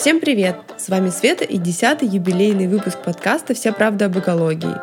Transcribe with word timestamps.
Всем 0.00 0.18
привет! 0.18 0.56
С 0.78 0.88
вами 0.88 1.10
Света 1.10 1.44
и 1.44 1.58
десятый 1.58 2.08
юбилейный 2.08 2.68
выпуск 2.68 2.96
подкаста 3.04 3.52
«Вся 3.52 3.70
правда 3.70 4.06
об 4.06 4.18
экологии». 4.18 4.74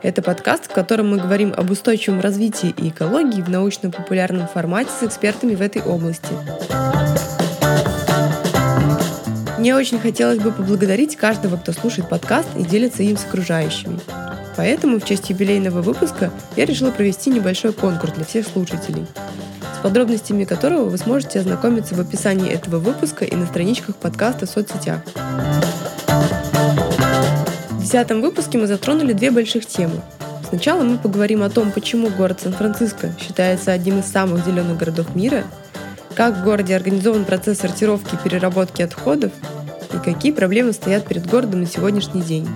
Это 0.00 0.22
подкаст, 0.22 0.66
в 0.66 0.72
котором 0.72 1.10
мы 1.10 1.16
говорим 1.16 1.52
об 1.56 1.72
устойчивом 1.72 2.20
развитии 2.20 2.72
и 2.78 2.90
экологии 2.90 3.42
в 3.42 3.50
научно-популярном 3.50 4.46
формате 4.46 4.90
с 4.96 5.02
экспертами 5.02 5.56
в 5.56 5.60
этой 5.60 5.82
области. 5.82 6.28
Мне 9.58 9.74
очень 9.74 9.98
хотелось 9.98 10.38
бы 10.38 10.52
поблагодарить 10.52 11.16
каждого, 11.16 11.56
кто 11.56 11.72
слушает 11.72 12.08
подкаст 12.08 12.50
и 12.56 12.62
делится 12.62 13.02
им 13.02 13.16
с 13.16 13.24
окружающими. 13.24 13.98
Поэтому 14.56 15.00
в 15.00 15.04
честь 15.04 15.30
юбилейного 15.30 15.82
выпуска 15.82 16.30
я 16.54 16.64
решила 16.64 16.92
провести 16.92 17.30
небольшой 17.30 17.72
конкурс 17.72 18.12
для 18.12 18.24
всех 18.24 18.46
слушателей 18.46 19.08
подробностями 19.82 20.44
которого 20.44 20.88
вы 20.88 20.98
сможете 20.98 21.40
ознакомиться 21.40 21.94
в 21.94 22.00
описании 22.00 22.50
этого 22.50 22.78
выпуска 22.78 23.24
и 23.24 23.34
на 23.34 23.46
страничках 23.46 23.96
подкаста 23.96 24.46
в 24.46 24.50
соцсетях. 24.50 25.00
В 27.70 27.82
десятом 27.82 28.20
выпуске 28.20 28.58
мы 28.58 28.66
затронули 28.66 29.12
две 29.12 29.30
больших 29.30 29.66
темы. 29.66 30.00
Сначала 30.48 30.82
мы 30.82 30.98
поговорим 30.98 31.42
о 31.42 31.50
том, 31.50 31.70
почему 31.70 32.08
город 32.08 32.40
Сан-Франциско 32.42 33.14
считается 33.20 33.72
одним 33.72 34.00
из 34.00 34.06
самых 34.06 34.44
зеленых 34.44 34.76
городов 34.76 35.14
мира, 35.14 35.44
как 36.14 36.36
в 36.36 36.44
городе 36.44 36.74
организован 36.74 37.24
процесс 37.24 37.58
сортировки 37.58 38.14
и 38.14 38.18
переработки 38.18 38.82
отходов 38.82 39.32
и 39.94 39.98
какие 39.98 40.32
проблемы 40.32 40.72
стоят 40.72 41.06
перед 41.06 41.26
городом 41.26 41.60
на 41.60 41.66
сегодняшний 41.66 42.22
день. 42.22 42.48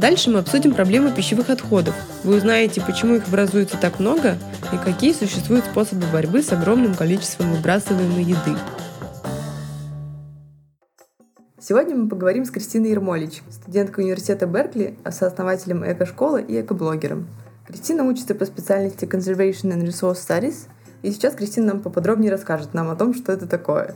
Дальше 0.00 0.30
мы 0.30 0.38
обсудим 0.38 0.72
проблемы 0.72 1.12
пищевых 1.12 1.50
отходов. 1.50 1.94
Вы 2.24 2.36
узнаете, 2.38 2.80
почему 2.80 3.16
их 3.16 3.28
образуется 3.28 3.76
так 3.76 4.00
много 4.00 4.38
и 4.72 4.78
какие 4.82 5.12
существуют 5.12 5.66
способы 5.66 6.06
борьбы 6.10 6.42
с 6.42 6.50
огромным 6.52 6.94
количеством 6.94 7.52
выбрасываемой 7.52 8.24
еды. 8.24 8.56
Сегодня 11.60 11.96
мы 11.96 12.08
поговорим 12.08 12.46
с 12.46 12.50
Кристиной 12.50 12.92
Ермолич, 12.92 13.42
студенткой 13.50 14.04
университета 14.04 14.46
Беркли, 14.46 14.96
сооснователем 15.06 15.84
эко-школы 15.84 16.40
и 16.40 16.58
экоблогером. 16.62 17.28
Кристина 17.66 18.04
учится 18.04 18.34
по 18.34 18.46
специальности 18.46 19.04
Conservation 19.04 19.70
and 19.70 19.84
Resource 19.84 20.16
Studies, 20.26 20.68
и 21.02 21.10
сейчас 21.10 21.34
Кристина 21.34 21.74
нам 21.74 21.80
поподробнее 21.80 22.32
расскажет 22.32 22.72
нам 22.72 22.88
о 22.88 22.96
том, 22.96 23.12
что 23.12 23.32
это 23.32 23.46
такое. 23.46 23.94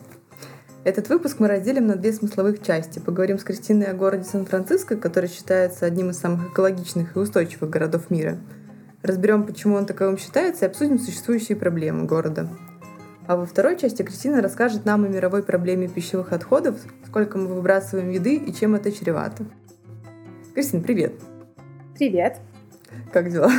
Этот 0.84 1.08
выпуск 1.08 1.40
мы 1.40 1.48
разделим 1.48 1.86
на 1.86 1.96
две 1.96 2.12
смысловых 2.12 2.62
части. 2.62 2.98
Поговорим 2.98 3.38
с 3.38 3.42
Кристиной 3.42 3.86
о 3.86 3.94
городе 3.94 4.24
Сан-Франциско, 4.24 4.98
который 4.98 5.30
считается 5.30 5.86
одним 5.86 6.10
из 6.10 6.18
самых 6.18 6.52
экологичных 6.52 7.16
и 7.16 7.18
устойчивых 7.18 7.70
городов 7.70 8.10
мира. 8.10 8.36
Разберем, 9.02 9.44
почему 9.44 9.76
он 9.76 9.86
таковым 9.86 10.18
считается, 10.18 10.66
и 10.66 10.68
обсудим 10.68 10.98
существующие 10.98 11.56
проблемы 11.56 12.04
города. 12.04 12.50
А 13.26 13.36
во 13.36 13.46
второй 13.46 13.78
части 13.78 14.02
Кристина 14.02 14.42
расскажет 14.42 14.84
нам 14.84 15.04
о 15.04 15.08
мировой 15.08 15.42
проблеме 15.42 15.88
пищевых 15.88 16.34
отходов, 16.34 16.78
сколько 17.06 17.38
мы 17.38 17.46
выбрасываем 17.46 18.10
еды 18.10 18.36
и 18.36 18.52
чем 18.52 18.74
это 18.74 18.92
чревато. 18.92 19.46
Кристина, 20.52 20.82
привет! 20.82 21.14
Привет! 21.94 22.41
Как 23.10 23.32
дела? 23.32 23.50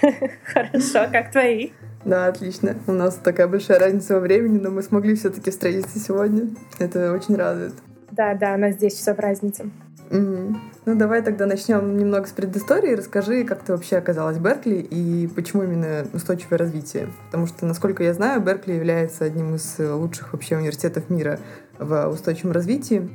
Хорошо, 0.44 1.08
как 1.10 1.32
твои? 1.32 1.70
Да, 2.04 2.26
отлично. 2.26 2.76
У 2.86 2.92
нас 2.92 3.16
такая 3.16 3.46
большая 3.46 3.78
разница 3.78 4.14
во 4.14 4.20
времени, 4.20 4.58
но 4.58 4.70
мы 4.70 4.82
смогли 4.82 5.14
все-таки 5.14 5.50
встретиться 5.50 5.98
сегодня. 5.98 6.48
Это 6.78 7.12
очень 7.12 7.36
радует. 7.36 7.74
Да, 8.10 8.34
да, 8.34 8.54
у 8.54 8.58
нас 8.58 8.76
10 8.76 8.98
часов 8.98 9.18
разница. 9.18 9.64
Угу. 10.10 10.56
Ну, 10.86 10.96
давай 10.96 11.22
тогда 11.22 11.46
начнем 11.46 11.96
немного 11.96 12.26
с 12.26 12.32
предыстории. 12.32 12.94
Расскажи, 12.94 13.44
как 13.44 13.62
ты 13.62 13.72
вообще 13.72 13.96
оказалась 13.96 14.38
в 14.38 14.42
Беркли 14.42 14.76
и 14.76 15.28
почему 15.28 15.62
именно 15.62 16.06
устойчивое 16.12 16.58
развитие? 16.58 17.08
Потому 17.26 17.46
что, 17.46 17.66
насколько 17.66 18.02
я 18.02 18.12
знаю, 18.12 18.40
Беркли 18.40 18.72
является 18.72 19.24
одним 19.24 19.54
из 19.54 19.76
лучших 19.78 20.32
вообще 20.32 20.56
университетов 20.56 21.10
мира 21.10 21.38
в 21.78 22.08
устойчивом 22.08 22.52
развитии. 22.52 23.08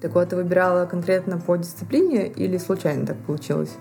Так 0.00 0.14
вот, 0.14 0.28
ты 0.28 0.36
выбирала 0.36 0.86
конкретно 0.86 1.38
по 1.38 1.56
дисциплине 1.56 2.26
или 2.28 2.58
случайно 2.58 3.06
так 3.06 3.16
получилось? 3.18 3.76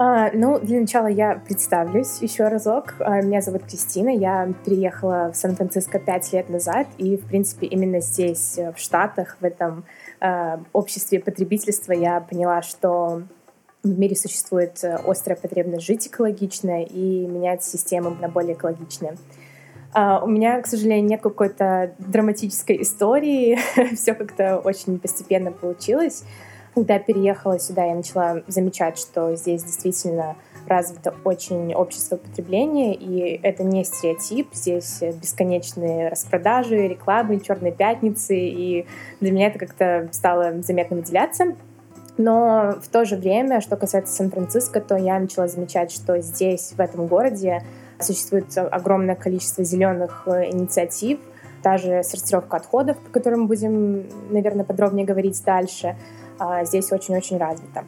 А, 0.00 0.30
ну, 0.32 0.60
для 0.60 0.80
начала 0.80 1.08
я 1.08 1.42
представлюсь 1.44 2.22
еще 2.22 2.46
разок. 2.46 2.94
А, 3.00 3.20
меня 3.20 3.40
зовут 3.40 3.64
Кристина, 3.64 4.10
я 4.10 4.52
переехала 4.64 5.32
в 5.32 5.36
Сан-Франциско 5.36 5.98
пять 5.98 6.32
лет 6.32 6.48
назад, 6.48 6.86
и, 6.98 7.16
в 7.16 7.26
принципе, 7.26 7.66
именно 7.66 8.00
здесь, 8.00 8.58
э, 8.58 8.72
в 8.72 8.78
Штатах, 8.78 9.36
в 9.40 9.44
этом 9.44 9.84
э, 10.20 10.58
обществе 10.72 11.18
потребительства, 11.18 11.92
я 11.92 12.20
поняла, 12.20 12.62
что 12.62 13.22
в 13.82 13.98
мире 13.98 14.14
существует 14.14 14.84
э, 14.84 14.98
острая 15.04 15.36
потребность 15.36 15.84
жить 15.84 16.06
экологично 16.06 16.84
и 16.84 17.26
менять 17.26 17.64
систему 17.64 18.16
на 18.20 18.28
более 18.28 18.54
экологичные. 18.54 19.16
Uh, 19.94 20.22
у 20.22 20.26
меня, 20.26 20.60
к 20.60 20.66
сожалению, 20.66 21.08
нет 21.08 21.22
какой-то 21.22 21.94
драматической 21.98 22.82
истории. 22.82 23.58
Все 23.96 24.12
как-то 24.12 24.58
очень 24.58 24.98
постепенно 24.98 25.50
получилось. 25.50 26.24
Когда 26.74 26.98
переехала 26.98 27.58
сюда, 27.58 27.84
я 27.84 27.94
начала 27.94 28.42
замечать, 28.46 28.98
что 28.98 29.34
здесь 29.36 29.64
действительно 29.64 30.36
развито 30.68 31.14
очень 31.24 31.74
общество 31.74 32.16
потребления, 32.16 32.94
и 32.94 33.40
это 33.42 33.64
не 33.64 33.84
стереотип. 33.84 34.48
Здесь 34.52 35.00
бесконечные 35.00 36.08
распродажи, 36.08 36.88
рекламы, 36.88 37.40
черные 37.40 37.72
пятницы, 37.72 38.36
и 38.36 38.86
для 39.20 39.32
меня 39.32 39.48
это 39.48 39.58
как-то 39.58 40.08
стало 40.12 40.62
заметно 40.62 40.96
выделяться. 40.96 41.56
Но 42.16 42.76
в 42.82 42.88
то 42.88 43.04
же 43.04 43.16
время, 43.16 43.60
что 43.60 43.76
касается 43.76 44.14
Сан-Франциско, 44.14 44.80
то 44.80 44.96
я 44.96 45.18
начала 45.18 45.46
замечать, 45.46 45.92
что 45.92 46.20
здесь, 46.20 46.72
в 46.76 46.80
этом 46.80 47.06
городе, 47.06 47.62
существует 48.00 48.46
огромное 48.56 49.14
количество 49.14 49.64
зеленых 49.64 50.24
э, 50.26 50.50
инициатив, 50.50 51.18
даже 51.62 52.02
сортировка 52.04 52.56
отходов, 52.56 52.98
по 52.98 53.10
которым 53.10 53.46
будем, 53.46 54.06
наверное, 54.30 54.64
подробнее 54.64 55.06
говорить 55.06 55.42
дальше— 55.44 55.96
здесь 56.64 56.92
очень-очень 56.92 57.38
развита. 57.38 57.84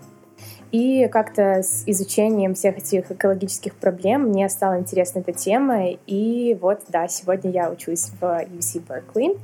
И 0.72 1.08
как-то 1.08 1.62
с 1.62 1.82
изучением 1.86 2.54
всех 2.54 2.78
этих 2.78 3.10
экологических 3.10 3.74
проблем 3.74 4.28
мне 4.28 4.48
стала 4.48 4.78
интересна 4.78 5.18
эта 5.20 5.32
тема. 5.32 5.88
И 6.06 6.56
вот, 6.60 6.82
да, 6.88 7.08
сегодня 7.08 7.50
я 7.50 7.70
учусь 7.70 8.10
в 8.20 8.24
UC 8.24 8.82
Berkeley. 8.86 9.38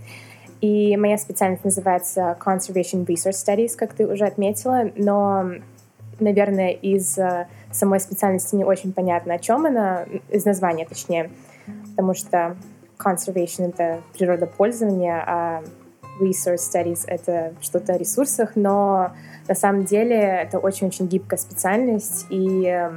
И 0.61 0.97
моя 0.97 1.19
специальность 1.19 1.65
называется 1.65 2.37
Conservation 2.41 3.05
Resource 3.05 3.44
Studies, 3.44 3.77
как 3.77 3.93
ты 3.93 4.06
уже 4.06 4.25
отметила. 4.25 4.91
Но, 4.94 5.50
наверное, 6.21 6.71
из 6.71 7.19
э, 7.19 7.49
самой 7.73 8.00
специальности 8.00 8.55
не 8.55 8.65
очень 8.65 8.93
понятно, 8.93 9.34
о 9.34 9.38
чем 9.38 9.67
она, 9.67 10.05
из 10.31 10.44
названия 10.44 10.87
точнее. 10.87 11.31
Потому 11.91 12.15
что 12.15 12.56
conservation— 12.99 13.69
это 13.69 14.00
природопользование, 14.17 15.23
а 15.27 15.62
resource 16.21 16.71
studies— 16.72 17.04
это 17.06 17.54
что-то 17.60 17.94
о 17.94 17.99
ресурсах, 17.99 18.53
но 18.54 19.12
на 19.49 19.54
самом 19.54 19.84
деле 19.84 20.16
это 20.16 20.59
очень-очень 20.59 21.06
гибкая 21.06 21.38
специальность, 21.38 22.27
и 22.31 22.66
э, 22.66 22.91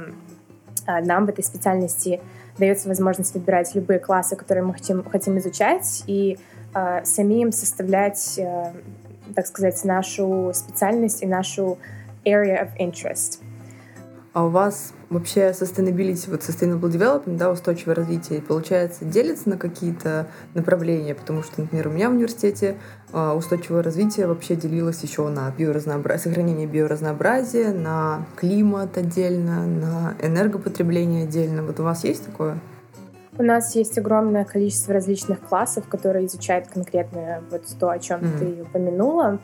нам 1.02 1.26
в 1.26 1.28
этой 1.28 1.44
специальности 1.44 2.20
дается 2.58 2.88
возможность 2.88 3.34
выбирать 3.34 3.74
любые 3.74 3.98
классы, 3.98 4.36
которые 4.36 4.64
мы 4.64 4.74
хотим, 4.74 5.04
хотим 5.04 5.38
изучать, 5.38 6.04
и 6.06 6.38
э, 6.74 7.04
самим 7.04 7.52
составлять, 7.52 8.38
э, 8.38 8.72
так 9.34 9.46
сказать, 9.46 9.82
нашу 9.84 10.52
специальность 10.54 11.22
и 11.22 11.26
нашу 11.26 11.78
area 12.24 12.62
of 12.62 12.70
interest. 12.78 13.40
А 14.32 14.44
у 14.44 14.50
вас 14.50 14.92
вообще 15.10 15.50
sustainability, 15.50 16.30
вот 16.30 16.40
sustainable 16.40 16.90
development, 16.90 17.36
да, 17.36 17.50
устойчивое 17.50 17.96
развитие, 17.96 18.40
получается, 18.40 19.04
делится 19.04 19.50
на 19.50 19.58
какие-то 19.58 20.28
направления, 20.54 21.14
потому 21.14 21.42
что, 21.42 21.60
например, 21.60 21.88
у 21.88 21.90
меня 21.90 22.08
в 22.08 22.12
университете 22.14 22.76
а, 23.12 23.34
устойчивое 23.34 23.82
развитие 23.82 24.28
вообще 24.28 24.54
делилось 24.54 25.02
еще 25.02 25.28
на 25.28 25.50
биоразнообразие, 25.50 26.30
сохранение 26.30 26.66
биоразнообразия, 26.66 27.72
на 27.72 28.24
климат 28.36 28.96
отдельно, 28.96 29.66
на 29.66 30.14
энергопотребление 30.22 31.24
отдельно. 31.24 31.64
Вот 31.64 31.80
у 31.80 31.82
вас 31.82 32.04
есть 32.04 32.24
такое? 32.24 32.60
У 33.38 33.42
нас 33.42 33.76
есть 33.76 33.96
огромное 33.96 34.44
количество 34.44 34.92
различных 34.92 35.40
классов, 35.40 35.88
которые 35.88 36.26
изучают 36.26 36.66
конкретно 36.66 37.42
вот 37.50 37.62
то, 37.78 37.90
о 37.90 37.98
чем 37.98 38.20
mm-hmm. 38.20 38.38
ты 38.38 38.62
упомянула. 38.62 39.38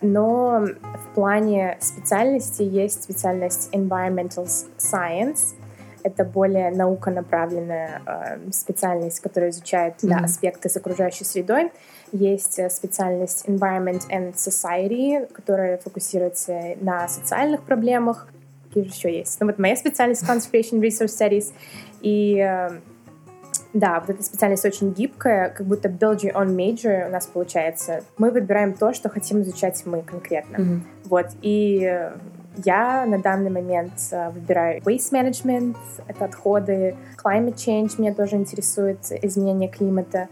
Но 0.00 0.66
в 0.82 1.14
плане 1.14 1.76
специальности 1.80 2.62
есть 2.62 3.02
специальность 3.02 3.68
Environmental 3.72 4.48
Science. 4.78 5.54
Это 6.04 6.24
более 6.24 6.70
науконаправленная 6.70 8.02
э, 8.06 8.50
специальность, 8.52 9.20
которая 9.20 9.50
изучает 9.50 9.94
mm-hmm. 10.02 10.24
аспекты 10.24 10.68
с 10.68 10.76
окружающей 10.76 11.24
средой. 11.24 11.72
Есть 12.12 12.58
э, 12.58 12.70
специальность 12.70 13.44
Environment 13.46 14.02
and 14.08 14.34
Society, 14.34 15.26
которая 15.32 15.78
фокусируется 15.78 16.76
на 16.80 17.08
социальных 17.08 17.62
проблемах. 17.62 18.28
Какие 18.68 18.84
же 18.84 18.90
еще 18.90 19.12
есть? 19.12 19.38
Ну 19.40 19.46
вот 19.46 19.58
моя 19.58 19.76
специальность 19.76 20.22
Conservation 20.22 20.80
Resource 20.80 21.06
Studies. 21.18 21.52
И 22.00 22.38
э, 22.38 22.80
да, 23.72 24.00
вот 24.00 24.10
эта 24.10 24.22
специальность 24.22 24.64
очень 24.64 24.92
гибкая, 24.92 25.50
как 25.50 25.66
будто 25.66 25.88
build 25.88 26.18
your 26.18 26.34
own 26.34 26.54
major 26.54 27.08
у 27.08 27.10
нас 27.10 27.26
получается. 27.26 28.02
Мы 28.18 28.30
выбираем 28.30 28.74
то, 28.74 28.92
что 28.92 29.08
хотим 29.08 29.42
изучать 29.42 29.82
мы 29.86 30.02
конкретно. 30.02 30.56
Mm-hmm. 30.56 30.80
Вот, 31.04 31.26
и 31.40 32.10
я 32.64 33.06
на 33.06 33.18
данный 33.18 33.50
момент 33.50 33.92
э, 34.10 34.30
выбираю 34.30 34.82
waste 34.82 35.12
management, 35.12 35.76
это 36.06 36.26
отходы, 36.26 36.96
climate 37.22 37.54
change 37.54 37.92
меня 37.98 38.12
тоже 38.12 38.36
интересует, 38.36 38.98
изменение 39.22 39.68
климата. 39.68 40.28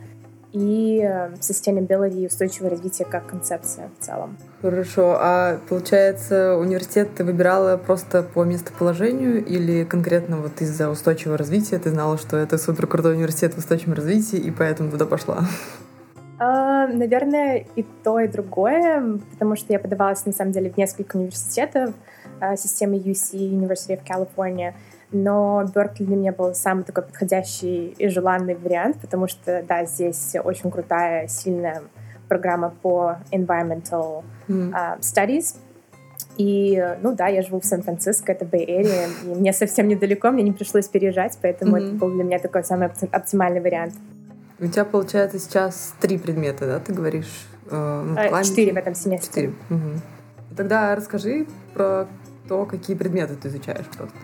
И 0.52 1.00
э, 1.02 1.31
sustainability 1.41 2.23
и 2.23 2.26
устойчивое 2.26 2.70
развитие 2.70 3.06
как 3.06 3.26
концепция 3.26 3.91
в 3.99 4.05
целом. 4.05 4.37
Хорошо. 4.62 5.17
А 5.20 5.58
получается, 5.69 6.56
университет 6.56 7.14
ты 7.14 7.25
выбирала 7.25 7.76
просто 7.76 8.23
по 8.23 8.44
местоположению 8.44 9.44
или 9.44 9.85
конкретно 9.85 10.38
вот 10.38 10.61
из-за 10.61 10.91
устойчивого 10.91 11.38
развития 11.38 11.79
ты 11.79 11.91
знала, 11.91 12.19
что 12.19 12.37
это 12.37 12.58
супер 12.58 12.87
крутой 12.87 13.14
университет 13.14 13.55
в 13.55 13.58
устойчивом 13.58 13.94
развитии, 13.94 14.38
и 14.38 14.50
поэтому 14.50 14.91
туда 14.91 15.06
пошла? 15.06 15.44
Uh, 16.38 16.87
наверное, 16.94 17.67
и 17.76 17.85
то, 18.02 18.19
и 18.19 18.26
другое, 18.26 19.19
потому 19.32 19.56
что 19.56 19.75
я 19.75 19.79
подавалась, 19.79 20.25
на 20.25 20.32
самом 20.32 20.52
деле, 20.52 20.70
в 20.70 20.76
несколько 20.79 21.19
университетов 21.19 21.93
системы 22.56 22.96
UC, 22.96 23.34
University 23.34 23.98
of 23.98 24.00
California, 24.04 24.75
но 25.12 25.64
Беркли 25.75 26.04
для 26.04 26.16
меня 26.16 26.32
был 26.32 26.54
самый 26.54 26.84
такой 26.84 27.04
подходящий 27.04 27.94
и 27.98 28.08
желанный 28.08 28.54
вариант, 28.54 28.98
потому 29.00 29.26
что, 29.28 29.64
да, 29.66 29.84
здесь 29.84 30.37
очень 30.42 30.70
крутая, 30.70 31.26
сильная 31.26 31.82
программа 32.28 32.70
по 32.70 33.16
environmental 33.32 34.22
mm. 34.48 34.72
uh, 34.72 35.00
studies. 35.00 35.56
И, 36.37 36.82
ну 37.02 37.14
да, 37.14 37.26
я 37.26 37.42
живу 37.42 37.60
в 37.60 37.64
Сан-Франциско, 37.64 38.32
это 38.32 38.44
Area, 38.44 39.08
и 39.25 39.34
мне 39.34 39.52
совсем 39.52 39.88
недалеко, 39.88 40.31
мне 40.31 40.42
не 40.42 40.52
пришлось 40.52 40.87
переезжать, 40.87 41.37
поэтому 41.42 41.76
mm-hmm. 41.76 41.87
это 41.87 41.94
был 41.96 42.10
для 42.12 42.25
меня 42.25 42.38
такой 42.38 42.62
самый 42.62 42.88
оптимальный 43.10 43.60
вариант. 43.60 43.94
У 44.60 44.66
тебя, 44.66 44.84
получается, 44.84 45.38
сейчас 45.38 45.94
три 46.00 46.19
предмета, 46.19 46.66
да, 46.66 46.78
ты 46.78 46.92
говоришь? 46.92 47.48
Э, 47.70 48.02
ну, 48.04 48.16
э, 48.16 48.44
четыре 48.44 48.72
в 48.72 48.76
этом 48.76 48.94
семестре. 48.94 49.28
Четыре. 49.28 49.52
Угу. 49.70 50.56
Тогда 50.56 50.94
расскажи 50.94 51.46
про 51.72 52.06
то, 52.50 52.67
какие 52.67 52.97
предметы 52.97 53.37
ты 53.37 53.47
изучаешь 53.47 53.87
просто. 53.97 54.19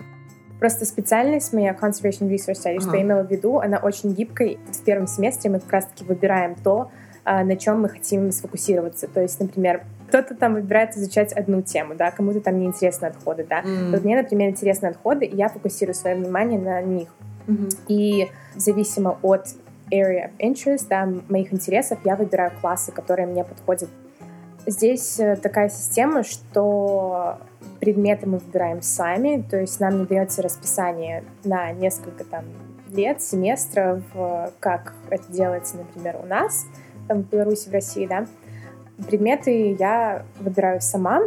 Просто 0.58 0.84
специальность 0.84 1.52
моя 1.52 1.72
Conservation 1.72 2.28
Resource 2.28 2.60
Study, 2.64 2.78
ага. 2.78 2.80
что 2.80 2.96
я 2.96 3.02
имела 3.02 3.22
в 3.22 3.30
виду, 3.30 3.60
она 3.60 3.78
очень 3.78 4.14
гибкая. 4.14 4.56
В 4.72 4.82
первом 4.82 5.06
семестре 5.06 5.48
мы 5.48 5.60
как 5.60 5.72
раз-таки 5.72 6.02
выбираем 6.04 6.56
то, 6.56 6.90
а, 7.24 7.44
на 7.44 7.56
чем 7.56 7.82
мы 7.82 7.88
хотим 7.88 8.32
сфокусироваться. 8.32 9.06
То 9.06 9.20
есть, 9.22 9.38
например, 9.38 9.84
кто-то 10.08 10.34
там 10.34 10.54
выбирает 10.54 10.96
изучать 10.96 11.32
одну 11.32 11.62
тему, 11.62 11.94
да, 11.94 12.10
кому-то 12.10 12.40
там 12.40 12.58
неинтересны 12.58 13.06
отходы, 13.06 13.46
да. 13.48 13.62
Mm. 13.62 13.90
Вот 13.92 14.02
мне, 14.02 14.16
например, 14.16 14.50
интересны 14.50 14.86
отходы, 14.86 15.24
и 15.24 15.36
я 15.36 15.48
фокусирую 15.48 15.94
свое 15.94 16.16
внимание 16.16 16.58
на 16.58 16.82
них. 16.82 17.08
Mm-hmm. 17.46 17.76
И 17.86 18.28
зависимо 18.56 19.20
от 19.22 19.46
area 19.92 20.30
of 20.30 20.32
interest, 20.40 20.86
да, 20.90 21.08
моих 21.28 21.52
интересов, 21.52 22.00
я 22.04 22.16
выбираю 22.16 22.50
классы, 22.60 22.90
которые 22.90 23.28
мне 23.28 23.44
подходят. 23.44 23.88
Здесь 24.66 25.20
э, 25.20 25.36
такая 25.36 25.68
система, 25.68 26.24
что 26.24 27.38
предметы 27.80 28.26
мы 28.26 28.38
выбираем 28.38 28.82
сами, 28.82 29.44
то 29.48 29.58
есть 29.58 29.80
нам 29.80 29.98
не 29.98 30.06
дается 30.06 30.42
расписание 30.42 31.24
на 31.44 31.72
несколько 31.72 32.24
там 32.24 32.44
лет, 32.90 33.22
семестров, 33.22 34.02
как 34.60 34.94
это 35.10 35.30
делается, 35.30 35.76
например, 35.76 36.16
у 36.22 36.26
нас, 36.26 36.66
там 37.08 37.22
в 37.22 37.28
Беларуси, 37.28 37.68
в 37.68 37.72
России, 37.72 38.06
да. 38.06 38.26
Предметы 39.06 39.76
я 39.78 40.24
выбираю 40.40 40.80
сама, 40.80 41.22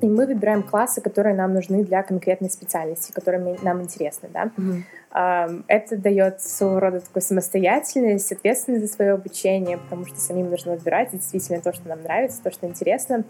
и 0.00 0.08
мы 0.08 0.26
выбираем 0.26 0.62
классы, 0.62 1.00
которые 1.00 1.34
нам 1.34 1.54
нужны 1.54 1.84
для 1.84 2.02
конкретной 2.02 2.50
специальности, 2.50 3.12
которые 3.12 3.56
нам 3.62 3.80
интересны, 3.80 4.28
да. 4.32 4.50
Mm-hmm. 4.56 5.64
Это 5.68 5.96
дает 5.96 6.42
своего 6.42 6.80
рода 6.80 7.00
такую 7.00 7.22
самостоятельность, 7.22 8.30
ответственность 8.32 8.86
за 8.86 8.92
свое 8.92 9.12
обучение, 9.12 9.78
потому 9.78 10.04
что 10.04 10.18
самим 10.20 10.50
нужно 10.50 10.72
выбирать 10.72 11.12
действительно 11.12 11.60
то, 11.60 11.72
что 11.72 11.88
нам 11.88 12.02
нравится, 12.02 12.42
то, 12.42 12.50
что 12.50 12.66
интересно 12.66 13.24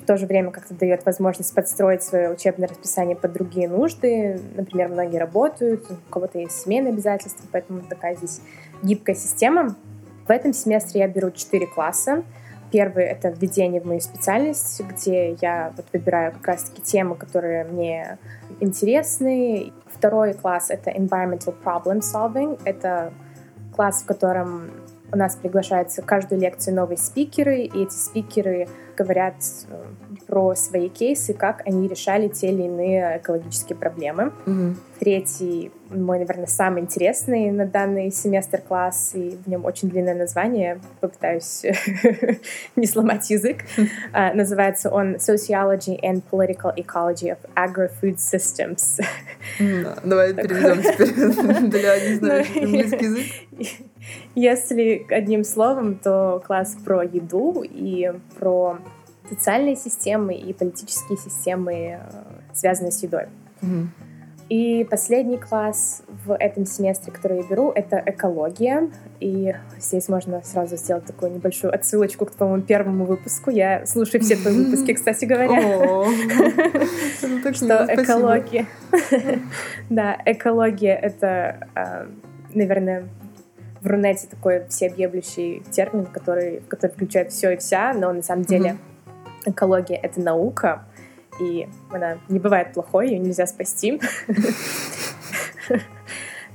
в 0.00 0.06
то 0.06 0.16
же 0.16 0.26
время 0.26 0.50
как-то 0.50 0.74
дает 0.74 1.04
возможность 1.06 1.54
подстроить 1.54 2.02
свое 2.02 2.30
учебное 2.30 2.68
расписание 2.68 3.16
под 3.16 3.32
другие 3.32 3.68
нужды. 3.68 4.40
Например, 4.56 4.88
многие 4.88 5.18
работают, 5.18 5.90
у 5.90 6.12
кого-то 6.12 6.38
есть 6.38 6.62
семейные 6.62 6.92
обязательства, 6.92 7.46
поэтому 7.50 7.82
такая 7.82 8.16
здесь 8.16 8.40
гибкая 8.82 9.16
система. 9.16 9.76
В 10.26 10.30
этом 10.30 10.52
семестре 10.52 11.00
я 11.00 11.08
беру 11.08 11.30
четыре 11.30 11.66
класса. 11.66 12.22
Первый— 12.70 13.04
это 13.06 13.28
введение 13.28 13.80
в 13.80 13.84
мою 13.84 14.00
специальность, 14.00 14.80
где 14.80 15.34
я 15.40 15.72
вот 15.76 15.86
выбираю 15.92 16.32
как 16.32 16.46
раз-таки 16.48 16.82
темы, 16.82 17.14
которые 17.14 17.64
мне 17.64 18.18
интересны. 18.60 19.72
Второй 19.86 20.34
класс— 20.34 20.66
это 20.70 20.90
Environmental 20.90 21.54
Problem 21.62 22.00
Solving. 22.00 22.60
Это 22.64 23.12
класс, 23.76 24.02
в 24.02 24.06
котором 24.06 24.70
у 25.14 25.16
нас 25.16 25.36
приглашаются 25.36 26.02
каждую 26.02 26.40
лекцию 26.40 26.74
новые 26.74 26.98
спикеры, 26.98 27.60
и 27.60 27.84
эти 27.84 27.94
спикеры 27.94 28.66
говорят 28.96 29.36
э, 29.68 29.84
про 30.26 30.56
свои 30.56 30.88
кейсы, 30.88 31.34
как 31.34 31.62
они 31.66 31.86
решали 31.86 32.26
те 32.26 32.48
или 32.48 32.62
иные 32.62 33.18
экологические 33.18 33.76
проблемы. 33.76 34.32
Угу. 34.44 34.74
Третий, 34.98 35.70
мой, 35.90 36.18
наверное, 36.18 36.46
самый 36.46 36.82
интересный 36.82 37.50
на 37.52 37.64
данный 37.64 38.10
семестр 38.10 38.60
класс, 38.60 39.12
и 39.14 39.38
в 39.44 39.48
нем 39.48 39.64
очень 39.64 39.88
длинное 39.88 40.16
название, 40.16 40.80
попытаюсь 41.00 41.64
не 42.76 42.86
сломать 42.86 43.30
язык. 43.30 43.58
А, 44.12 44.32
называется 44.32 44.90
он 44.90 45.16
Sociology 45.16 45.98
and 46.00 46.22
Political 46.30 46.74
Ecology 46.76 47.30
of 47.30 47.38
Agri-Food 47.56 48.16
Systems. 48.16 49.00
Давай 50.04 50.34
переведем 50.34 50.82
теперь 50.82 51.68
для 51.70 52.08
не 52.08 52.14
знающих 52.16 52.56
английский 52.56 53.04
язык. 53.04 53.26
Если 54.34 55.06
одним 55.10 55.44
словом, 55.44 55.96
то 55.96 56.42
класс 56.46 56.76
про 56.84 57.02
еду 57.02 57.62
и 57.64 58.12
про 58.38 58.78
социальные 59.28 59.76
системы 59.76 60.34
и 60.34 60.52
политические 60.52 61.18
системы, 61.18 61.74
э, 61.74 62.00
связанные 62.52 62.92
с 62.92 63.02
едой. 63.02 63.26
Mm-hmm. 63.62 63.86
И 64.50 64.86
последний 64.90 65.38
класс 65.38 66.02
в 66.26 66.34
этом 66.34 66.66
семестре, 66.66 67.12
который 67.12 67.38
я 67.38 67.42
беру, 67.44 67.72
это 67.74 68.02
экология. 68.04 68.90
И 69.18 69.54
здесь 69.80 70.08
можно 70.08 70.42
сразу 70.42 70.76
сделать 70.76 71.06
такую 71.06 71.32
небольшую 71.32 71.74
отсылочку 71.74 72.26
к 72.26 72.32
твоему 72.32 72.60
первому 72.60 73.06
выпуску. 73.06 73.50
Я 73.50 73.86
слушаю 73.86 74.20
все 74.20 74.36
твои 74.36 74.54
выпуски, 74.54 74.92
кстати 74.92 75.24
говоря. 75.24 75.58
Что 77.54 77.86
экология... 77.88 78.66
Да, 79.90 80.16
экология— 80.26 80.94
это, 81.02 81.68
э, 81.74 82.06
наверное, 82.52 83.08
в 83.84 83.86
Рунете 83.86 84.26
такой 84.26 84.66
всеобъемлющий 84.68 85.62
термин, 85.70 86.06
который, 86.06 86.62
который 86.68 86.92
включает 86.92 87.32
все 87.32 87.52
и 87.52 87.56
вся, 87.58 87.92
но 87.92 88.12
на 88.12 88.22
самом 88.22 88.44
деле 88.44 88.78
экология— 89.44 89.96
это 90.02 90.20
наука, 90.20 90.86
и 91.38 91.68
она 91.90 92.16
не 92.28 92.38
бывает 92.38 92.72
плохой, 92.72 93.10
ее 93.10 93.18
нельзя 93.18 93.46
спасти. 93.46 94.00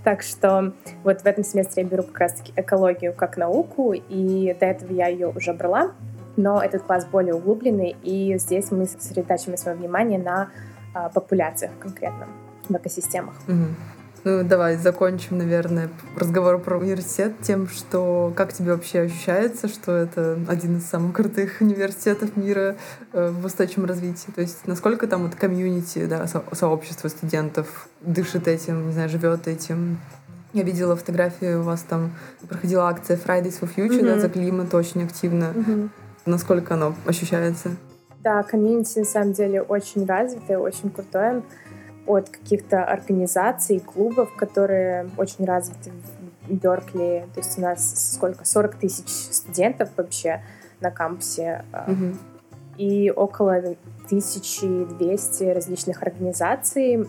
Так 0.01 0.21
что 0.21 0.71
вот 1.03 1.21
в 1.21 1.25
этом 1.25 1.43
семестре 1.43 1.83
я 1.83 1.89
беру 1.89 2.03
как 2.03 2.19
раз-таки 2.19 2.53
экологию 2.55 3.13
как 3.13 3.35
науку, 3.35 3.91
и 3.91 4.55
до 4.57 4.65
этого 4.65 4.93
я 4.93 5.07
ее 5.07 5.27
уже 5.27 5.51
брала, 5.51 5.91
но 6.37 6.63
этот 6.63 6.83
класс 6.83 7.05
более 7.05 7.35
углубленный, 7.35 7.97
и 8.01 8.37
здесь 8.37 8.71
мы 8.71 8.85
сосредотачиваем 8.85 9.57
свое 9.57 9.75
внимание 9.77 10.17
на 10.17 10.51
а, 10.93 11.09
популяциях 11.09 11.73
конкретно, 11.79 12.27
в 12.69 12.75
экосистемах. 12.77 13.35
Mm-hmm. 13.45 13.98
Ну, 14.23 14.43
давай 14.43 14.75
закончим, 14.77 15.37
наверное, 15.37 15.89
разговор 16.17 16.59
про 16.59 16.77
университет 16.77 17.33
тем, 17.41 17.67
что 17.67 18.33
как 18.35 18.51
тебе 18.51 18.73
вообще 18.73 19.01
ощущается, 19.01 19.67
что 19.67 19.93
это 19.93 20.37
один 20.47 20.77
из 20.77 20.85
самых 20.85 21.15
крутых 21.15 21.57
университетов 21.61 22.35
мира 22.35 22.75
э, 23.13 23.29
в 23.29 23.45
устойчивом 23.45 23.85
развитии? 23.85 24.31
То 24.31 24.41
есть 24.41 24.67
насколько 24.67 25.07
там 25.07 25.23
вот 25.23 25.35
комьюнити, 25.35 26.05
да, 26.05 26.27
со 26.27 26.43
сообщество 26.51 27.07
студентов 27.07 27.87
дышит 28.01 28.47
этим, 28.47 28.87
не 28.87 28.93
знаю, 28.93 29.09
живет 29.09 29.47
этим? 29.47 29.99
Я 30.51 30.63
видела 30.63 30.95
фотографии, 30.95 31.53
у 31.53 31.61
вас 31.61 31.81
там 31.81 32.11
проходила 32.47 32.89
акция 32.89 33.17
Fridays 33.17 33.59
for 33.59 33.69
Future, 33.73 34.01
mm-hmm. 34.01 34.15
да, 34.15 34.19
за 34.19 34.29
климат 34.29 34.73
очень 34.73 35.03
активно. 35.03 35.53
Mm-hmm. 35.55 35.89
Насколько 36.25 36.73
оно 36.73 36.95
ощущается? 37.05 37.69
Да, 38.23 38.43
комьюнити 38.43 38.99
на 38.99 39.05
самом 39.05 39.31
деле 39.31 39.61
очень 39.61 40.05
развитое, 40.05 40.57
очень 40.57 40.89
крутое 40.89 41.41
от 42.09 42.29
каких-то 42.29 42.83
организаций, 42.83 43.79
клубов, 43.79 44.35
которые 44.35 45.09
очень 45.15 45.45
развиты 45.45 45.91
в 46.47 46.53
Беркли. 46.53 47.27
То 47.35 47.39
есть 47.39 47.59
у 47.59 47.61
нас 47.61 48.13
сколько? 48.15 48.45
40 48.45 48.75
тысяч 48.75 49.07
студентов 49.07 49.89
вообще 49.95 50.41
на 50.81 50.89
кампусе. 50.89 51.63
Mm-hmm. 51.71 52.15
И 52.77 53.11
около 53.11 53.57
1200 53.57 55.43
различных 55.43 56.01
организаций, 56.01 57.07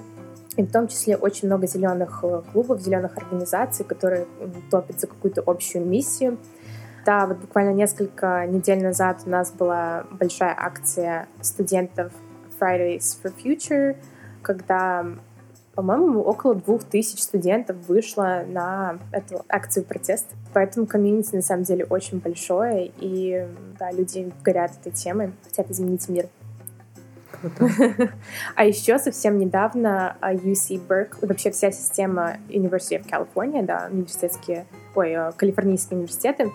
и 0.56 0.62
в 0.62 0.70
том 0.70 0.88
числе 0.88 1.16
очень 1.16 1.48
много 1.48 1.66
зеленых 1.66 2.20
э, 2.22 2.42
клубов, 2.52 2.82
зеленых 2.82 3.16
организаций, 3.16 3.86
которые 3.86 4.26
топят 4.70 5.00
за 5.00 5.06
какую-то 5.06 5.42
общую 5.46 5.86
миссию. 5.86 6.36
Да, 7.06 7.26
вот 7.26 7.38
буквально 7.38 7.72
несколько 7.72 8.44
недель 8.46 8.82
назад 8.82 9.22
у 9.24 9.30
нас 9.30 9.50
была 9.52 10.04
большая 10.10 10.54
акция 10.58 11.26
студентов 11.40 12.12
Fridays 12.60 13.16
for 13.22 13.32
Future— 13.42 13.96
когда, 14.42 15.06
по-моему, 15.74 16.20
около 16.22 16.54
двух 16.54 16.84
тысяч 16.84 17.20
студентов 17.20 17.76
вышло 17.88 18.44
на 18.46 18.98
эту 19.12 19.44
акцию 19.48 19.84
протеста. 19.84 20.34
Поэтому 20.52 20.86
комьюнити 20.86 21.34
на 21.34 21.42
самом 21.42 21.64
деле 21.64 21.84
очень 21.84 22.18
большое, 22.18 22.92
и 22.98 23.46
да, 23.78 23.90
люди 23.90 24.32
горят 24.42 24.72
этой 24.80 24.92
темой, 24.92 25.32
хотят 25.44 25.70
изменить 25.70 26.08
мир. 26.08 26.26
а 28.54 28.64
еще 28.64 28.98
совсем 28.98 29.38
недавно 29.38 30.16
UC 30.20 30.86
Berkeley, 30.86 31.26
вообще 31.26 31.50
вся 31.50 31.70
система 31.70 32.36
University 32.48 33.00
of 33.00 33.06
California, 33.08 33.64
да, 33.64 33.88
университетские 33.90 34.66
ой, 34.94 35.12
э, 35.12 35.32
калифорнийские 35.36 35.98
университеты 35.98 36.50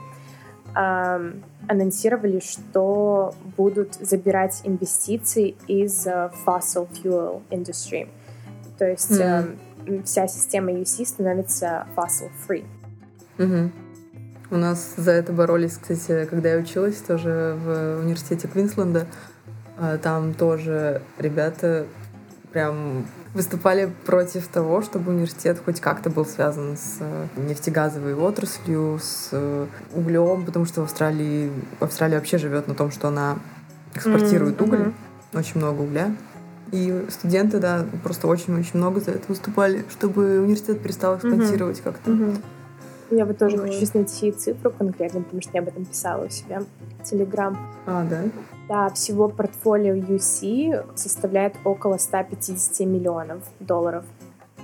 анонсировали, 0.75 2.39
что 2.39 3.33
будут 3.57 3.95
забирать 3.95 4.61
инвестиции 4.65 5.55
из 5.67 6.05
э, 6.05 6.29
fossil 6.45 6.87
fuel 6.91 7.41
industry. 7.49 8.09
То 8.77 8.85
есть 8.85 9.11
mm-hmm. 9.11 10.03
вся 10.03 10.27
система 10.27 10.71
UC 10.71 11.05
становится 11.05 11.87
fossil 11.95 12.29
free. 12.47 12.65
Mm-hmm. 13.37 13.71
У 14.51 14.57
нас 14.57 14.93
за 14.95 15.11
это 15.11 15.33
боролись, 15.33 15.77
кстати, 15.77 16.25
когда 16.25 16.49
я 16.49 16.57
училась 16.57 16.97
тоже 16.97 17.57
в 17.57 17.99
университете 18.01 18.47
Квинсленда. 18.47 19.07
А, 19.77 19.97
там 19.97 20.33
тоже 20.33 21.01
ребята 21.17 21.87
прям 22.51 23.07
выступали 23.35 23.91
против 24.05 24.47
того, 24.47 24.81
чтобы 24.81 25.11
университет 25.11 25.61
хоть 25.63 25.81
как-то 25.81 26.09
был 26.09 26.25
связан 26.25 26.77
с 26.77 26.97
э, 27.01 27.27
нефтегазовой 27.35 28.15
отраслью, 28.15 28.97
с 29.01 29.29
э, 29.33 29.67
углем, 29.93 30.45
потому 30.45 30.65
что 30.65 30.81
в 30.81 30.83
Австралии 30.85 31.51
Австралия 31.81 32.15
вообще 32.15 32.37
живет 32.37 32.67
на 32.67 32.73
том, 32.73 32.91
что 32.91 33.09
она 33.09 33.37
экспортирует 33.93 34.57
mm-hmm. 34.57 34.63
уголь, 34.63 34.93
очень 35.33 35.57
много 35.57 35.81
угля. 35.81 36.15
И 36.71 37.05
студенты, 37.09 37.59
да, 37.59 37.85
просто 38.03 38.27
очень-очень 38.27 38.79
много 38.79 39.01
за 39.01 39.11
это 39.11 39.25
выступали, 39.27 39.83
чтобы 39.91 40.39
университет 40.39 40.81
перестал 40.81 41.17
эксплуатировать 41.17 41.79
mm-hmm. 41.79 41.83
как-то. 41.83 42.11
Mm-hmm. 42.11 42.43
Я 43.11 43.25
бы 43.25 43.33
тоже 43.33 43.57
хочу 43.57 43.85
найти 43.93 44.31
цифру 44.31 44.71
конкретно, 44.71 45.21
потому 45.21 45.41
что 45.41 45.51
я 45.53 45.61
об 45.61 45.67
этом 45.67 45.85
писала 45.85 46.25
у 46.25 46.29
себя 46.29 46.63
в 46.99 47.03
Телеграм. 47.03 47.55
А, 47.85 48.03
да? 48.03 48.23
Да, 48.67 48.89
всего 48.89 49.29
портфолио 49.29 49.95
UC 49.95 50.97
составляет 50.97 51.55
около 51.63 51.97
150 51.97 52.79
миллионов 52.87 53.43
долларов. 53.59 54.05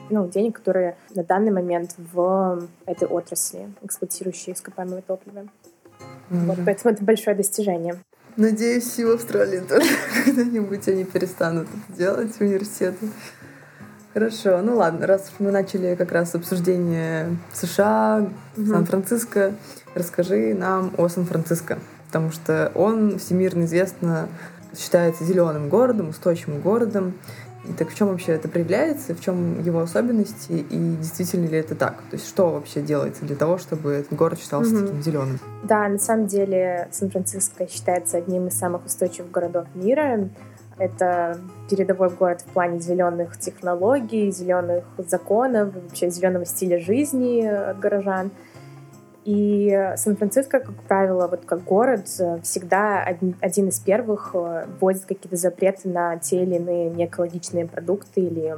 Ну, 0.09 0.27
денег, 0.27 0.57
которые 0.57 0.97
на 1.13 1.23
данный 1.23 1.51
момент 1.51 1.95
в 1.97 2.67
этой 2.85 3.07
отрасли, 3.07 3.71
эксплуатирующей 3.81 4.53
ископаемое 4.53 5.01
топливо. 5.01 5.45
Mm-hmm. 6.29 6.45
Вот, 6.45 6.57
поэтому 6.65 6.93
это 6.93 7.03
большое 7.03 7.35
достижение. 7.35 7.95
Надеюсь, 8.37 8.97
и 8.97 9.05
в 9.05 9.11
Австралии 9.11 9.59
тоже 9.59 9.87
когда-нибудь 10.25 10.87
они 10.87 11.03
перестанут 11.03 11.67
это 11.67 11.97
делать, 11.97 12.41
университеты. 12.41 13.09
Хорошо, 14.13 14.61
ну 14.61 14.75
ладно, 14.75 15.07
раз 15.07 15.31
мы 15.39 15.51
начали 15.51 15.95
как 15.95 16.11
раз 16.11 16.33
обсуждение 16.35 17.37
США, 17.53 18.27
mm-hmm. 18.55 18.65
Сан-Франциско, 18.65 19.53
расскажи 19.93 20.53
нам 20.53 20.91
о 20.97 21.07
Сан-Франциско 21.07 21.77
потому 22.11 22.29
что 22.29 22.73
он 22.75 23.19
всемирно 23.19 23.63
известно 23.63 24.27
считается 24.77 25.23
зеленым 25.23 25.69
городом, 25.69 26.09
устойчивым 26.09 26.59
городом. 26.59 27.13
И 27.63 27.71
так 27.71 27.89
в 27.89 27.95
чем 27.95 28.09
вообще 28.09 28.33
это 28.33 28.49
проявляется, 28.49 29.15
в 29.15 29.21
чем 29.21 29.63
его 29.63 29.79
особенности, 29.79 30.51
и 30.51 30.95
действительно 30.99 31.47
ли 31.47 31.57
это 31.57 31.73
так? 31.73 32.01
То 32.09 32.17
есть 32.17 32.27
что 32.27 32.49
вообще 32.49 32.81
делается 32.81 33.23
для 33.23 33.37
того, 33.37 33.57
чтобы 33.59 33.91
этот 33.91 34.17
город 34.17 34.39
считался 34.39 34.73
mm-hmm. 34.73 34.87
таким 34.87 35.03
зеленым? 35.03 35.39
Да, 35.63 35.87
на 35.87 35.99
самом 35.99 36.27
деле 36.27 36.89
Сан-Франциско 36.91 37.69
считается 37.69 38.17
одним 38.17 38.47
из 38.47 38.57
самых 38.57 38.85
устойчивых 38.85 39.31
городов 39.31 39.67
мира. 39.73 40.27
Это 40.77 41.37
передовой 41.69 42.09
город 42.09 42.41
в 42.41 42.51
плане 42.51 42.81
зеленых 42.81 43.37
технологий, 43.39 44.31
зеленых 44.31 44.83
законов, 44.97 45.73
вообще 45.73 46.09
зеленого 46.09 46.45
стиля 46.45 46.77
жизни 46.79 47.49
горожан. 47.79 48.31
И 49.23 49.93
Сан-Франциско, 49.97 50.59
как 50.59 50.75
правило, 50.83 51.27
вот 51.27 51.45
как 51.45 51.63
город, 51.63 52.07
всегда 52.43 53.03
один, 53.03 53.35
один 53.39 53.67
из 53.67 53.79
первых 53.79 54.31
э, 54.33 54.65
вводит 54.79 55.05
какие-то 55.05 55.35
запреты 55.35 55.89
на 55.89 56.17
те 56.17 56.41
или 56.41 56.55
иные 56.55 56.89
неэкологичные 56.89 57.67
продукты 57.67 58.21
или 58.21 58.57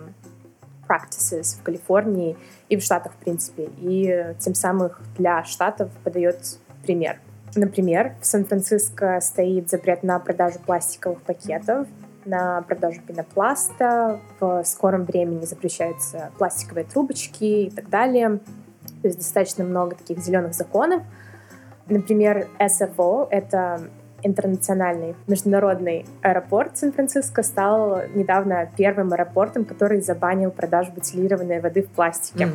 practices 0.88 1.60
в 1.60 1.64
Калифорнии 1.64 2.38
и 2.70 2.78
в 2.78 2.82
Штатах, 2.82 3.14
в 3.14 3.18
принципе. 3.18 3.70
И 3.80 4.36
тем 4.40 4.56
самым 4.56 4.92
для 5.18 5.44
Штатов 5.44 5.92
подает 6.04 6.40
пример. 6.84 7.20
Например, 7.56 8.16
в 8.22 8.26
Сан-Франциско 8.26 9.20
стоит 9.22 9.70
запрет 9.70 10.04
на 10.04 10.18
продажу 10.20 10.60
пластиковых 10.66 11.22
пакетов, 11.22 11.88
на 12.26 12.62
продажу 12.62 13.02
пенопласта, 13.06 14.20
в 14.40 14.64
скором 14.64 15.04
времени 15.04 15.46
запрещаются 15.46 16.32
пластиковые 16.38 16.86
трубочки 16.86 17.66
и 17.66 17.70
так 17.70 17.90
далее. 17.90 18.40
То 19.04 19.10
есть 19.10 19.20
достаточно 19.20 19.64
много 19.64 19.96
таких 19.96 20.20
зеленых 20.20 20.56
законов. 20.56 21.04
Например, 21.88 22.48
SFO— 22.58 23.28
это 23.30 23.82
интернациональный 24.24 25.16
международный 25.28 26.06
аэропорт 26.22 26.78
Сан-Франциско 26.78 27.44
стал 27.44 28.04
недавно 28.16 28.70
первым 28.78 29.12
аэропортом, 29.12 29.66
который 29.66 30.02
забанил 30.02 30.50
продажу 30.50 30.94
бутилированной 30.94 31.60
воды 31.60 31.84
в 31.84 31.90
пластике. 31.90 32.48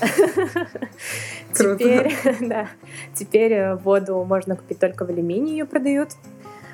Теперь, 1.54 2.14
да, 2.40 2.68
теперь 3.14 3.52
э, 3.52 3.74
воду 3.74 4.22
можно 4.22 4.54
купить 4.54 4.78
только 4.78 5.04
в 5.04 5.08
алюминии, 5.08 5.52
ее 5.52 5.64
продают. 5.64 6.10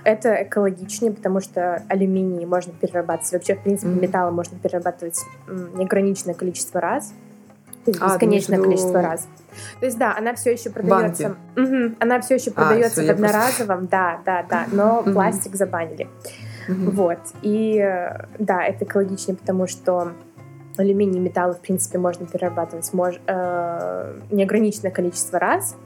Это 0.02 0.42
экологичнее, 0.42 1.10
потому 1.12 1.40
что 1.40 1.82
алюминий 1.88 2.44
можно 2.44 2.74
перерабатывать. 2.74 3.32
Вообще, 3.32 3.54
в 3.54 3.62
принципе, 3.62 3.92
mm-hmm. 3.92 4.02
металлы 4.02 4.32
можно 4.32 4.58
перерабатывать 4.58 5.18
неограниченное 5.48 6.34
количество 6.34 6.80
раз. 6.80 7.14
То 7.84 7.90
есть 7.90 8.02
а, 8.02 8.08
бесконечное 8.08 8.58
виду... 8.58 8.64
количество 8.64 9.02
раз. 9.02 9.28
То 9.80 9.86
есть 9.86 9.98
да, 9.98 10.16
она 10.16 10.34
все 10.34 10.52
еще 10.52 10.70
продается. 10.70 11.36
Угу, 11.56 11.96
она 12.00 12.20
все 12.20 12.34
еще 12.34 12.50
продается 12.50 13.02
а, 13.02 13.06
в 13.06 13.10
одноразовом, 13.10 13.88
просто... 13.88 13.90
да, 13.90 14.20
да, 14.24 14.46
да, 14.48 14.66
но 14.72 15.00
угу. 15.00 15.12
пластик 15.12 15.54
забанили. 15.54 16.08
Угу. 16.68 16.90
Вот. 16.92 17.18
И 17.42 17.76
да, 18.38 18.64
это 18.64 18.84
экологичнее, 18.84 19.36
потому 19.36 19.66
что 19.66 20.12
алюминий 20.76 21.18
и 21.18 21.20
металлы, 21.20 21.54
в 21.54 21.60
принципе, 21.60 21.98
можно 21.98 22.26
перерабатывать 22.26 22.92
мож, 22.92 23.14
э, 23.26 24.20
неограниченное 24.30 24.90
количество 24.90 25.38
раз 25.38 25.76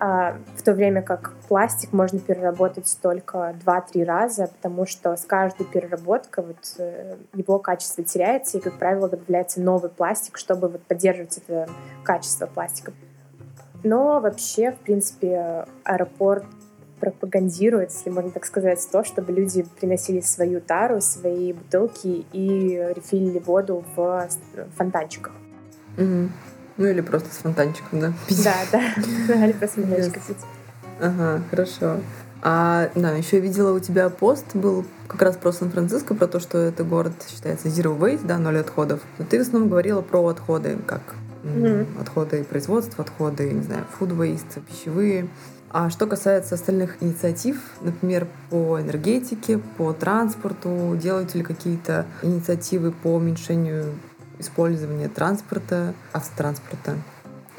в 0.00 0.62
то 0.64 0.72
время 0.72 1.02
как 1.02 1.34
пластик 1.46 1.92
можно 1.92 2.18
переработать 2.18 2.98
только 3.02 3.54
2-3 3.64 4.04
раза, 4.04 4.46
потому 4.46 4.86
что 4.86 5.14
с 5.14 5.26
каждой 5.26 5.66
переработкой 5.66 6.44
вот, 6.44 6.74
э, 6.78 7.16
его 7.34 7.58
качество 7.58 8.02
теряется, 8.02 8.56
и, 8.56 8.60
как 8.62 8.78
правило, 8.78 9.10
добавляется 9.10 9.60
новый 9.60 9.90
пластик, 9.90 10.38
чтобы 10.38 10.68
вот, 10.68 10.82
поддерживать 10.82 11.38
это 11.38 11.68
качество 12.02 12.46
пластика. 12.46 12.92
Но 13.82 14.20
вообще, 14.20 14.72
в 14.72 14.78
принципе, 14.78 15.66
аэропорт 15.84 16.44
пропагандирует, 16.98 17.90
если 17.90 18.08
можно 18.08 18.30
так 18.30 18.46
сказать, 18.46 18.86
то, 18.90 19.04
чтобы 19.04 19.32
люди 19.32 19.66
приносили 19.80 20.20
свою 20.20 20.62
тару, 20.62 21.02
свои 21.02 21.52
бутылки 21.52 22.24
и 22.32 22.92
рефилили 22.94 23.38
воду 23.38 23.84
в 23.96 24.28
фонтанчиках. 24.76 25.32
Mm-hmm. 25.96 26.28
Ну 26.76 26.86
или 26.86 27.00
просто 27.00 27.32
с 27.34 27.38
фонтанчиком, 27.38 28.00
да? 28.00 28.12
Да, 28.44 28.54
да. 28.72 28.92
Или 29.44 29.52
просто 29.52 29.80
немножечко 29.80 30.20
пить. 30.20 30.38
Ага, 31.00 31.42
хорошо. 31.50 31.96
А, 32.42 32.90
да, 32.94 33.12
еще 33.12 33.36
я 33.36 33.42
видела 33.42 33.72
у 33.72 33.80
тебя 33.80 34.08
пост 34.08 34.54
был 34.54 34.84
как 35.08 35.20
раз 35.22 35.36
про 35.36 35.52
Сан-Франциско, 35.52 36.14
про 36.14 36.26
то, 36.26 36.40
что 36.40 36.58
это 36.58 36.84
город 36.84 37.12
считается 37.28 37.68
zero 37.68 37.98
waste, 37.98 38.26
да, 38.26 38.38
ноль 38.38 38.58
отходов. 38.58 39.00
Но 39.18 39.24
ты 39.24 39.38
в 39.38 39.42
основном 39.42 39.68
говорила 39.68 40.00
про 40.00 40.24
отходы, 40.26 40.78
как 40.86 41.02
mm-hmm. 41.42 42.00
отходы 42.00 42.44
производства, 42.44 43.04
отходы, 43.04 43.50
не 43.50 43.62
знаю, 43.62 43.84
food 43.98 44.16
waste, 44.16 44.62
пищевые. 44.66 45.28
А 45.72 45.88
что 45.90 46.06
касается 46.06 46.56
остальных 46.56 46.96
инициатив, 47.00 47.60
например, 47.80 48.26
по 48.50 48.80
энергетике, 48.80 49.58
по 49.58 49.92
транспорту, 49.92 50.96
делаете 51.00 51.38
ли 51.38 51.44
какие-то 51.44 52.06
инициативы 52.22 52.90
по 52.90 53.14
уменьшению 53.14 53.94
использование 54.40 55.08
транспорта, 55.08 55.94
автотранспорта 56.12 56.96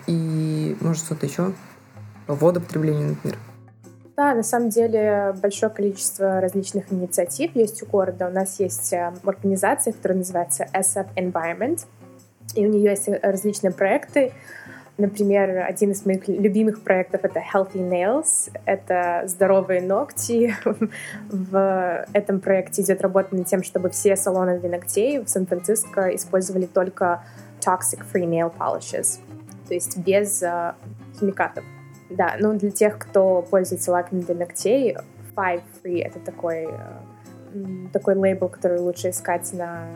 и, 0.07 0.75
может, 0.81 1.05
что-то 1.05 1.25
еще? 1.25 1.53
Водопотребление, 2.27 3.09
например. 3.09 3.37
Да, 4.17 4.35
на 4.35 4.43
самом 4.43 4.69
деле 4.69 5.33
большое 5.41 5.71
количество 5.71 6.41
различных 6.41 6.91
инициатив 6.91 7.55
есть 7.55 7.81
у 7.81 7.85
города. 7.85 8.27
У 8.27 8.31
нас 8.31 8.59
есть 8.59 8.93
э, 8.93 9.13
организация, 9.23 9.93
которая 9.93 10.19
называется 10.19 10.67
SF 10.73 11.07
Environment, 11.15 11.79
и 12.55 12.65
у 12.65 12.69
нее 12.69 12.91
есть 12.91 13.07
различные 13.23 13.71
проекты, 13.71 14.33
Например, 15.01 15.65
один 15.67 15.91
из 15.91 16.05
моих 16.05 16.27
любимых 16.27 16.83
проектов— 16.83 17.21
это 17.23 17.39
Healthy 17.39 17.89
Nails. 17.89 18.51
Это 18.65 19.23
здоровые 19.25 19.81
ногти. 19.81 20.53
В 21.29 22.05
этом 22.13 22.39
проекте 22.39 22.83
идет 22.83 23.01
работа 23.01 23.35
над 23.35 23.47
тем, 23.47 23.63
чтобы 23.63 23.89
все 23.89 24.15
салоны 24.15 24.59
для 24.59 24.69
ногтей 24.69 25.17
в 25.17 25.27
Сан-Франциско 25.27 26.15
использовали 26.15 26.67
только 26.67 27.23
toxic-free 27.61 28.27
nail 28.27 28.53
polishes, 28.55 29.19
то 29.67 29.73
есть 29.73 29.97
без 29.97 30.43
uh, 30.43 30.75
химикатов. 31.19 31.63
Да, 32.11 32.35
ну 32.39 32.53
для 32.53 32.69
тех, 32.69 32.99
кто 32.99 33.41
пользуется 33.41 33.91
лаками 33.91 34.21
для 34.21 34.35
ногтей, 34.35 34.97
Five 35.35 35.63
Free— 35.83 36.01
это 36.05 36.19
такой, 36.19 36.65
uh, 36.65 37.89
такой 37.91 38.13
лейбл, 38.13 38.49
который 38.49 38.79
лучше 38.79 39.09
искать 39.09 39.51
на 39.53 39.87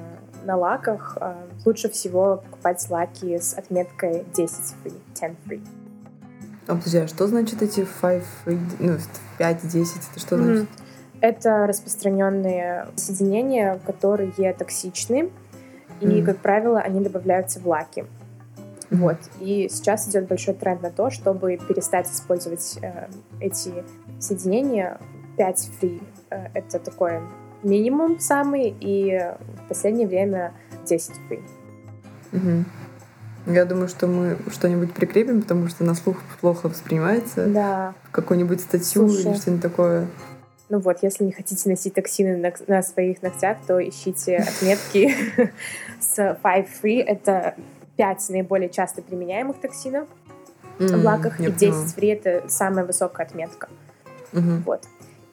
на 0.45 0.55
лаках 0.55 1.17
э, 1.19 1.33
лучше 1.65 1.89
всего 1.89 2.37
покупать 2.37 2.85
лаки 2.89 3.37
с 3.37 3.53
отметкой 3.53 4.25
10 4.33 4.75
free, 4.83 4.93
10 5.13 5.35
free. 5.45 5.67
А, 6.67 6.75
подожди, 6.75 6.99
а 6.99 7.07
что 7.07 7.27
значит 7.27 7.61
эти 7.61 7.85
5 8.01 8.23
free, 8.45 8.59
ну, 8.79 8.97
5-10, 9.39 9.85
это 10.11 10.19
что 10.19 10.35
mm-hmm. 10.35 10.55
значит? 10.55 10.69
Это 11.21 11.67
распространенные 11.67 12.87
соединения, 12.95 13.79
которые 13.85 14.53
токсичны, 14.53 15.31
и, 16.01 16.05
mm-hmm. 16.05 16.25
как 16.25 16.37
правило, 16.37 16.79
они 16.79 17.01
добавляются 17.01 17.59
в 17.59 17.67
лаки. 17.67 18.05
Вот. 18.91 19.17
И 19.39 19.67
сейчас 19.71 20.07
идет 20.07 20.27
большой 20.27 20.53
тренд 20.53 20.81
на 20.81 20.91
то, 20.91 21.09
чтобы 21.09 21.57
перестать 21.57 22.07
использовать 22.11 22.77
э, 22.81 23.07
эти 23.39 23.83
соединения. 24.19 24.99
5 25.37 25.69
free 25.81 26.01
э,— 26.29 26.47
это 26.53 26.79
такой 26.79 27.21
минимум 27.63 28.19
самый, 28.19 28.75
и 28.79 29.19
в 29.65 29.67
последнее 29.67 30.07
время 30.07 30.53
10 30.85 31.11
free. 31.29 31.43
Угу. 32.33 33.53
Я 33.53 33.65
думаю, 33.65 33.87
что 33.87 34.07
мы 34.07 34.37
что-нибудь 34.51 34.93
прикрепим, 34.93 35.41
потому 35.41 35.67
что 35.67 35.83
на 35.83 35.93
слух 35.93 36.17
плохо 36.41 36.67
воспринимается. 36.67 37.45
Да. 37.45 37.93
Какую-нибудь 38.11 38.59
статью 38.59 39.07
Слушай. 39.07 39.31
или 39.31 39.37
что-нибудь 39.37 39.61
такое. 39.61 40.07
Ну 40.69 40.79
вот, 40.79 41.03
если 41.03 41.25
не 41.25 41.31
хотите 41.31 41.69
носить 41.69 41.93
токсины 41.93 42.37
на, 42.37 42.51
на 42.67 42.81
своих 42.81 43.21
ногтях, 43.21 43.57
то 43.67 43.79
ищите 43.79 44.37
отметки 44.57 45.13
с 45.99 46.17
Five 46.17 46.67
Free. 46.81 47.03
Это 47.03 47.55
5 47.97 48.29
наиболее 48.29 48.69
часто 48.69 49.03
применяемых 49.03 49.59
токсинов 49.59 50.07
в 50.79 51.03
лаках, 51.03 51.39
и 51.39 51.51
10 51.51 51.95
Free— 51.97 52.13
это 52.23 52.49
самая 52.49 52.83
высокая 52.85 53.27
отметка. 53.27 53.69
Вот. 54.31 54.81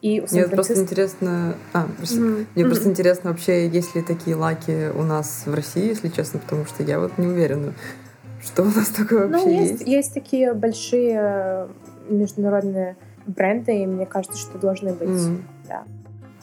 И 0.03 0.19
у 0.19 0.25
Мне 0.31 0.47
просто 0.49 0.75
интересно... 0.81 1.55
А, 1.71 1.85
mm-hmm. 1.85 2.47
Мне 2.55 2.65
mm-hmm. 2.65 2.67
просто 2.67 2.89
интересно 2.89 3.29
вообще, 3.29 3.69
есть 3.69 3.95
ли 3.95 4.01
такие 4.01 4.35
лаки 4.35 4.89
у 4.93 5.01
нас 5.01 5.43
в 5.45 5.53
России, 5.53 5.87
если 5.87 6.09
честно, 6.09 6.39
потому 6.39 6.65
что 6.65 6.83
я 6.83 6.99
вот 6.99 7.17
не 7.17 7.25
уверена, 7.25 7.73
что 8.43 8.63
у 8.63 8.65
нас 8.65 8.89
такое 8.89 9.27
ну, 9.27 9.31
вообще 9.31 9.45
ну, 9.45 9.61
есть. 9.61 9.87
Есть 9.87 10.13
такие 10.13 10.53
большие 10.53 11.69
международные 12.09 12.97
бренды, 13.25 13.81
и 13.81 13.85
мне 13.85 14.05
кажется, 14.05 14.37
что 14.37 14.57
должны 14.57 14.91
быть. 14.91 15.07
Mm. 15.07 15.41
Да. 15.69 15.83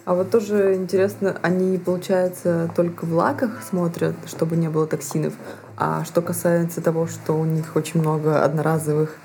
А 0.06 0.14
вот 0.14 0.30
тоже 0.30 0.76
интересно, 0.76 1.36
они, 1.42 1.76
получается, 1.76 2.70
только 2.74 3.04
в 3.04 3.12
лаках 3.12 3.62
смотрят, 3.62 4.14
чтобы 4.24 4.56
не 4.56 4.70
было 4.70 4.86
токсинов. 4.86 5.34
А 5.76 6.02
что 6.06 6.22
касается 6.22 6.80
того, 6.80 7.06
что 7.06 7.34
у 7.34 7.44
них 7.44 7.76
очень 7.76 8.00
много 8.00 8.42
одноразовых 8.42 9.18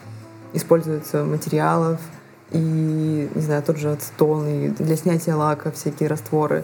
используется 0.52 1.24
материалов, 1.24 2.02
и, 2.52 3.30
не 3.34 3.42
знаю, 3.42 3.64
тот 3.64 3.78
же 3.78 3.92
ацетон, 3.92 4.48
и 4.48 4.70
для 4.70 4.96
снятия 4.96 5.36
лака 5.36 5.72
всякие 5.72 6.10
растворы, 6.10 6.64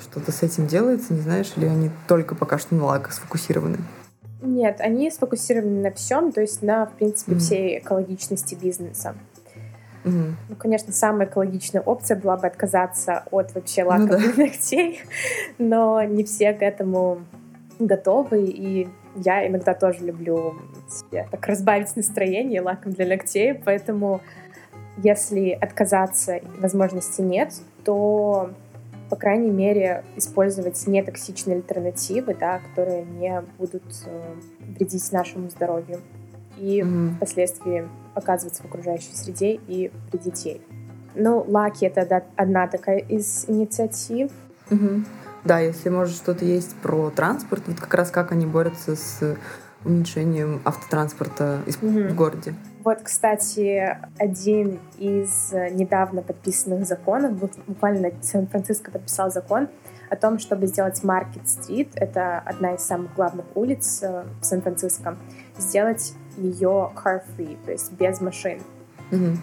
что-то 0.00 0.32
с 0.32 0.42
этим 0.42 0.66
делается, 0.66 1.14
не 1.14 1.20
знаешь, 1.20 1.52
или 1.56 1.66
они 1.66 1.90
только 2.06 2.34
пока 2.34 2.58
что 2.58 2.74
на 2.74 2.84
лаках 2.84 3.12
сфокусированы? 3.12 3.78
Нет, 4.42 4.76
они 4.80 5.10
сфокусированы 5.10 5.82
на 5.82 5.90
всем, 5.90 6.30
то 6.30 6.40
есть 6.40 6.62
на, 6.62 6.86
в 6.86 6.92
принципе, 6.92 7.32
mm-hmm. 7.32 7.38
всей 7.38 7.78
экологичности 7.78 8.54
бизнеса. 8.54 9.14
Mm-hmm. 10.04 10.32
Ну, 10.50 10.56
конечно, 10.56 10.92
самая 10.92 11.26
экологичная 11.26 11.80
опция 11.80 12.18
была 12.18 12.36
бы 12.36 12.46
отказаться 12.46 13.24
от 13.30 13.54
вообще 13.54 13.84
лака 13.84 14.02
ну, 14.02 14.08
да. 14.08 14.18
для 14.18 14.44
ногтей, 14.44 15.00
но 15.58 16.02
не 16.02 16.24
все 16.24 16.52
к 16.52 16.62
этому 16.62 17.22
готовы, 17.78 18.44
и 18.44 18.88
я 19.16 19.46
иногда 19.46 19.74
тоже 19.74 20.04
люблю 20.04 20.56
себе 20.88 21.26
так 21.30 21.46
разбавить 21.46 21.94
настроение 21.96 22.60
лаком 22.60 22.92
для 22.92 23.06
ногтей, 23.06 23.54
поэтому 23.54 24.20
если 24.96 25.50
отказаться 25.50 26.40
возможности 26.58 27.20
нет, 27.20 27.52
то 27.84 28.50
по 29.10 29.16
крайней 29.16 29.50
мере, 29.50 30.02
использовать 30.16 30.86
нетоксичные 30.86 31.58
альтернативы, 31.58 32.34
да, 32.34 32.58
которые 32.58 33.04
не 33.04 33.42
будут 33.58 33.84
э, 34.06 34.34
вредить 34.76 35.12
нашему 35.12 35.50
здоровью 35.50 36.00
и 36.58 36.80
mm-hmm. 36.80 37.16
впоследствии 37.16 37.88
оказываться 38.14 38.62
в 38.62 38.66
окружающей 38.66 39.14
среде 39.14 39.60
и 39.68 39.92
при 40.10 40.18
детей. 40.18 40.62
Ну, 41.14 41.44
лаки— 41.46 41.84
это 41.94 42.24
одна 42.36 42.66
такая 42.66 42.98
из 42.98 43.44
инициатив. 43.48 44.30
Mm-hmm. 44.70 45.04
Да, 45.44 45.60
если, 45.60 45.90
может, 45.90 46.16
что-то 46.16 46.44
есть 46.44 46.74
про 46.76 47.10
транспорт, 47.10 47.62
вот 47.66 47.78
как 47.78 47.92
раз 47.94 48.10
как 48.10 48.32
они 48.32 48.46
борются 48.46 48.96
с 48.96 49.36
уменьшением 49.84 50.62
автотранспорта 50.64 51.60
mm-hmm. 51.66 52.08
в 52.08 52.14
городе. 52.16 52.54
Вот, 52.84 52.98
кстати, 53.02 53.96
один 54.18 54.78
из 54.98 55.52
недавно 55.52 56.20
подписанных 56.20 56.86
законов, 56.86 57.32
буквально 57.66 58.12
Сан-Франциско 58.20 58.90
подписал 58.90 59.30
закон 59.30 59.68
о 60.10 60.16
том, 60.16 60.38
чтобы 60.38 60.66
сделать 60.66 61.02
Маркет-стрит, 61.02 61.92
это 61.94 62.40
одна 62.40 62.74
из 62.74 62.82
самых 62.82 63.14
главных 63.14 63.46
улиц 63.54 64.02
э, 64.02 64.24
в 64.38 64.44
Сан-Франциско, 64.44 65.16
сделать 65.56 66.12
ее 66.36 66.92
car-free, 66.94 67.56
то 67.64 67.72
есть 67.72 67.90
без 67.92 68.20
машин. 68.20 68.60
Mm-hmm. 69.10 69.36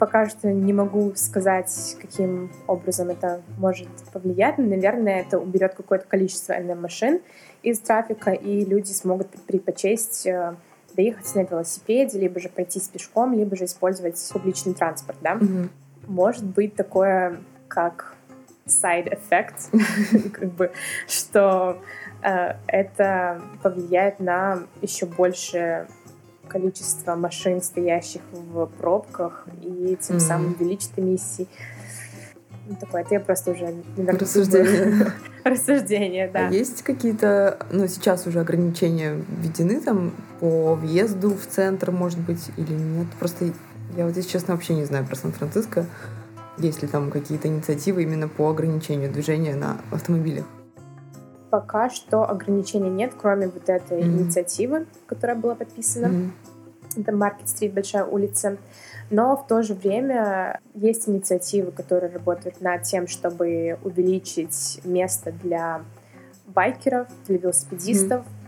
Пока 0.00 0.26
что 0.28 0.52
не 0.52 0.72
могу 0.72 1.12
сказать, 1.14 1.96
каким 2.00 2.50
образом 2.66 3.10
это 3.10 3.42
может 3.58 3.88
повлиять, 4.12 4.58
но, 4.58 4.66
наверное, 4.66 5.20
это 5.20 5.38
уберет 5.38 5.74
какое-то 5.74 6.06
количество 6.06 6.54
машин 6.74 7.20
из 7.62 7.78
трафика, 7.78 8.32
и 8.32 8.64
люди 8.64 8.90
смогут 8.90 9.28
предпочесть 9.46 10.26
э, 10.26 10.56
доехать 10.98 11.32
на 11.36 11.40
велосипеде, 11.44 12.18
либо 12.18 12.40
же 12.40 12.48
пройтись 12.48 12.88
пешком, 12.88 13.32
либо 13.32 13.54
же 13.56 13.66
использовать 13.66 14.18
публичный 14.32 14.74
транспорт, 14.74 15.16
да. 15.20 15.34
Mm-hmm. 15.36 15.68
Может 16.08 16.44
быть 16.44 16.74
такое, 16.74 17.40
как 17.68 18.16
side 18.66 19.16
effect, 19.16 20.30
как 20.32 20.52
бы, 20.54 20.72
что 21.06 21.80
э, 22.22 22.54
это 22.66 23.40
повлияет 23.62 24.18
на 24.18 24.64
еще 24.82 25.06
большее 25.06 25.86
количество 26.48 27.14
машин, 27.14 27.62
стоящих 27.62 28.22
в 28.32 28.66
пробках, 28.66 29.46
и 29.62 29.96
тем 30.00 30.16
mm-hmm. 30.16 30.20
самым 30.20 30.56
увеличит 30.58 30.90
эмиссии. 30.96 31.46
Ну, 32.68 32.76
такое, 32.78 33.00
это 33.00 33.14
я 33.14 33.20
просто 33.20 33.52
уже... 33.52 33.82
Наверное, 33.96 34.20
Рассуждение. 34.20 35.12
Рассуждение, 35.44 36.28
да. 36.28 36.48
А 36.48 36.50
есть 36.50 36.82
какие-то, 36.82 37.58
ну, 37.70 37.88
сейчас 37.88 38.26
уже 38.26 38.40
ограничения 38.40 39.24
введены 39.26 39.80
там 39.80 40.12
по 40.38 40.74
въезду 40.74 41.30
в 41.30 41.46
центр, 41.46 41.90
может 41.90 42.18
быть, 42.18 42.50
или 42.58 42.74
нет? 42.74 43.06
Просто 43.18 43.46
я 43.96 44.04
вот, 44.04 44.14
если 44.16 44.30
честно, 44.30 44.54
вообще 44.54 44.74
не 44.74 44.84
знаю 44.84 45.06
про 45.06 45.16
Сан-Франциско. 45.16 45.86
Есть 46.58 46.82
ли 46.82 46.88
там 46.88 47.10
какие-то 47.10 47.48
инициативы 47.48 48.02
именно 48.02 48.28
по 48.28 48.50
ограничению 48.50 49.10
движения 49.10 49.54
на 49.54 49.78
автомобилях? 49.90 50.44
Пока 51.50 51.88
что 51.88 52.28
ограничений 52.28 52.90
нет, 52.90 53.14
кроме 53.16 53.48
вот 53.48 53.66
этой 53.70 54.00
mm-hmm. 54.00 54.04
инициативы, 54.04 54.86
которая 55.06 55.36
была 55.36 55.54
подписана. 55.54 56.06
Mm-hmm. 56.06 56.30
Это 56.96 57.12
Маркет-стрит, 57.12 57.72
большая 57.72 58.04
улица. 58.04 58.56
Но 59.10 59.36
в 59.36 59.46
то 59.46 59.62
же 59.62 59.74
время 59.74 60.60
есть 60.74 61.08
инициативы, 61.08 61.72
которые 61.72 62.12
работают 62.12 62.60
над 62.60 62.82
тем, 62.82 63.06
чтобы 63.06 63.78
увеличить 63.82 64.80
место 64.84 65.32
для 65.32 65.82
байкеров, 66.46 67.08
для 67.26 67.38
велосипедистов, 67.38 68.20
mm 68.20 68.38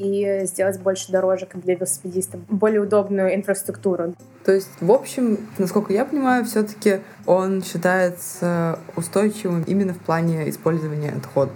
и 0.00 0.40
сделать 0.44 0.80
больше 0.80 1.12
дорожек 1.12 1.54
для 1.56 1.74
велосипедистов, 1.74 2.40
более 2.48 2.80
удобную 2.80 3.34
инфраструктуру. 3.34 4.14
То 4.44 4.52
есть, 4.52 4.70
в 4.80 4.90
общем, 4.90 5.38
насколько 5.58 5.92
я 5.92 6.06
понимаю, 6.06 6.46
все-таки 6.46 7.00
он 7.26 7.62
считается 7.62 8.78
устойчивым 8.96 9.62
именно 9.64 9.92
в 9.92 9.98
плане 9.98 10.48
использования 10.48 11.10
отходов. 11.10 11.54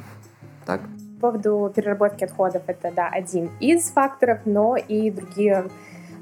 Так? 0.66 0.82
По 1.20 1.30
поводу 1.30 1.72
переработки 1.74 2.24
отходов 2.24 2.62
это 2.66 2.92
да, 2.94 3.08
один 3.08 3.50
из 3.60 3.88
факторов, 3.90 4.40
но 4.44 4.76
и 4.76 5.10
другие 5.10 5.70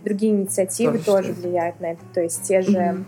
другие 0.04 0.32
инициативы 0.32 0.98
тоже, 0.98 1.28
тоже 1.28 1.32
влияют 1.32 1.80
на 1.80 1.92
это. 1.92 2.02
То 2.12 2.20
есть 2.20 2.42
те 2.42 2.60
же 2.60 2.72
mm-hmm. 2.72 3.04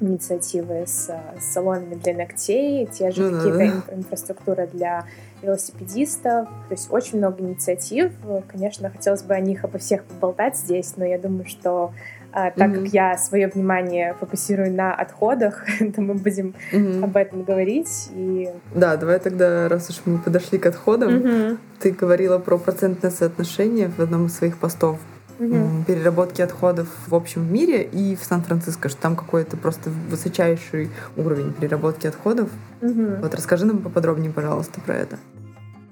инициативы 0.00 0.86
с, 0.86 1.10
с 1.38 1.44
салонами 1.52 1.94
для 1.94 2.14
ногтей, 2.14 2.86
те 2.86 3.10
же 3.10 3.30
ну, 3.30 3.36
какие-то 3.36 3.94
инфраструктуры 3.94 4.68
для 4.72 5.06
велосипедистов. 5.42 6.48
То 6.48 6.72
есть 6.72 6.90
очень 6.90 7.18
много 7.18 7.42
инициатив. 7.42 8.12
Конечно, 8.48 8.90
хотелось 8.90 9.22
бы 9.22 9.34
о 9.34 9.40
них 9.40 9.64
обо 9.64 9.78
всех 9.78 10.04
поболтать 10.04 10.56
здесь, 10.56 10.96
но 10.96 11.04
я 11.04 11.18
думаю, 11.18 11.46
что 11.46 11.92
а, 12.32 12.50
так 12.50 12.70
mm-hmm. 12.70 12.84
как 12.84 12.92
я 12.92 13.16
свое 13.16 13.48
внимание 13.48 14.14
фокусирую 14.20 14.70
на 14.70 14.94
отходах, 14.94 15.64
то 15.94 16.02
мы 16.02 16.14
будем 16.14 16.54
mm-hmm. 16.70 17.04
об 17.04 17.16
этом 17.16 17.44
говорить. 17.44 18.10
И... 18.14 18.50
Да, 18.74 18.96
давай 18.98 19.18
тогда, 19.20 19.70
раз 19.70 19.88
уж 19.88 20.02
мы 20.04 20.18
подошли 20.18 20.58
к 20.58 20.66
отходам, 20.66 21.14
mm-hmm. 21.14 21.58
ты 21.80 21.92
говорила 21.92 22.38
про 22.38 22.58
процентное 22.58 23.10
соотношение 23.10 23.88
в 23.88 24.00
одном 24.00 24.26
из 24.26 24.36
своих 24.36 24.58
постов 24.58 24.98
угу. 25.38 25.84
переработки 25.86 26.42
отходов 26.42 26.88
в 27.06 27.14
общем 27.14 27.52
мире 27.52 27.82
и 27.82 28.16
в 28.16 28.24
Сан-Франциско, 28.24 28.88
что 28.88 29.00
там 29.00 29.16
какой-то 29.16 29.56
просто 29.56 29.90
высочайший 29.90 30.90
уровень 31.16 31.52
переработки 31.52 32.06
отходов. 32.06 32.50
Угу. 32.82 33.22
Вот 33.22 33.34
расскажи 33.34 33.66
нам 33.66 33.78
поподробнее, 33.78 34.32
пожалуйста, 34.32 34.80
про 34.80 34.94
это. 34.94 35.18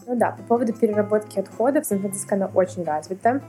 Ну 0.06 0.16
да, 0.16 0.32
по 0.32 0.42
поводу 0.42 0.72
переработки 0.72 1.38
отходов, 1.38 1.86
Сан-Франциско 1.86 2.34
она 2.34 2.50
очень 2.54 2.84
развита. 2.84 3.40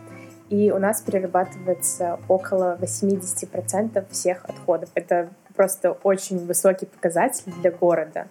И 0.49 0.71
у 0.71 0.77
нас 0.77 1.01
перерабатывается 1.01 2.19
около 2.27 2.77
80% 2.79 4.05
всех 4.11 4.45
отходов. 4.45 4.89
Это 4.93 5.29
просто 5.55 5.91
очень 6.03 6.45
высокий 6.45 6.85
показатель 6.85 7.51
для 7.61 7.71
города. 7.71 8.27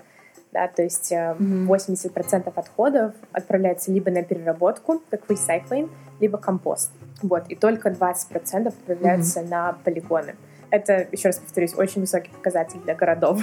Да, 0.53 0.69
то 0.69 0.83
есть 0.83 1.11
mm-hmm. 1.11 1.67
80% 1.67 2.53
отходов 2.55 3.13
отправляется 3.33 3.91
либо 3.91 4.13
на 4.13 4.23
переработку, 4.23 5.03
как 5.11 5.27
recycling, 5.27 5.91
либо 6.21 6.39
компост. 6.39 6.93
Вот, 7.23 7.45
и 7.49 7.55
только 7.55 7.91
20% 7.91 8.69
отправляются 8.69 9.41
mm-hmm. 9.41 9.49
на 9.49 9.73
полигоны. 9.85 10.35
Это, 10.71 11.07
еще 11.13 11.29
раз 11.29 11.39
повторюсь, 11.39 11.75
очень 11.75 12.01
высокий 12.01 12.31
показатель 12.31 12.81
для 12.81 12.95
городов. 12.95 13.43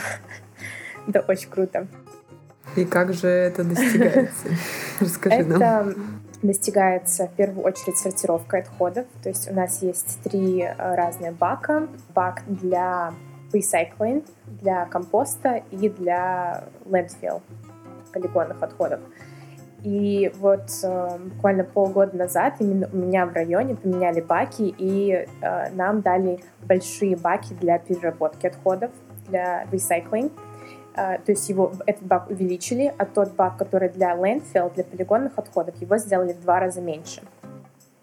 Это 1.07 1.21
очень 1.21 1.49
круто. 1.49 1.88
И 2.75 2.86
как 2.86 3.13
же 3.13 3.27
это 3.27 3.63
достигается? 3.63 4.47
Расскажи 4.99 5.43
нам. 5.43 6.21
достигается 6.41 7.27
в 7.27 7.34
первую 7.34 7.65
очередь 7.65 7.97
сортировкой 7.97 8.62
отходов. 8.62 9.05
То 9.23 9.29
есть 9.29 9.49
у 9.49 9.53
нас 9.53 9.81
есть 9.81 10.19
три 10.23 10.62
э, 10.62 10.73
разные 10.77 11.31
бака. 11.31 11.88
Бак 12.13 12.43
для 12.47 13.13
recycling, 13.51 14.25
для 14.45 14.86
компоста 14.86 15.63
и 15.71 15.89
для 15.89 16.63
landfill, 16.86 17.41
полигонных 18.13 18.62
отходов. 18.62 19.01
И 19.83 20.31
вот 20.37 20.69
э, 20.83 21.17
буквально 21.17 21.63
полгода 21.63 22.15
назад 22.15 22.55
именно 22.59 22.87
у 22.93 22.97
меня 22.97 23.25
в 23.25 23.33
районе 23.33 23.75
поменяли 23.75 24.21
баки, 24.21 24.73
и 24.77 25.25
э, 25.41 25.69
нам 25.73 26.01
дали 26.01 26.39
большие 26.61 27.15
баки 27.15 27.53
для 27.59 27.79
переработки 27.79 28.45
отходов, 28.45 28.91
для 29.27 29.63
recycling. 29.71 30.31
Э, 30.95 31.17
то 31.17 31.31
есть 31.31 31.49
его, 31.49 31.71
этот 31.87 32.03
бак 32.03 32.29
увеличили, 32.29 32.93
а 32.95 33.05
тот 33.05 33.33
бак, 33.33 33.57
который 33.57 33.89
для 33.89 34.15
landfill, 34.15 34.71
для 34.75 34.83
полигонных 34.83 35.39
отходов, 35.39 35.75
его 35.81 35.97
сделали 35.97 36.33
в 36.33 36.41
два 36.41 36.59
раза 36.59 36.79
меньше. 36.79 37.23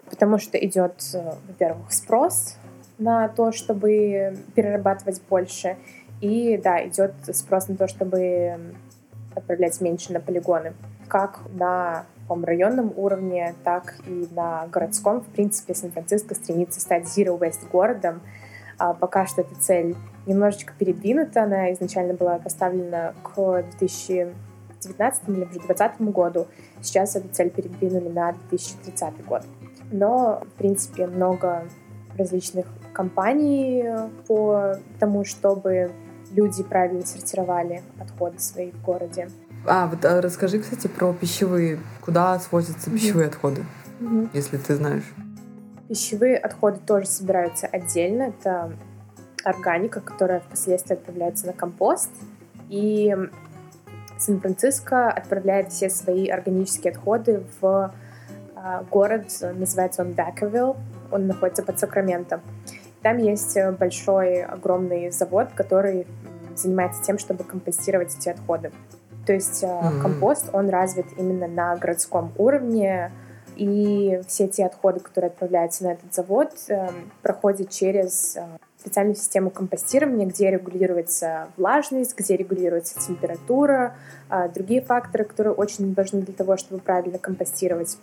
Потому 0.09 0.37
что 0.37 0.57
идет, 0.57 1.01
э, 1.13 1.31
во-первых, 1.47 1.93
спрос 1.93 2.57
на 2.97 3.29
то, 3.29 3.53
чтобы 3.53 4.37
перерабатывать 4.53 5.21
больше, 5.29 5.77
и 6.19 6.59
да, 6.61 6.85
идет 6.85 7.13
спрос 7.31 7.69
на 7.69 7.77
то, 7.77 7.87
чтобы 7.87 8.59
отправлять 9.33 9.79
меньше 9.79 10.11
на 10.11 10.19
полигоны 10.19 10.73
как 11.09 11.41
на 11.53 12.05
районном 12.29 12.93
уровне, 12.95 13.55
так 13.63 13.95
и 14.07 14.27
на 14.31 14.67
городском. 14.67 15.21
В 15.21 15.25
принципе, 15.25 15.73
Сан-Франциско 15.73 16.35
стремится 16.35 16.79
стать 16.79 17.03
Zero 17.05 17.37
Waste 17.37 17.69
городом. 17.69 18.21
А 18.77 18.93
пока 18.93 19.25
что 19.25 19.41
эта 19.41 19.55
цель 19.55 19.97
немножечко 20.25 20.73
передвинута. 20.77 21.43
Она 21.43 21.73
изначально 21.73 22.13
была 22.13 22.37
поставлена 22.37 23.13
к 23.23 23.63
2019 23.79 25.27
или 25.27 25.35
уже 25.41 25.59
2020 25.59 26.01
году. 26.13 26.47
Сейчас 26.81 27.15
эту 27.15 27.27
цель 27.29 27.49
передвинули 27.49 28.07
на 28.07 28.31
2030 28.49 29.25
год. 29.25 29.41
Но, 29.91 30.43
в 30.45 30.57
принципе, 30.57 31.07
много 31.07 31.63
различных 32.17 32.67
компаний 32.93 33.83
по 34.27 34.75
тому, 34.99 35.25
чтобы 35.25 35.91
люди 36.31 36.63
правильно 36.63 37.05
сортировали 37.05 37.81
отходы 37.99 38.39
свои 38.39 38.71
в 38.71 38.81
городе. 38.83 39.29
А, 39.65 39.87
вот 39.87 40.03
а 40.05 40.21
расскажи, 40.21 40.59
кстати, 40.59 40.87
про 40.87 41.13
пищевые. 41.13 41.79
Куда 42.01 42.39
свозятся 42.39 42.89
пищевые 42.89 43.27
mm-hmm. 43.27 43.29
отходы, 43.29 43.65
mm-hmm. 43.99 44.29
если 44.33 44.57
ты 44.57 44.75
знаешь? 44.75 45.03
Пищевые 45.87 46.37
отходы 46.37 46.79
тоже 46.85 47.07
собираются 47.07 47.67
отдельно. 47.67 48.23
Это 48.23 48.71
органика, 49.43 50.01
которая 50.01 50.39
впоследствии 50.39 50.93
отправляется 50.93 51.47
на 51.47 51.53
компост. 51.53 52.11
И 52.69 53.15
Сан-Франциско 54.17 55.09
отправляет 55.09 55.71
все 55.71 55.89
свои 55.89 56.27
органические 56.27 56.91
отходы 56.91 57.43
в 57.61 57.93
а, 58.55 58.83
город, 58.91 59.27
называется 59.41 60.01
он 60.03 60.13
Бакервилл, 60.13 60.75
он 61.11 61.27
находится 61.27 61.63
под 61.63 61.79
Сакраменто. 61.79 62.41
Там 63.01 63.17
есть 63.17 63.57
большой, 63.79 64.43
огромный 64.43 65.09
завод, 65.09 65.49
который 65.55 66.05
занимается 66.55 67.01
тем, 67.01 67.17
чтобы 67.17 67.45
компостировать 67.45 68.15
эти 68.17 68.29
отходы. 68.29 68.71
То 69.29 69.33
есть 69.33 69.63
mm-hmm. 69.63 70.01
компост, 70.01 70.49
он 70.53 70.69
развит 70.69 71.05
именно 71.15 71.47
на 71.47 71.75
городском 71.75 72.33
уровне, 72.35 73.11
и 73.57 74.21
все 74.27 74.47
те 74.47 74.65
отходы, 74.65 75.01
которые 75.01 75.29
отправляются 75.29 75.83
на 75.83 75.89
этот 75.89 76.11
завод, 76.11 76.49
э, 76.67 76.89
проходят 77.21 77.69
через 77.69 78.37
э, 78.37 78.41
специальную 78.79 79.15
систему 79.15 79.51
компостирования, 79.51 80.25
где 80.25 80.49
регулируется 80.49 81.49
влажность, 81.57 82.17
где 82.17 82.37
регулируется 82.37 82.99
температура, 82.99 83.93
э, 84.31 84.49
другие 84.49 84.81
факторы, 84.81 85.25
которые 85.25 85.53
очень 85.53 85.93
важны 85.93 86.23
для 86.23 86.33
того, 86.33 86.57
чтобы 86.57 86.81
правильно 86.81 87.19
компостировать. 87.19 87.99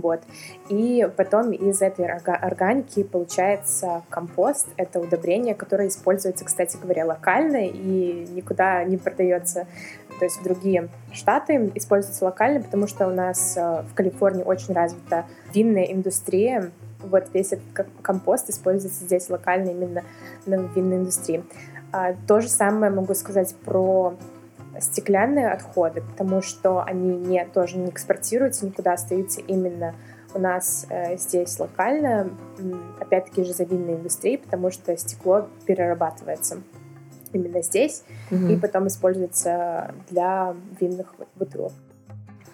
Вот. 0.00 0.22
И 0.68 1.08
потом 1.16 1.52
из 1.52 1.82
этой 1.82 2.06
органики 2.06 3.02
получается 3.02 4.02
компост. 4.10 4.68
Это 4.76 5.00
удобрение, 5.00 5.54
которое 5.54 5.88
используется, 5.88 6.44
кстати 6.44 6.76
говоря, 6.76 7.06
локально 7.06 7.66
и 7.66 8.26
никуда 8.34 8.82
не 8.84 8.96
продается 8.96 9.66
то 10.18 10.24
есть 10.24 10.40
в 10.40 10.44
другие 10.44 10.88
штаты 11.12 11.72
используется 11.74 12.24
локально, 12.24 12.60
потому 12.60 12.86
что 12.86 13.06
у 13.06 13.10
нас 13.10 13.56
э, 13.56 13.82
в 13.82 13.94
Калифорнии 13.94 14.44
очень 14.44 14.74
развита 14.74 15.26
винная 15.52 15.84
индустрия. 15.84 16.70
Вот 17.00 17.24
весь 17.34 17.52
этот 17.52 17.88
компост 18.02 18.48
используется 18.48 19.04
здесь 19.04 19.28
локально 19.28 19.70
именно 19.70 20.02
на 20.46 20.54
винной 20.54 20.98
индустрии. 20.98 21.44
А, 21.92 22.14
то 22.26 22.40
же 22.40 22.48
самое 22.48 22.92
могу 22.92 23.14
сказать 23.14 23.54
про 23.64 24.14
стеклянные 24.80 25.50
отходы, 25.50 26.02
потому 26.02 26.42
что 26.42 26.82
они 26.82 27.16
не, 27.16 27.44
тоже 27.46 27.78
не 27.78 27.90
экспортируются 27.90 28.66
никуда, 28.66 28.94
остаются 28.94 29.40
именно 29.40 29.94
у 30.34 30.38
нас 30.40 30.86
э, 30.88 31.16
здесь 31.16 31.58
локально, 31.58 32.28
опять-таки 33.00 33.44
же 33.44 33.52
за 33.52 33.64
винной 33.64 33.94
индустрией, 33.94 34.38
потому 34.38 34.70
что 34.70 34.96
стекло 34.96 35.48
перерабатывается 35.64 36.58
именно 37.32 37.62
здесь, 37.62 38.02
угу. 38.30 38.46
и 38.46 38.56
потом 38.56 38.88
используется 38.88 39.94
для 40.10 40.54
винных 40.80 41.14
бутылок. 41.36 41.72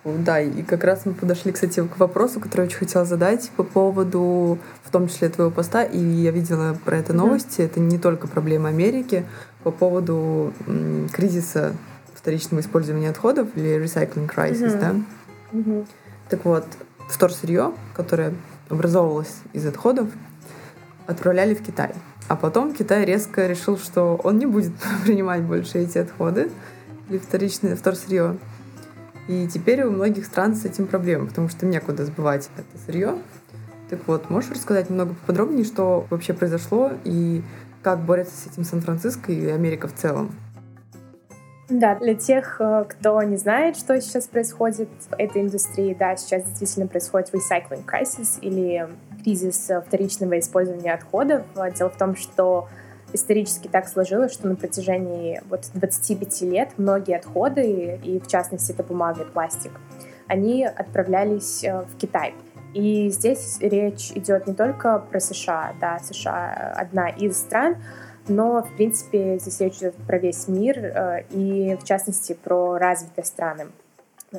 Да, 0.02 0.40
и 0.40 0.62
как 0.62 0.84
раз 0.84 1.04
мы 1.04 1.12
подошли, 1.12 1.52
кстати, 1.52 1.86
к 1.86 1.98
вопросу, 1.98 2.40
который 2.40 2.62
я 2.62 2.66
очень 2.68 2.78
хотела 2.78 3.04
задать 3.04 3.50
по 3.56 3.62
поводу, 3.62 4.58
в 4.82 4.90
том 4.90 5.08
числе, 5.08 5.28
твоего 5.28 5.50
поста, 5.50 5.82
и 5.82 5.98
я 5.98 6.30
видела 6.30 6.74
про 6.86 6.96
это 6.96 7.12
новости, 7.12 7.60
mm 7.60 7.64
это 7.66 7.80
не 7.80 7.98
только 7.98 8.26
проблема 8.26 8.70
Америки, 8.70 9.26
по 9.62 9.70
поводу 9.70 10.54
м, 10.66 11.08
кризиса 11.12 11.74
вторичного 12.20 12.60
использования 12.60 13.10
отходов 13.10 13.48
или 13.56 13.82
recycling 13.82 14.28
crisis, 14.28 14.76
mm 14.76 14.80
да? 14.80 14.94
mm 15.52 15.86
Так 16.28 16.44
вот, 16.44 16.66
вторсырье, 17.08 17.72
которое 17.94 18.34
образовывалось 18.68 19.34
из 19.52 19.66
отходов, 19.66 20.08
отправляли 21.06 21.54
в 21.54 21.62
Китай. 21.62 21.92
А 22.28 22.36
потом 22.36 22.74
Китай 22.74 23.04
резко 23.04 23.46
решил, 23.46 23.78
что 23.78 24.20
он 24.22 24.38
не 24.38 24.46
будет 24.46 24.72
принимать 25.04 25.42
больше 25.42 25.78
эти 25.78 25.98
отходы 25.98 26.50
или 27.08 27.18
вторичное 27.18 27.74
вторсырье. 27.74 28.38
И 29.26 29.48
теперь 29.48 29.82
у 29.84 29.90
многих 29.90 30.26
стран 30.26 30.54
с 30.54 30.64
этим 30.64 30.86
проблемы, 30.86 31.26
потому 31.26 31.48
что 31.48 31.66
некуда 31.66 32.04
сбывать 32.04 32.50
это 32.56 32.84
сырье. 32.84 33.18
Так 33.88 34.00
вот, 34.06 34.30
можешь 34.30 34.50
рассказать 34.50 34.90
немного 34.90 35.14
поподробнее, 35.14 35.64
что 35.64 36.06
вообще 36.10 36.32
произошло 36.32 36.92
и 37.04 37.42
как 37.82 38.00
борется 38.00 38.36
с 38.36 38.46
этим 38.46 38.64
Сан-Франциско 38.64 39.32
и 39.32 39.48
Америка 39.48 39.88
в 39.88 39.94
целом? 39.94 40.30
Да, 41.70 41.94
для 41.94 42.14
тех, 42.14 42.60
э, 42.60 42.84
кто 42.88 43.22
не 43.22 43.36
знает, 43.36 43.76
что 43.76 44.00
сейчас 44.00 44.26
происходит 44.26 44.88
в 45.08 45.14
этой 45.16 45.42
индустрии, 45.42 45.94
да, 45.94 46.16
сейчас 46.16 46.42
действительно 46.42 46.88
происходит 46.88 47.32
recycling 47.32 47.84
crisis 47.86 48.40
или 48.40 48.88
кризис 49.22 49.70
э, 49.70 49.80
вторичного 49.80 50.40
использования 50.40 50.92
отходов. 50.92 51.44
Дело 51.76 51.90
в 51.90 51.96
том, 51.96 52.16
что 52.16 52.68
исторически 53.12 53.68
так 53.68 53.88
сложилось, 53.88 54.32
что 54.32 54.48
на 54.48 54.56
протяжении 54.56 55.40
вот 55.48 55.70
25 55.72 56.42
лет 56.42 56.70
многие 56.76 57.16
отходы, 57.16 58.00
и 58.02 58.18
в 58.18 58.26
частности 58.26 58.72
это 58.72 58.82
бумага 58.82 59.22
и 59.22 59.26
пластик, 59.26 59.72
они 60.26 60.64
отправлялись 60.64 61.62
э, 61.62 61.82
в 61.82 61.96
Китай. 61.98 62.34
И 62.74 63.08
здесь 63.10 63.58
речь 63.60 64.10
идет 64.12 64.46
не 64.46 64.54
только 64.54 64.98
про 64.98 65.20
США, 65.20 65.74
да, 65.80 65.98
США 65.98 66.74
одна 66.76 67.08
из 67.08 67.36
стран, 67.36 67.76
но, 68.30 68.62
в 68.62 68.76
принципе, 68.76 69.38
здесь 69.38 69.60
речь 69.60 69.78
идет 69.78 69.96
про 70.06 70.18
весь 70.18 70.46
мир 70.46 70.78
э, 70.78 71.24
и, 71.30 71.76
в 71.80 71.84
частности, 71.84 72.32
про 72.32 72.78
развитые 72.78 73.24
страны. 73.24 73.66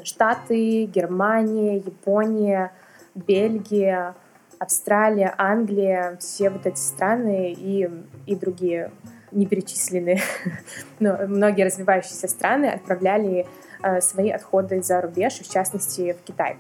Штаты, 0.04 0.86
Германия, 0.86 1.78
Япония, 1.78 2.72
Бельгия, 3.14 4.16
Австралия, 4.60 5.36
Англия, 5.38 6.18
все 6.20 6.50
вот 6.50 6.66
эти 6.66 6.80
страны 6.80 7.52
и, 7.52 7.90
и 8.26 8.36
другие 8.36 8.92
не 9.32 9.46
перечислены, 9.46 10.22
но 11.00 11.18
многие 11.28 11.64
развивающиеся 11.64 12.28
страны 12.28 12.68
отправляли 12.68 13.46
э, 13.84 14.00
свои 14.00 14.30
отходы 14.30 14.82
за 14.82 15.02
рубеж, 15.02 15.40
в 15.40 15.52
частности 15.52 16.14
в 16.14 16.24
Китай. 16.24 16.58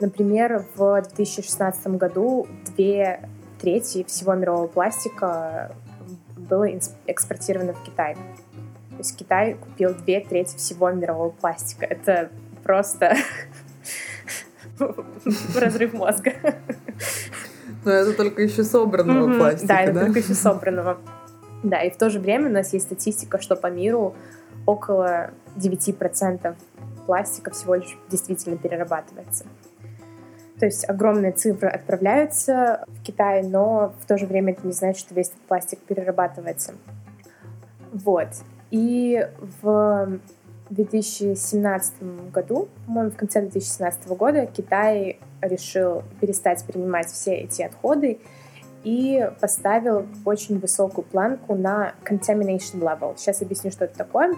Например, 0.00 0.64
в 0.74 1.02
2016 1.02 1.86
году 1.88 2.48
две 2.74 3.20
трети 3.60 4.02
всего 4.04 4.34
мирового 4.34 4.66
пластика 4.66 5.72
было 6.50 6.68
экспортировано 7.06 7.72
в 7.72 7.82
Китай. 7.84 8.14
То 8.14 8.96
есть 8.98 9.16
Китай 9.16 9.54
купил 9.54 9.94
две 9.94 10.20
трети 10.20 10.56
всего 10.56 10.90
мирового 10.90 11.30
пластика. 11.30 11.86
Это 11.86 12.30
просто 12.64 13.16
разрыв 15.56 15.94
мозга. 15.94 16.32
Но 17.84 17.92
это 17.92 18.12
только 18.12 18.42
еще 18.42 18.64
собранного 18.64 19.38
пластика, 19.38 19.66
да? 19.68 19.80
это 19.82 20.00
только 20.00 20.18
еще 20.18 20.34
собранного. 20.34 20.98
Да, 21.62 21.82
и 21.82 21.90
в 21.90 21.96
то 21.96 22.10
же 22.10 22.18
время 22.20 22.48
у 22.48 22.52
нас 22.52 22.72
есть 22.72 22.86
статистика, 22.86 23.40
что 23.40 23.56
по 23.56 23.68
миру 23.68 24.14
около 24.66 25.30
9% 25.56 26.54
пластика 27.06 27.50
всего 27.50 27.76
лишь 27.76 27.96
действительно 28.10 28.56
перерабатывается. 28.56 29.44
То 30.60 30.66
есть 30.66 30.88
огромные 30.88 31.32
цифры 31.32 31.68
отправляются 31.68 32.84
в 32.86 33.02
Китай, 33.02 33.42
но 33.42 33.94
в 33.98 34.06
то 34.06 34.18
же 34.18 34.26
время 34.26 34.52
это 34.52 34.66
не 34.66 34.74
значит, 34.74 35.00
что 35.00 35.14
весь 35.14 35.28
этот 35.28 35.40
пластик 35.42 35.78
перерабатывается. 35.80 36.74
Вот. 37.92 38.28
И 38.70 39.26
в 39.62 40.20
в 40.70 40.74
2017 40.74 42.30
году, 42.32 42.68
по-моему, 42.86 43.10
в 43.10 43.16
конце 43.16 43.40
2017 43.40 44.06
года 44.10 44.46
Китай 44.46 45.18
решил 45.42 46.04
перестать 46.20 46.64
принимать 46.64 47.08
все 47.08 47.34
эти 47.34 47.62
отходы 47.62 48.20
и 48.84 49.28
поставил 49.40 50.06
очень 50.24 50.60
высокую 50.60 51.04
планку 51.04 51.56
на 51.56 51.94
contamination 52.04 52.78
level. 52.80 53.14
Сейчас 53.16 53.42
объясню, 53.42 53.72
что 53.72 53.86
это 53.86 53.98
такое. 53.98 54.36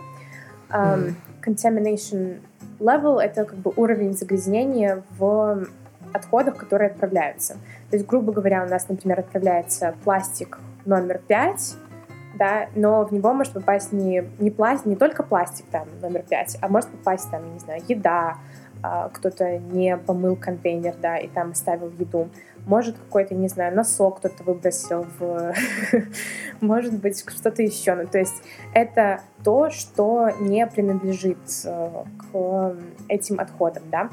Um, 0.70 1.14
contamination 1.44 2.40
level— 2.80 3.20
это 3.20 3.44
как 3.44 3.58
бы 3.58 3.70
уровень 3.76 4.14
загрязнения 4.14 5.02
в 5.18 5.66
отходах, 6.12 6.56
которые 6.56 6.90
отправляются. 6.90 7.54
То 7.90 7.96
есть, 7.96 8.06
грубо 8.06 8.32
говоря, 8.32 8.64
у 8.64 8.68
нас, 8.68 8.88
например, 8.88 9.20
отправляется 9.20 9.94
пластик 10.04 10.58
номер 10.84 11.20
5, 11.26 11.76
да, 12.38 12.68
но 12.74 13.04
в 13.04 13.12
него 13.12 13.32
может 13.32 13.52
попасть 13.52 13.92
не, 13.92 14.24
не, 14.38 14.50
пластик, 14.50 14.86
не 14.86 14.96
только 14.96 15.22
пластик 15.22 15.66
там 15.70 15.86
номер 16.00 16.22
5, 16.28 16.58
а 16.60 16.68
может 16.68 16.90
попасть 16.90 17.30
там, 17.30 17.52
не 17.52 17.58
знаю, 17.58 17.82
еда, 17.86 18.38
а, 18.82 19.10
кто-то 19.10 19.58
не 19.58 19.96
помыл 19.96 20.34
контейнер, 20.34 20.96
да, 21.00 21.16
и 21.16 21.28
там 21.28 21.50
оставил 21.52 21.90
еду. 21.98 22.28
Может, 22.66 22.98
какой-то, 22.98 23.34
не 23.34 23.48
знаю, 23.48 23.74
носок 23.76 24.18
кто-то 24.18 24.42
выбросил 24.42 25.06
в... 25.18 25.54
Может 26.60 26.94
быть, 26.94 27.24
что-то 27.28 27.62
еще. 27.62 27.94
Ну, 27.94 28.06
то 28.06 28.18
есть 28.18 28.42
это 28.74 29.20
то, 29.44 29.70
что 29.70 30.30
не 30.40 30.66
принадлежит 30.66 31.38
э, 31.64 32.04
к 32.18 32.76
этим 33.08 33.40
отходам, 33.40 33.84
да. 33.90 34.10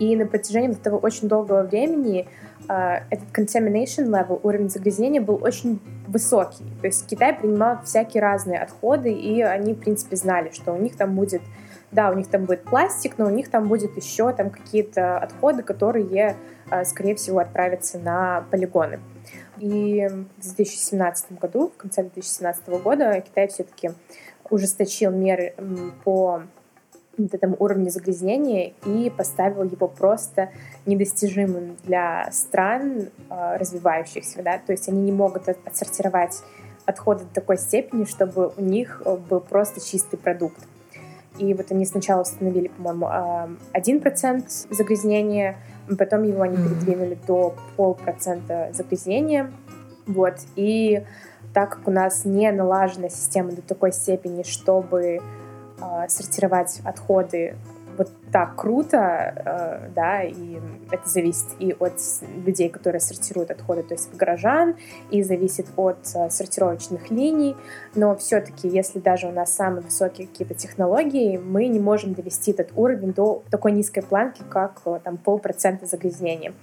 И 0.00 0.16
на 0.16 0.26
протяжении 0.26 0.72
этого 0.72 0.96
очень 0.96 1.28
долгого 1.28 1.62
времени 1.62 2.26
э, 2.68 2.72
этот 3.10 3.28
contamination 3.36 4.06
level, 4.06 4.40
уровень 4.42 4.70
загрязнения 4.70 5.20
был 5.20 5.38
очень 5.42 5.78
высокий. 6.08 6.64
То 6.80 6.86
есть 6.86 7.06
Китай 7.06 7.34
принимал 7.34 7.82
всякие 7.84 8.22
разные 8.22 8.60
отходы, 8.60 9.12
и 9.12 9.42
они, 9.42 9.74
в 9.74 9.80
принципе, 9.80 10.16
знали, 10.16 10.50
что 10.52 10.72
у 10.72 10.78
них 10.78 10.96
там 10.96 11.14
будет, 11.14 11.42
да, 11.92 12.10
у 12.10 12.14
них 12.14 12.28
там 12.28 12.46
будет 12.46 12.64
пластик, 12.64 13.18
но 13.18 13.26
у 13.26 13.30
них 13.30 13.50
там 13.50 13.68
будет 13.68 13.94
еще 13.94 14.32
там 14.32 14.48
какие-то 14.48 15.18
отходы, 15.18 15.62
которые, 15.62 16.34
э, 16.70 16.84
скорее 16.86 17.14
всего, 17.14 17.38
отправятся 17.40 17.98
на 17.98 18.46
полигоны. 18.50 19.00
И 19.58 20.08
в 20.38 20.54
2017 20.54 21.38
году, 21.38 21.68
в 21.68 21.76
конце 21.76 22.04
2017 22.04 22.68
года, 22.82 23.20
Китай 23.20 23.48
все-таки 23.48 23.90
ужесточил 24.48 25.10
меры 25.10 25.54
по 26.04 26.42
вот 27.22 27.34
этому 27.34 27.56
уровню 27.58 27.90
загрязнения 27.90 28.72
и 28.84 29.10
поставил 29.10 29.64
его 29.64 29.88
просто 29.88 30.50
недостижимым 30.86 31.76
для 31.84 32.30
стран 32.32 33.08
э, 33.30 33.56
развивающихся, 33.56 34.42
да, 34.42 34.58
то 34.58 34.72
есть 34.72 34.88
они 34.88 35.02
не 35.02 35.12
могут 35.12 35.48
отсортировать 35.48 36.42
отходы 36.86 37.24
до 37.24 37.34
такой 37.34 37.58
степени, 37.58 38.04
чтобы 38.04 38.52
у 38.56 38.62
них 38.62 39.02
э, 39.04 39.16
был 39.16 39.40
просто 39.40 39.80
чистый 39.80 40.16
продукт. 40.16 40.60
И 41.38 41.54
вот 41.54 41.70
они 41.70 41.86
сначала 41.86 42.22
установили, 42.22 42.68
по-моему, 42.68 43.06
1% 43.72 44.44
э, 44.44 44.74
загрязнения, 44.74 45.56
потом 45.98 46.24
его 46.24 46.42
они 46.42 46.56
передвинули 46.56 47.18
до 47.26 47.54
полпроцента 47.76 48.70
загрязнения, 48.72 49.50
вот, 50.06 50.34
и 50.56 51.04
так 51.54 51.70
как 51.70 51.88
у 51.88 51.90
нас 51.90 52.24
не 52.24 52.50
налажена 52.52 53.08
система 53.08 53.52
до 53.52 53.62
такой 53.62 53.92
степени, 53.92 54.42
чтобы 54.42 55.20
э, 55.80 56.08
сортировать 56.08 56.80
отходы 56.84 57.56
вот 58.00 58.10
так 58.32 58.56
круто, 58.56 58.96
э, 58.96 59.90
да, 59.94 60.22
и 60.22 60.58
это 60.90 61.06
зависит 61.06 61.48
и 61.58 61.76
от 61.78 61.92
людей, 62.46 62.70
которые 62.70 63.00
сортируют 63.00 63.50
отходы, 63.50 63.82
то 63.82 63.92
есть 63.92 64.08
от 64.08 64.16
горожан, 64.16 64.76
и 65.10 65.22
зависит 65.22 65.66
от 65.76 65.98
э, 66.14 66.30
сортировочных 66.30 67.10
линий, 67.10 67.56
но 67.94 68.16
все-таки, 68.16 68.68
если 68.68 69.00
даже 69.00 69.26
у 69.26 69.32
нас 69.32 69.54
самые 69.54 69.82
высокие 69.82 70.28
какие-то 70.28 70.54
технологии, 70.54 71.36
мы 71.36 71.66
не 71.66 71.78
можем 71.78 72.14
довести 72.14 72.52
этот 72.52 72.70
уровень 72.74 73.12
до 73.12 73.42
такой 73.50 73.72
низкой 73.72 74.02
планки, 74.02 74.42
как 74.48 74.80
э, 74.86 74.98
там 75.04 75.18
полпроцента 75.18 75.84
загрязнения. 75.84 76.54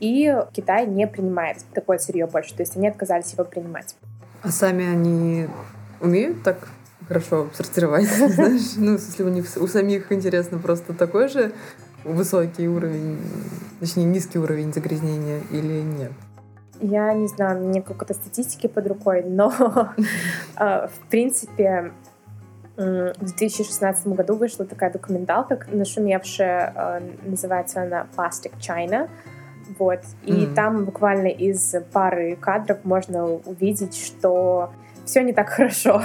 И 0.00 0.34
Китай 0.52 0.86
не 0.86 1.06
принимает 1.06 1.58
такое 1.74 1.98
сырье 1.98 2.26
больше, 2.26 2.54
то 2.54 2.62
есть 2.62 2.74
они 2.74 2.88
отказались 2.88 3.32
его 3.34 3.44
принимать. 3.44 3.96
А 4.42 4.50
сами 4.50 4.86
они 4.86 5.46
умеют 6.00 6.42
так 6.42 6.68
хорошо 7.08 7.48
сортировать, 7.52 8.06
знаешь. 8.08 8.76
Ну, 8.76 8.98
смысле, 8.98 9.24
у 9.24 9.28
них 9.28 9.46
у 9.56 9.66
самих, 9.66 10.12
интересно, 10.12 10.58
просто 10.58 10.92
такой 10.92 11.28
же 11.28 11.52
высокий 12.04 12.68
уровень, 12.68 13.18
точнее, 13.80 14.04
низкий 14.04 14.38
уровень 14.38 14.72
загрязнения 14.72 15.40
или 15.50 15.80
нет? 15.80 16.12
Я 16.80 17.12
не 17.14 17.26
знаю, 17.26 17.62
мне 17.62 17.82
какой-то 17.82 18.14
статистики 18.14 18.66
под 18.66 18.86
рукой, 18.86 19.22
но 19.24 19.52
а, 20.56 20.88
в 20.88 21.08
принципе 21.08 21.92
в 22.76 23.14
2016 23.18 24.08
году 24.08 24.36
вышла 24.36 24.66
такая 24.66 24.92
документалка, 24.92 25.64
нашумевшая, 25.72 26.72
а, 26.74 27.02
называется 27.24 27.82
она 27.82 28.06
Plastic 28.14 28.52
China. 28.58 29.08
Вот. 29.78 30.00
И 30.24 30.32
mm-hmm. 30.32 30.54
там 30.54 30.84
буквально 30.84 31.28
из 31.28 31.74
пары 31.92 32.36
кадров 32.36 32.84
можно 32.84 33.24
увидеть, 33.24 33.96
что 33.96 34.70
все 35.06 35.22
не 35.22 35.32
так 35.32 35.48
хорошо. 35.48 36.02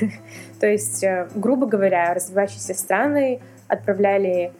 То 0.60 0.66
есть, 0.66 1.02
э, 1.02 1.28
грубо 1.34 1.66
говоря, 1.66 2.14
развивающиеся 2.14 2.74
страны 2.74 3.40
отправляли 3.66 4.52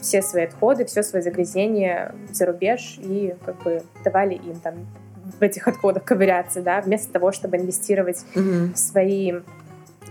все 0.00 0.22
свои 0.22 0.44
отходы, 0.44 0.84
все 0.84 1.02
свои 1.02 1.22
загрязнения 1.22 2.14
за 2.30 2.46
рубеж 2.46 2.98
и 2.98 3.34
как 3.44 3.62
бы 3.62 3.82
давали 4.04 4.34
им 4.34 4.58
там 4.60 4.74
в 5.38 5.42
этих 5.42 5.66
отходах 5.68 6.04
ковыряться, 6.04 6.62
да, 6.62 6.80
вместо 6.80 7.12
того, 7.12 7.32
чтобы 7.32 7.56
инвестировать 7.56 8.24
mm-hmm. 8.34 8.76
свои 8.76 9.32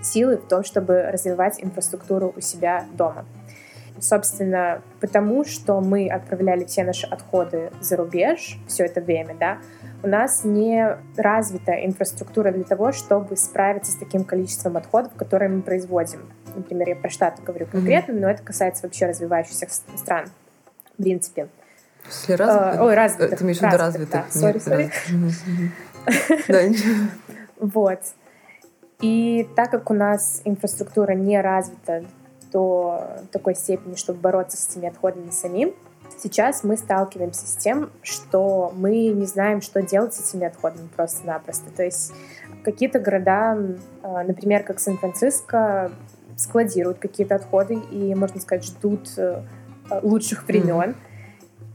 силы 0.03 0.37
в 0.37 0.47
том, 0.47 0.63
чтобы 0.63 1.03
развивать 1.03 1.63
инфраструктуру 1.63 2.33
у 2.35 2.41
себя 2.41 2.85
дома. 2.93 3.25
Собственно, 3.99 4.81
потому 4.99 5.45
что 5.45 5.79
мы 5.79 6.09
отправляли 6.09 6.65
все 6.65 6.83
наши 6.83 7.07
отходы 7.07 7.71
за 7.79 7.95
рубеж 7.95 8.57
все 8.67 8.85
это 8.85 8.99
время, 8.99 9.35
да, 9.39 9.59
у 10.05 10.07
нас 10.07 10.43
не 10.43 10.97
развита 11.17 11.73
инфраструктура 11.83 12.51
для 12.51 12.63
того, 12.63 12.91
чтобы 12.91 13.35
справиться 13.35 13.91
с 13.91 13.95
таким 13.95 14.23
количеством 14.23 14.77
отходов, 14.77 15.13
которые 15.15 15.49
мы 15.49 15.63
производим. 15.63 16.31
Например, 16.55 16.89
я 16.89 16.95
про 16.95 17.09
Штаты 17.09 17.41
говорю 17.41 17.65
конкретно, 17.65 18.11
mm-hmm. 18.11 18.19
но 18.19 18.29
это 18.29 18.43
касается 18.43 18.83
вообще 18.83 19.07
развивающихся 19.07 19.67
стран, 19.97 20.27
в 20.93 21.01
принципе. 21.01 21.47
Если 22.05 22.33
развитых? 22.33 22.81
Ой, 22.81 22.93
развитых. 22.93 23.39
Ты 23.39 23.43
имеешь 23.43 23.57
в 23.57 23.63
виду 23.63 23.77
развитых? 23.77 24.11
Да, 24.11 24.25
сори, 24.29 24.59
сори. 24.59 24.91
Да, 26.47 26.63
ничего. 26.63 27.07
Вот. 27.59 27.99
И 29.01 29.49
так 29.55 29.71
как 29.71 29.89
у 29.89 29.95
нас 29.95 30.41
инфраструктура 30.45 31.13
не 31.13 31.41
развита 31.41 32.05
до 32.51 33.23
такой 33.31 33.55
степени, 33.55 33.95
чтобы 33.95 34.19
бороться 34.19 34.55
с 34.55 34.69
этими 34.69 34.87
отходами 34.87 35.31
самим, 35.31 35.73
Сейчас 36.17 36.63
мы 36.63 36.77
сталкиваемся 36.77 37.45
с 37.45 37.55
тем, 37.55 37.91
что 38.01 38.71
мы 38.75 39.07
не 39.07 39.25
знаем, 39.25 39.61
что 39.61 39.81
делать 39.81 40.13
с 40.13 40.29
этими 40.29 40.47
отходами 40.47 40.87
просто-напросто. 40.95 41.71
То 41.75 41.83
есть 41.83 42.13
какие-то 42.63 42.99
города, 42.99 43.57
а, 44.01 44.23
например, 44.23 44.63
как 44.63 44.79
Сан-Франциско, 44.79 45.91
складируют 46.37 46.99
какие-то 46.99 47.35
отходы 47.35 47.75
и, 47.75 48.13
можно 48.15 48.41
сказать, 48.41 48.65
ждут 48.65 49.09
э, 49.17 49.41
лучших 50.01 50.47
времен. 50.47 50.91
Mm. 50.91 50.95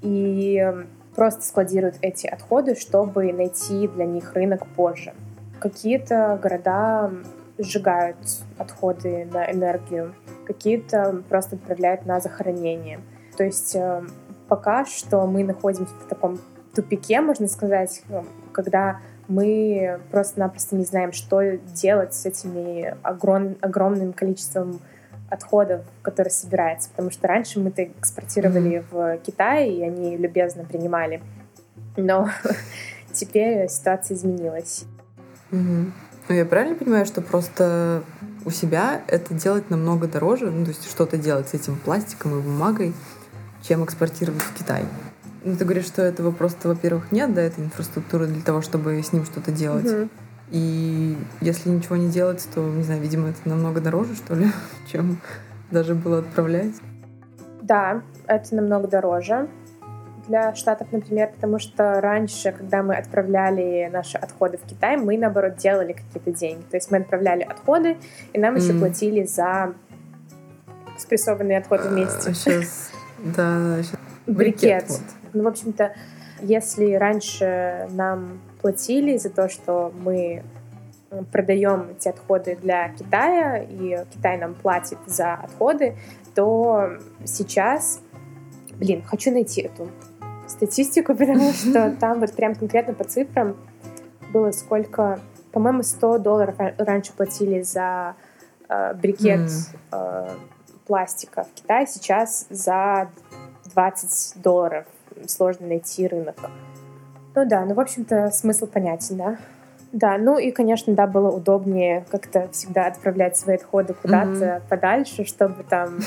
И 0.02 0.86
просто 1.14 1.42
складируют 1.42 1.96
эти 2.02 2.26
отходы, 2.26 2.74
чтобы 2.74 3.32
найти 3.32 3.88
для 3.88 4.04
них 4.04 4.32
рынок 4.34 4.66
позже. 4.66 5.12
Какие-то 5.60 6.38
города 6.42 7.10
сжигают 7.58 8.16
отходы 8.56 9.26
на 9.30 9.50
энергию, 9.50 10.14
какие-то 10.46 11.22
просто 11.28 11.56
отправляют 11.56 12.06
на 12.06 12.20
захоронение. 12.20 13.00
То 13.36 13.44
есть 13.44 13.74
э, 13.74 14.02
пока 14.50 14.84
что 14.84 15.26
мы 15.26 15.44
находимся 15.44 15.94
в 15.94 16.08
таком 16.08 16.40
тупике, 16.74 17.20
можно 17.20 17.46
сказать, 17.46 18.02
э, 18.08 18.22
когда 18.52 18.98
мы 19.28 20.00
просто-напросто 20.10 20.74
не 20.74 20.84
знаем, 20.84 21.12
что 21.12 21.40
делать 21.56 22.14
с 22.14 22.26
этими 22.26 22.96
огром, 23.02 23.56
огромным 23.60 24.12
количеством 24.12 24.80
отходов, 25.30 25.82
которые 26.02 26.32
собирается. 26.32 26.90
Потому 26.90 27.12
что 27.12 27.28
раньше 27.28 27.60
мы 27.60 27.68
это 27.68 27.84
экспортировали 27.84 28.84
mm-hmm. 28.90 29.18
в 29.18 29.18
Китай, 29.24 29.70
и 29.70 29.82
они 29.82 30.16
любезно 30.16 30.64
принимали. 30.64 31.22
Но 31.96 32.28
теперь 33.12 33.68
ситуация 33.68 34.16
изменилась. 34.16 34.84
Mm-hmm. 35.52 35.92
Ну, 36.28 36.34
я 36.34 36.44
правильно 36.44 36.76
понимаю, 36.76 37.06
что 37.06 37.22
просто 37.22 38.02
у 38.44 38.50
себя 38.50 39.02
это 39.06 39.32
делать 39.32 39.70
намного 39.70 40.08
дороже, 40.08 40.50
ну, 40.50 40.64
то 40.64 40.70
есть 40.70 40.90
что-то 40.90 41.16
делать 41.16 41.48
с 41.48 41.54
этим 41.54 41.76
пластиком 41.76 42.36
и 42.36 42.42
бумагой, 42.42 42.94
чем 43.62 43.84
экспортировать 43.84 44.42
в 44.42 44.54
Китай. 44.54 44.84
Ну, 45.44 45.56
ты 45.56 45.64
говоришь, 45.64 45.86
что 45.86 46.02
этого 46.02 46.32
просто, 46.32 46.68
во-первых, 46.68 47.12
нет, 47.12 47.32
да, 47.34 47.40
этой 47.40 47.64
инфраструктуры 47.64 48.26
для 48.26 48.42
того, 48.42 48.60
чтобы 48.60 49.02
с 49.02 49.12
ним 49.12 49.24
что-то 49.24 49.52
делать. 49.52 49.86
Угу. 49.86 50.08
И 50.50 51.16
если 51.40 51.70
ничего 51.70 51.96
не 51.96 52.10
делать, 52.10 52.46
то, 52.54 52.60
не 52.60 52.82
знаю, 52.82 53.00
видимо, 53.00 53.30
это 53.30 53.38
намного 53.44 53.80
дороже, 53.80 54.14
что 54.16 54.34
ли, 54.34 54.48
чем 54.92 55.20
даже 55.70 55.94
было 55.94 56.18
отправлять. 56.18 56.74
Да, 57.62 58.02
это 58.26 58.54
намного 58.54 58.88
дороже 58.88 59.48
для 60.30 60.54
Штатов, 60.54 60.88
например, 60.92 61.30
потому 61.34 61.58
что 61.58 62.00
раньше, 62.00 62.52
когда 62.52 62.82
мы 62.82 62.94
отправляли 62.94 63.88
наши 63.92 64.16
отходы 64.16 64.58
в 64.58 64.62
Китай, 64.62 64.96
мы, 64.96 65.18
наоборот, 65.18 65.56
делали 65.56 65.92
какие-то 65.92 66.30
деньги. 66.30 66.62
То 66.70 66.76
есть 66.76 66.90
мы 66.90 66.98
отправляли 66.98 67.42
отходы, 67.42 67.96
и 68.32 68.38
нам 68.38 68.54
mm. 68.54 68.60
еще 68.60 68.78
платили 68.78 69.24
за 69.24 69.74
спрессованные 70.98 71.58
отходы 71.58 71.88
вместе. 71.88 72.32
Сейчас, 72.32 72.92
да, 73.24 73.82
сейчас. 73.82 73.98
Брикет. 74.26 74.88
Вот. 74.88 75.00
Ну, 75.32 75.42
в 75.44 75.48
общем-то, 75.48 75.94
если 76.42 76.94
раньше 76.94 77.88
нам 77.90 78.40
платили 78.60 79.16
за 79.16 79.30
то, 79.30 79.48
что 79.48 79.92
мы 80.02 80.42
продаем 81.32 81.88
эти 81.90 82.08
отходы 82.08 82.56
для 82.60 82.88
Китая, 82.90 83.58
и 83.58 84.04
Китай 84.12 84.38
нам 84.38 84.54
платит 84.54 84.98
за 85.06 85.34
отходы, 85.34 85.96
то 86.34 86.90
сейчас, 87.24 88.00
блин, 88.78 89.02
хочу 89.02 89.32
найти 89.32 89.62
эту 89.62 89.88
статистику, 90.46 91.14
потому 91.16 91.52
что 91.52 91.90
там 91.98 92.20
вот 92.20 92.32
прям 92.34 92.54
конкретно 92.54 92.94
по 92.94 93.04
цифрам 93.04 93.56
было 94.32 94.52
сколько, 94.52 95.20
по-моему, 95.52 95.82
100 95.82 96.18
долларов 96.18 96.54
раньше 96.78 97.12
платили 97.12 97.62
за 97.62 98.14
э, 98.68 98.94
брикет 98.94 99.40
mm. 99.40 99.76
э, 99.92 100.28
пластика 100.90 101.44
в 101.44 101.54
Китае, 101.54 101.86
сейчас 101.86 102.46
за 102.50 103.10
20 103.74 104.42
долларов 104.42 104.86
сложно 105.28 105.68
найти 105.68 106.08
рынок. 106.08 106.34
Ну 107.36 107.48
да, 107.48 107.64
ну 107.64 107.74
в 107.74 107.80
общем-то 107.80 108.32
смысл 108.32 108.66
понятен, 108.66 109.16
да. 109.16 109.38
Да, 109.92 110.18
ну 110.18 110.36
и, 110.36 110.50
конечно, 110.50 110.92
да, 110.92 111.06
было 111.06 111.30
удобнее 111.30 112.04
как-то 112.10 112.48
всегда 112.50 112.86
отправлять 112.86 113.36
свои 113.36 113.54
отходы 113.54 113.94
куда-то 113.94 114.30
mm-hmm. 114.30 114.62
подальше, 114.68 115.24
чтобы 115.24 115.62
там 115.62 116.00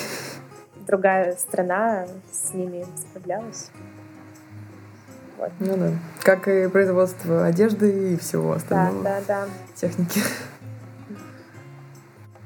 другая 0.86 1.38
страна 1.38 2.06
с 2.30 2.54
ними 2.54 2.86
справлялась. 2.98 3.72
Вот. 5.38 5.52
Ну 5.60 5.78
да. 5.78 5.92
Как 6.24 6.50
и 6.50 6.68
производство 6.68 7.46
одежды 7.46 8.16
и 8.16 8.18
всего 8.18 8.52
остального. 8.52 9.02
Да, 9.02 9.22
да, 9.26 9.46
да. 9.46 9.48
Техники. 9.76 10.20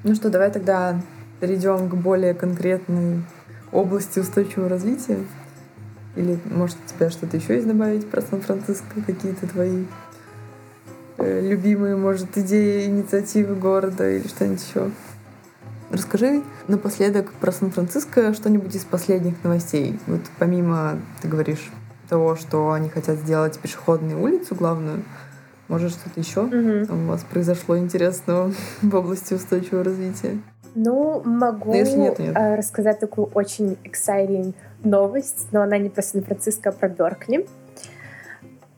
Ну 0.03 0.13
что, 0.13 0.29
давай 0.29 0.51
тогда 0.51 1.01
перейдем 1.39 1.89
к 1.89 1.95
более 1.95 2.33
конкретной 2.33 3.23
области 3.71 4.19
устойчивого 4.19 4.69
развития. 4.69 5.19
Или, 6.15 6.39
может, 6.45 6.77
у 6.85 6.89
тебя 6.89 7.09
что-то 7.09 7.37
еще 7.37 7.55
есть 7.55 7.67
добавить 7.67 8.09
про 8.09 8.21
Сан-Франциско, 8.21 9.01
какие-то 9.05 9.47
твои 9.47 9.85
э, 11.17 11.47
любимые, 11.47 11.95
может, 11.95 12.37
идеи, 12.37 12.85
инициативы 12.85 13.55
города 13.55 14.09
или 14.09 14.27
что-нибудь 14.27 14.63
еще? 14.67 14.91
Расскажи 15.91 16.41
напоследок 16.67 17.31
про 17.33 17.51
Сан-Франциско 17.51 18.33
что-нибудь 18.33 18.75
из 18.75 18.83
последних 18.83 19.43
новостей. 19.43 19.99
Вот 20.07 20.21
помимо, 20.39 20.99
ты 21.21 21.27
говоришь, 21.27 21.71
того, 22.07 22.35
что 22.35 22.71
они 22.71 22.89
хотят 22.89 23.17
сделать 23.17 23.59
пешеходную 23.59 24.19
улицу 24.21 24.55
главную, 24.55 25.03
может, 25.67 25.91
что-то 25.91 26.19
еще 26.19 26.41
угу. 26.41 26.93
у 26.93 27.07
вас 27.07 27.25
произошло 27.29 27.77
интересного 27.77 28.53
в 28.81 28.95
области 28.95 29.33
устойчивого 29.33 29.83
развития? 29.83 30.39
Ну, 30.79 31.23
могу 31.25 31.71
но 31.71 31.75
если 31.75 31.97
нет, 31.97 32.19
нет. 32.19 32.37
Э, 32.37 32.55
рассказать 32.55 32.99
такую 32.99 33.27
очень 33.33 33.77
exciting 33.83 34.53
новость, 34.83 35.47
но 35.51 35.63
она 35.63 35.79
не 35.79 35.89
про 35.89 36.03
Сан-Франциско, 36.03 36.69
а 36.69 36.71
про 36.71 36.87
Беркли. 36.87 37.47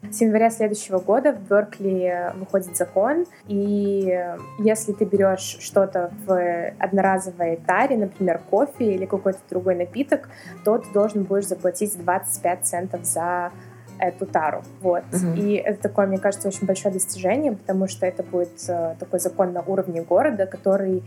С 0.10 0.22
января 0.22 0.50
следующего 0.50 1.00
года 1.00 1.34
в 1.34 1.42
Беркли 1.50 2.32
выходит 2.36 2.78
закон, 2.78 3.26
и 3.48 4.18
если 4.60 4.94
ты 4.94 5.04
берешь 5.04 5.58
что-то 5.60 6.12
в 6.26 6.72
одноразовой 6.80 7.58
таре, 7.68 7.98
например, 7.98 8.40
кофе 8.50 8.96
или 8.96 9.06
какой-то 9.06 9.40
другой 9.50 9.76
напиток, 9.76 10.30
то 10.64 10.78
ты 10.78 10.88
должен 10.94 11.24
будешь 11.24 11.48
заплатить 11.48 11.98
25 12.02 12.66
центов 12.66 13.04
за 13.04 13.52
эту 14.00 14.26
тару. 14.26 14.64
Вот. 14.80 15.04
Uh-huh. 15.12 15.38
И 15.38 15.56
это 15.56 15.82
такое, 15.82 16.08
мне 16.08 16.18
кажется, 16.18 16.48
очень 16.48 16.66
большое 16.66 16.94
достижение, 16.94 17.52
потому 17.52 17.90
что 17.90 18.06
это 18.06 18.24
будет 18.24 18.64
э, 18.70 18.96
такой 18.98 19.20
закон 19.20 19.52
на 19.52 19.62
уровне 19.62 20.02
города, 20.02 20.46
который 20.46 21.04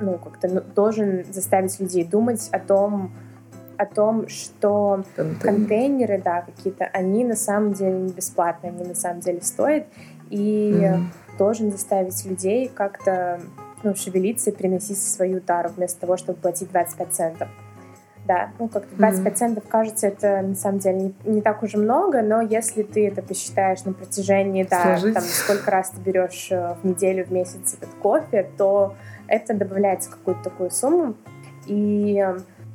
ну, 0.00 0.18
как-то 0.18 0.48
ну, 0.48 0.60
должен 0.74 1.24
заставить 1.32 1.78
людей 1.80 2.04
думать 2.04 2.48
о 2.52 2.58
том, 2.58 3.12
о 3.76 3.86
том, 3.86 4.28
что 4.28 5.04
контейнеры, 5.16 5.40
контейнеры 5.40 6.22
да, 6.22 6.42
какие-то, 6.42 6.84
они 6.84 7.24
на 7.24 7.36
самом 7.36 7.72
деле 7.72 7.98
не 7.98 8.12
бесплатные, 8.12 8.72
они 8.72 8.84
на 8.84 8.94
самом 8.94 9.20
деле 9.20 9.40
стоят, 9.42 9.86
и 10.30 10.72
mm-hmm. 10.74 11.02
должен 11.38 11.70
заставить 11.70 12.24
людей 12.24 12.70
как-то 12.72 13.40
ну, 13.82 13.94
шевелиться 13.94 14.50
и 14.50 14.54
приносить 14.54 15.00
свою 15.00 15.40
тару 15.40 15.70
вместо 15.76 16.00
того, 16.00 16.16
чтобы 16.16 16.38
платить 16.38 16.70
25 16.70 17.12
центов. 17.12 17.48
Да, 18.26 18.52
ну 18.58 18.68
как-то 18.68 18.96
25 18.96 19.32
mm-hmm. 19.32 19.36
центов 19.36 19.64
кажется, 19.68 20.06
это 20.06 20.40
на 20.40 20.54
самом 20.54 20.78
деле 20.78 20.98
не, 20.98 21.14
не 21.24 21.42
так 21.42 21.62
уже 21.62 21.76
много, 21.76 22.22
но 22.22 22.40
если 22.40 22.82
ты 22.82 23.06
это 23.06 23.20
посчитаешь 23.20 23.84
на 23.84 23.92
протяжении, 23.92 24.64
да, 24.64 24.98
там 24.98 25.22
сколько 25.22 25.70
раз 25.70 25.90
ты 25.90 26.00
берешь 26.00 26.48
э, 26.50 26.74
в 26.82 26.86
неделю, 26.86 27.26
в 27.26 27.30
месяц 27.30 27.74
этот 27.74 27.90
кофе, 28.00 28.48
то 28.56 28.94
это 29.28 29.54
добавляется 29.54 30.10
какую-то 30.10 30.44
такую 30.44 30.70
сумму. 30.70 31.14
И 31.66 32.24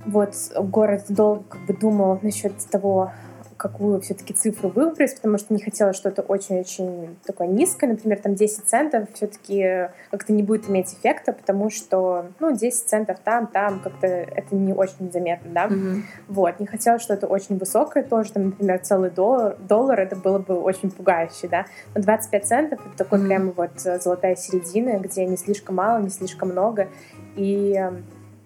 вот 0.06 0.34
город 0.58 1.06
долго 1.10 1.44
как 1.44 1.66
бы 1.66 1.74
думал 1.74 2.20
насчет 2.22 2.54
того, 2.72 3.12
какую 3.60 4.00
все-таки 4.00 4.34
цифру 4.34 4.70
выбрать, 4.70 5.16
потому 5.16 5.38
что 5.38 5.54
не 5.54 5.62
хотела 5.62 5.92
что-то 5.92 6.22
очень-очень 6.22 7.18
такое 7.26 7.48
низкое, 7.48 7.90
например, 7.90 8.18
там 8.20 8.34
10 8.34 8.64
центов 8.64 9.10
все-таки 9.14 9.90
как-то 10.12 10.32
не 10.32 10.44
будет 10.44 10.70
иметь 10.70 10.94
эффекта, 10.94 11.34
потому 11.34 11.70
что, 11.70 12.28
ну, 12.40 12.56
10 12.56 12.88
центов 12.88 13.18
там, 13.22 13.48
там, 13.48 13.82
как-то 13.82 14.08
это 14.08 14.56
не 14.56 14.72
очень 14.72 15.12
заметно, 15.12 15.52
да, 15.52 15.68
mm-hmm. 15.68 16.02
вот, 16.30 16.60
не 16.62 16.68
хотела 16.68 17.00
что-то 17.00 17.28
очень 17.28 17.58
высокое 17.58 18.04
тоже, 18.04 18.32
там, 18.32 18.46
например, 18.46 18.80
целый 18.80 19.10
доллар, 19.10 19.58
доллар, 19.60 20.00
это 20.00 20.16
было 20.16 20.40
бы 20.40 20.58
очень 20.58 20.90
пугающе, 20.90 21.50
да, 21.50 21.66
но 21.94 22.02
25 22.02 22.46
центов 22.46 22.80
это 22.86 22.98
такой 22.98 23.20
mm-hmm. 23.20 23.28
прямо 23.28 23.52
вот 23.52 24.02
золотая 24.02 24.38
середина, 24.38 25.00
где 25.00 25.26
не 25.26 25.36
слишком 25.36 25.76
мало, 25.76 26.02
не 26.02 26.10
слишком 26.10 26.50
много, 26.50 26.88
и 27.36 27.78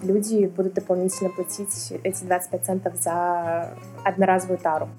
люди 0.04 0.46
будут 0.46 0.74
дополнительно 0.74 1.30
платить 1.30 1.94
эти 2.04 2.24
25 2.24 2.66
центов 2.66 2.94
за 3.02 3.74
одноразовую 4.04 4.60
тару. 4.60 4.90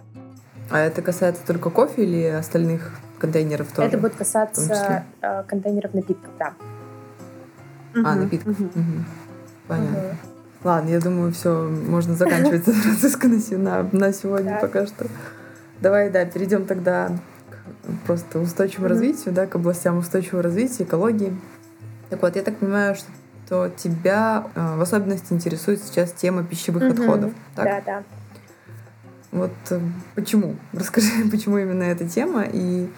А 0.70 0.80
это 0.80 1.02
касается 1.02 1.42
только 1.46 1.70
кофе 1.70 2.04
или 2.04 2.24
остальных 2.24 2.98
контейнеров 3.18 3.70
тоже? 3.72 3.88
Это 3.88 3.98
будет 3.98 4.14
касаться 4.14 5.04
э, 5.20 5.42
контейнеров 5.46 5.94
напитков, 5.94 6.30
да. 6.38 6.54
А, 7.94 8.14
напитков. 8.14 8.58
Угу. 8.58 8.64
Угу. 8.64 9.04
Понятно. 9.68 9.98
Угу. 9.98 10.16
Ладно, 10.64 10.88
я 10.88 11.00
думаю, 11.00 11.32
все, 11.32 11.68
можно 11.68 12.14
заканчивать 12.14 12.64
Сан-Франциско 12.64 13.28
на, 13.58 13.88
на 13.92 14.12
сегодня 14.12 14.58
пока 14.60 14.86
что. 14.86 15.06
Давай, 15.80 16.10
да, 16.10 16.24
перейдем 16.24 16.64
тогда 16.64 17.10
к 17.50 18.06
просто 18.06 18.40
устойчивому 18.40 18.88
развитию, 18.88 19.34
да, 19.34 19.46
к 19.46 19.54
областям 19.56 19.98
устойчивого 19.98 20.42
развития, 20.42 20.84
экологии. 20.84 21.38
Так 22.08 22.22
вот, 22.22 22.36
я 22.36 22.42
так 22.42 22.56
понимаю, 22.56 22.94
что 22.94 23.06
то 23.54 23.68
тебя 23.68 24.48
э, 24.56 24.76
в 24.76 24.82
особенности 24.82 25.32
интересует 25.32 25.80
сейчас 25.80 26.10
тема 26.10 26.42
пищевых 26.42 26.82
угу. 26.82 26.92
отходов. 26.92 27.32
Так? 27.54 27.64
Да, 27.64 27.82
да. 27.86 28.02
Вот 29.30 29.52
э, 29.70 29.80
почему? 30.16 30.56
Расскажи, 30.72 31.08
почему 31.30 31.58
именно 31.58 31.84
эта 31.84 32.08
тема 32.08 32.44
и 32.52 32.88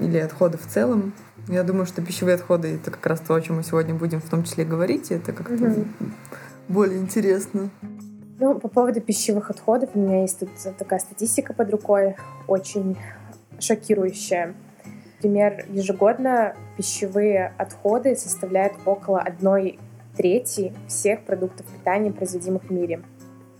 или 0.00 0.16
отходы 0.16 0.56
в 0.56 0.66
целом. 0.66 1.12
Я 1.48 1.62
думаю, 1.64 1.84
что 1.84 2.00
пищевые 2.00 2.36
отходы 2.36 2.76
это 2.76 2.90
как 2.90 3.06
раз 3.06 3.20
то, 3.20 3.34
о 3.34 3.40
чем 3.42 3.56
мы 3.56 3.62
сегодня 3.62 3.94
будем 3.94 4.22
в 4.22 4.28
том 4.30 4.42
числе 4.44 4.64
говорить. 4.64 5.10
И 5.10 5.14
это 5.14 5.34
как-то 5.34 5.52
угу. 5.52 5.84
более 6.68 6.98
интересно. 6.98 7.68
Ну, 8.38 8.58
по 8.58 8.68
поводу 8.68 9.02
пищевых 9.02 9.50
отходов 9.50 9.90
у 9.92 9.98
меня 9.98 10.22
есть 10.22 10.38
тут 10.38 10.48
такая 10.78 10.98
статистика 10.98 11.52
под 11.52 11.70
рукой, 11.70 12.16
очень 12.46 12.96
шокирующая. 13.60 14.54
Например, 15.16 15.66
ежегодно 15.68 16.54
пищевые 16.78 17.52
отходы 17.58 18.16
составляют 18.16 18.74
около 18.86 19.20
одной 19.20 19.78
трети 20.16 20.72
всех 20.88 21.24
продуктов 21.24 21.66
питания, 21.66 22.12
производимых 22.12 22.64
в 22.64 22.70
мире 22.70 23.02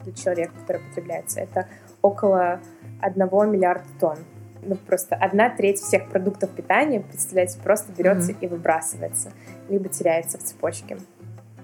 для 0.05 0.13
человека, 0.13 0.53
который 0.61 0.83
потребляется. 0.89 1.41
Это 1.41 1.69
около 2.03 2.61
1 3.01 3.27
миллиарда 3.51 3.87
тонн. 4.01 4.19
Ну, 4.63 4.75
просто 4.75 5.15
одна 5.15 5.51
треть 5.51 5.79
всех 5.79 6.09
продуктов 6.09 6.51
питания, 6.51 7.01
представляете, 7.01 7.59
просто 7.63 7.93
берется 7.93 8.33
mm-hmm. 8.33 8.39
и 8.41 8.47
выбрасывается, 8.49 9.33
либо 9.69 9.89
теряется 9.89 10.39
в 10.39 10.43
цепочке. 10.43 10.99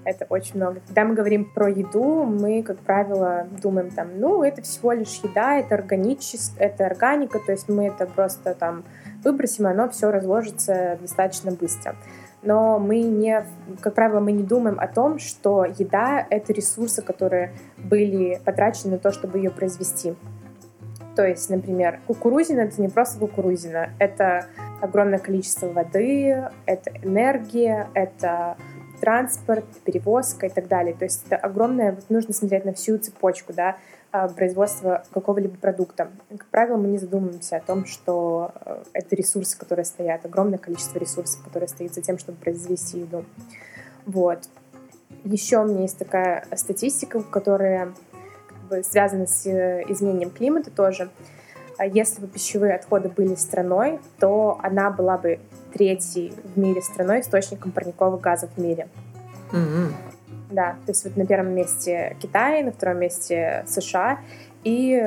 Это 0.04 0.26
очень 0.28 0.56
много. 0.56 0.80
Когда 0.86 1.04
мы 1.04 1.14
говорим 1.14 1.44
про 1.44 1.68
еду, 1.68 2.24
мы, 2.24 2.62
как 2.62 2.78
правило, 2.78 3.46
думаем 3.62 3.90
там, 3.90 4.18
ну, 4.18 4.42
это 4.42 4.62
всего 4.62 4.92
лишь 4.92 5.20
еда, 5.22 5.58
это 5.58 5.76
органическое, 5.76 6.68
это 6.68 6.86
органика, 6.86 7.38
то 7.38 7.52
есть 7.52 7.68
мы 7.68 7.86
это 7.86 8.06
просто 8.06 8.54
там 8.54 8.84
выбросим, 9.24 9.68
и 9.68 9.70
оно 9.70 9.88
все 9.88 10.10
разложится 10.10 10.98
достаточно 11.00 11.52
быстро 11.52 11.94
но 12.42 12.78
мы 12.78 13.02
не, 13.02 13.44
как 13.80 13.94
правило, 13.94 14.20
мы 14.20 14.32
не 14.32 14.42
думаем 14.42 14.78
о 14.80 14.88
том, 14.88 15.18
что 15.18 15.64
еда— 15.64 16.26
это 16.30 16.52
ресурсы, 16.52 17.02
которые 17.02 17.52
были 17.76 18.40
потрачены 18.44 18.92
на 18.92 18.98
то, 18.98 19.12
чтобы 19.12 19.38
ее 19.38 19.50
произвести. 19.50 20.14
То 21.14 21.26
есть, 21.26 21.50
например, 21.50 22.00
кукурузина— 22.06 22.60
это 22.62 22.80
не 22.80 22.88
просто 22.88 23.18
кукурузина, 23.18 23.90
это 23.98 24.46
огромное 24.80 25.18
количество 25.18 25.68
воды, 25.68 26.48
это 26.66 26.90
энергия, 27.02 27.88
это 27.94 28.56
транспорт, 29.00 29.64
перевозка 29.84 30.46
и 30.46 30.48
так 30.48 30.68
далее. 30.68 30.94
То 30.94 31.04
есть 31.04 31.26
это 31.26 31.36
огромное, 31.36 31.98
нужно 32.08 32.32
смотреть 32.32 32.64
на 32.64 32.72
всю 32.72 32.98
цепочку, 32.98 33.52
да, 33.52 33.76
производства 34.36 35.04
какого-либо 35.12 35.56
продукта. 35.56 36.10
Как 36.30 36.46
правило, 36.46 36.76
мы 36.76 36.88
не 36.88 36.98
задумываемся 36.98 37.56
о 37.56 37.60
том, 37.60 37.86
что 37.86 38.52
э, 38.54 38.82
это 38.92 39.16
ресурсы, 39.16 39.58
которые 39.58 39.86
стоят, 39.86 40.24
огромное 40.26 40.58
количество 40.58 40.98
ресурсов, 40.98 41.42
которые 41.42 41.68
стоят 41.68 41.94
за 41.94 42.02
тем, 42.02 42.18
чтобы 42.18 42.36
произвести 42.38 43.00
еду. 43.00 43.24
Вот. 44.04 44.40
Еще 45.24 45.58
у 45.58 45.64
меня 45.64 45.82
есть 45.82 45.98
такая 45.98 46.46
статистика, 46.56 47.22
которая 47.22 47.94
как 48.46 48.58
бы, 48.68 48.82
связана 48.82 49.26
с 49.26 49.46
э, 49.46 49.82
изменением 49.88 50.30
климата 50.30 50.70
тоже. 50.70 51.10
А 51.78 51.86
если 51.86 52.20
бы 52.20 52.26
пищевые 52.26 52.74
отходы 52.74 53.08
были 53.08 53.34
страной, 53.34 53.98
то 54.20 54.58
она 54.62 54.90
была 54.90 55.16
бы 55.16 55.40
третьей 55.72 56.34
в 56.54 56.58
мире 56.58 56.82
страной 56.82 57.20
источником 57.20 57.72
парниковых 57.72 58.20
газов 58.20 58.50
в 58.56 58.60
мире. 58.60 58.88
Mm-hmm. 59.52 59.92
Да, 60.52 60.76
то 60.84 60.92
есть 60.92 61.04
вот 61.04 61.16
на 61.16 61.26
первом 61.26 61.54
месте 61.54 62.16
Китай, 62.20 62.62
на 62.62 62.72
втором 62.72 62.98
месте 62.98 63.64
США, 63.66 64.18
и 64.64 65.02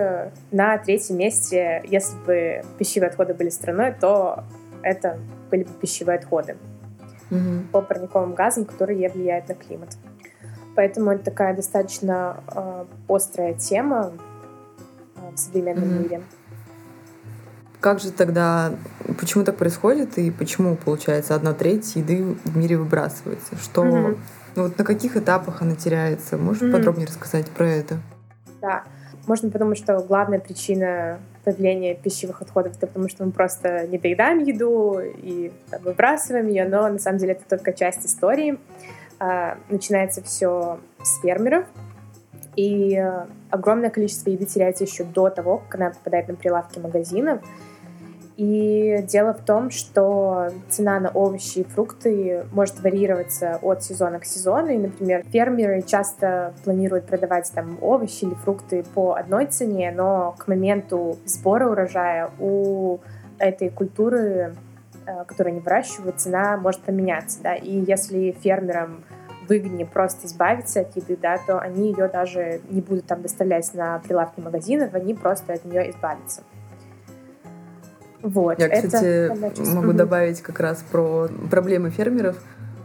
на 0.52 0.78
третьем 0.80 1.18
месте, 1.18 1.82
если 1.86 2.18
бы 2.26 2.66
пищевые 2.78 3.10
отходы 3.10 3.34
были 3.34 3.50
страной, 3.50 3.94
то 3.94 4.44
это 4.82 5.18
были 5.50 5.64
бы 5.64 5.70
пищевые 5.80 6.18
отходы 6.18 6.58
mm-hmm. 7.30 7.68
по 7.72 7.82
парниковым 7.82 8.34
газам, 8.34 8.66
которые 8.66 9.10
влияют 9.10 9.48
на 9.48 9.56
климат. 9.56 9.98
Поэтому 10.76 11.12
это 11.12 11.26
такая 11.26 11.56
достаточно 11.56 12.44
э, 12.54 12.86
острая 13.08 13.54
тема 13.54 14.12
э, 15.16 15.34
в 15.34 15.38
современном 15.38 15.86
mm-hmm. 15.86 16.04
мире. 16.04 16.22
Как 17.80 18.00
же 18.00 18.12
тогда, 18.12 18.74
почему 19.20 19.44
так 19.44 19.58
происходит 19.58 20.18
и 20.18 20.32
почему, 20.32 20.76
получается, 20.76 21.36
одна 21.36 21.54
треть 21.54 21.96
еды 21.96 22.36
в 22.44 22.58
мире 22.58 22.78
выбрасывается? 22.78 23.56
Что, 23.56 23.86
mm-hmm. 23.86 24.18
Ну 24.56 24.64
вот 24.64 24.78
на 24.78 24.84
каких 24.84 25.18
этапах 25.18 25.62
она 25.62 25.76
теряется? 25.76 26.38
Можешь 26.38 26.64
mm-hmm. 26.64 26.72
подробнее 26.72 27.08
рассказать 27.08 27.50
про 27.50 27.68
это? 27.68 27.98
Да, 28.62 28.84
можно 29.28 29.50
подумать, 29.50 29.78
что 29.78 30.00
главная 30.00 30.40
причина 30.40 31.20
появления 31.44 31.96
пищевых 31.96 32.42
отходов 32.42 32.78
это 32.78 32.88
потому, 32.88 33.10
что 33.10 33.26
мы 33.26 33.32
просто 33.32 33.88
не 33.88 33.98
доедаем 33.98 34.40
еду 34.40 35.00
и 35.00 35.52
там, 35.70 35.82
выбрасываем 35.82 36.48
ее, 36.48 36.68
но 36.68 36.88
на 36.90 37.00
самом 37.00 37.20
деле 37.20 37.34
это 37.34 37.44
только 37.48 37.74
часть 37.74 38.06
истории. 38.06 38.58
А, 39.20 39.58
начинается 39.70 40.22
все 40.22 40.80
с 41.02 41.22
фермеров, 41.22 41.66
и 42.56 43.02
огромное 43.50 43.90
количество 43.90 44.30
еды 44.30 44.46
теряется 44.46 44.84
еще 44.84 45.04
до 45.04 45.30
того, 45.30 45.58
как 45.58 45.76
она 45.76 45.90
попадает 45.92 46.28
на 46.28 46.36
прилавки 46.36 46.80
магазинов. 46.80 47.42
И 48.38 49.02
дело 49.08 49.34
в 49.34 49.46
том, 49.46 49.72
что 49.72 50.50
цена 50.70 51.00
на 51.00 51.10
овощи 51.10 51.60
и 51.60 51.64
фрукты 51.64 52.46
может 52.52 52.82
варьироваться 52.82 53.60
от 53.62 53.84
сезона 53.84 54.20
к 54.20 54.26
сезону. 54.26 54.68
И, 54.68 54.78
например, 54.78 55.24
фермеры 55.32 55.82
часто 55.82 56.54
планируют 56.66 57.06
продавать 57.06 57.50
там 57.54 57.78
овощи 57.82 58.26
или 58.26 58.34
фрукты 58.34 58.84
по 58.94 59.14
одной 59.14 59.46
цене, 59.46 59.94
но 59.96 60.36
к 60.38 60.48
моменту 60.48 61.18
сбора 61.26 61.70
урожая 61.70 62.30
у 62.40 63.00
этой 63.38 63.70
культуры, 63.70 64.56
э, 65.06 65.24
которую 65.26 65.54
они 65.54 65.62
выращивают, 65.62 66.20
цена 66.20 66.58
может 66.58 66.82
поменяться. 66.82 67.42
Да? 67.42 67.56
И 67.56 67.72
если 67.72 68.32
фермерам 68.32 69.06
выгоднее 69.48 69.86
просто 69.86 70.28
избавиться 70.28 70.82
от 70.82 70.96
еды, 70.96 71.18
да, 71.22 71.38
то 71.38 71.60
они 71.60 71.92
ее 71.92 72.08
даже 72.08 72.62
не 72.70 72.82
будут 72.82 73.06
там 73.06 73.22
доставлять 73.22 73.74
на 73.74 74.00
прилавки 74.00 74.40
магазинов, 74.42 74.94
они 74.94 75.14
просто 75.14 75.54
от 75.54 75.66
нее 75.66 75.90
избавятся. 75.92 76.42
Вот, 78.26 78.60
Я, 78.60 78.70
кстати, 78.70 79.32
могу 79.72 79.94
добавить 79.94 80.42
как 80.42 80.60
раз 80.60 80.84
про 80.92 81.30
проблемы 81.52 81.92
фермеров. 81.92 82.36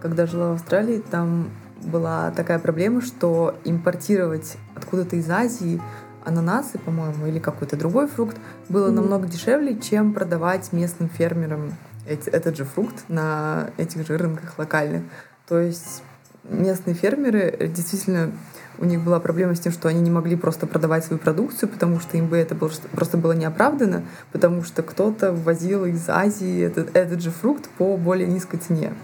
Когда 0.03 0.27
жила 0.27 0.51
в 0.51 0.55
Австралии, 0.57 1.03
там 1.11 1.49
была 1.83 2.31
такая 2.33 2.59
проблема, 2.59 3.01
что 3.01 3.55
импортировать 3.65 4.59
откуда-то 4.75 5.17
из 5.17 5.31
Азии 5.31 5.81
ананасы, 6.27 6.79
по-моему, 6.79 7.27
или 7.27 7.39
какой-то 7.39 7.79
другой 7.79 8.07
фрукт 8.07 8.37
было 8.69 8.89
mm-hmm. 8.89 8.95
намного 8.95 9.29
дешевле, 9.29 9.79
чем 9.79 10.13
продавать 10.13 10.75
местным 10.75 11.09
фермерам 11.09 11.73
эти, 12.07 12.29
этот 12.29 12.59
же 12.59 12.67
фрукт 12.67 13.05
на 13.09 13.71
этих 13.79 14.07
же 14.07 14.19
рынках 14.19 14.59
локальных. 14.59 15.05
То 15.49 15.59
есть 15.59 16.03
местные 16.45 16.93
фермеры 16.93 17.71
действительно 17.75 18.33
у 18.81 18.85
них 18.87 19.03
была 19.03 19.21
проблема 19.21 19.55
с 19.55 19.61
тем, 19.61 19.73
что 19.73 19.89
они 19.89 20.01
не 20.01 20.11
могли 20.11 20.37
просто 20.37 20.67
продавать 20.67 21.05
свою 21.05 21.21
продукцию, 21.21 21.69
потому 21.69 22.01
что 22.01 22.17
им 22.17 22.29
бы 22.29 22.39
это 22.39 22.55
было, 22.55 22.71
просто 22.93 23.19
было 23.19 23.33
неоправданно, 23.33 24.05
потому 24.33 24.65
что 24.65 24.83
кто-то 24.83 25.33
ввозил 25.33 25.85
из 25.85 26.09
Азии 26.09 26.63
этот, 26.63 26.97
этот 26.97 27.21
же 27.21 27.31
фрукт 27.31 27.69
по 27.77 27.97
более 27.97 28.27
низкой 28.27 28.57
цене. 28.57 28.95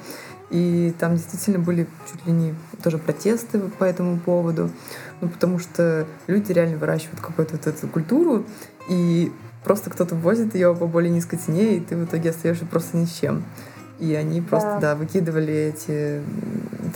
И 0.49 0.95
там 0.99 1.17
действительно 1.17 1.59
были 1.59 1.87
чуть 2.11 2.27
ли 2.27 2.33
не 2.33 2.55
тоже 2.83 2.99
протесты 2.99 3.59
по 3.59 3.85
этому 3.85 4.19
поводу, 4.19 4.71
ну, 5.21 5.29
потому 5.29 5.59
что 5.59 6.07
люди 6.27 6.53
реально 6.53 6.79
выращивают 6.79 7.21
какую-то 7.21 7.57
вот 7.57 7.67
эту 7.67 7.87
культуру, 7.89 8.47
и 8.89 9.33
просто 9.65 9.91
кто-то 9.91 10.15
ввозит 10.15 10.55
ее 10.55 10.75
по 10.75 10.87
более 10.87 11.11
низкой 11.11 11.37
цене, 11.37 11.77
и 11.77 11.81
ты 11.81 11.97
в 11.97 12.05
итоге 12.05 12.31
остаешься 12.31 12.65
просто 12.65 12.97
ни 12.97 13.05
с 13.05 13.13
чем. 13.13 13.45
И 13.99 14.15
они 14.15 14.41
просто, 14.41 14.79
да, 14.81 14.93
да 14.93 14.95
выкидывали 14.95 15.53
эти 15.53 16.23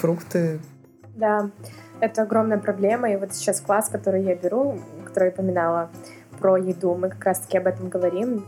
фрукты. 0.01 0.61
Да. 1.17 1.51
Это 2.01 2.23
огромная 2.23 2.59
проблема, 2.59 3.11
и 3.11 3.17
вот 3.17 3.35
сейчас 3.35 3.61
класс, 3.61 3.89
который 3.89 4.23
я 4.23 4.35
беру, 4.35 4.79
который 5.05 5.27
я 5.27 5.31
упоминала 5.33 5.91
про 6.39 6.57
еду, 6.57 6.95
мы 6.95 7.11
как 7.11 7.25
раз-таки 7.25 7.59
об 7.59 7.67
этом 7.67 7.89
говорим. 7.89 8.45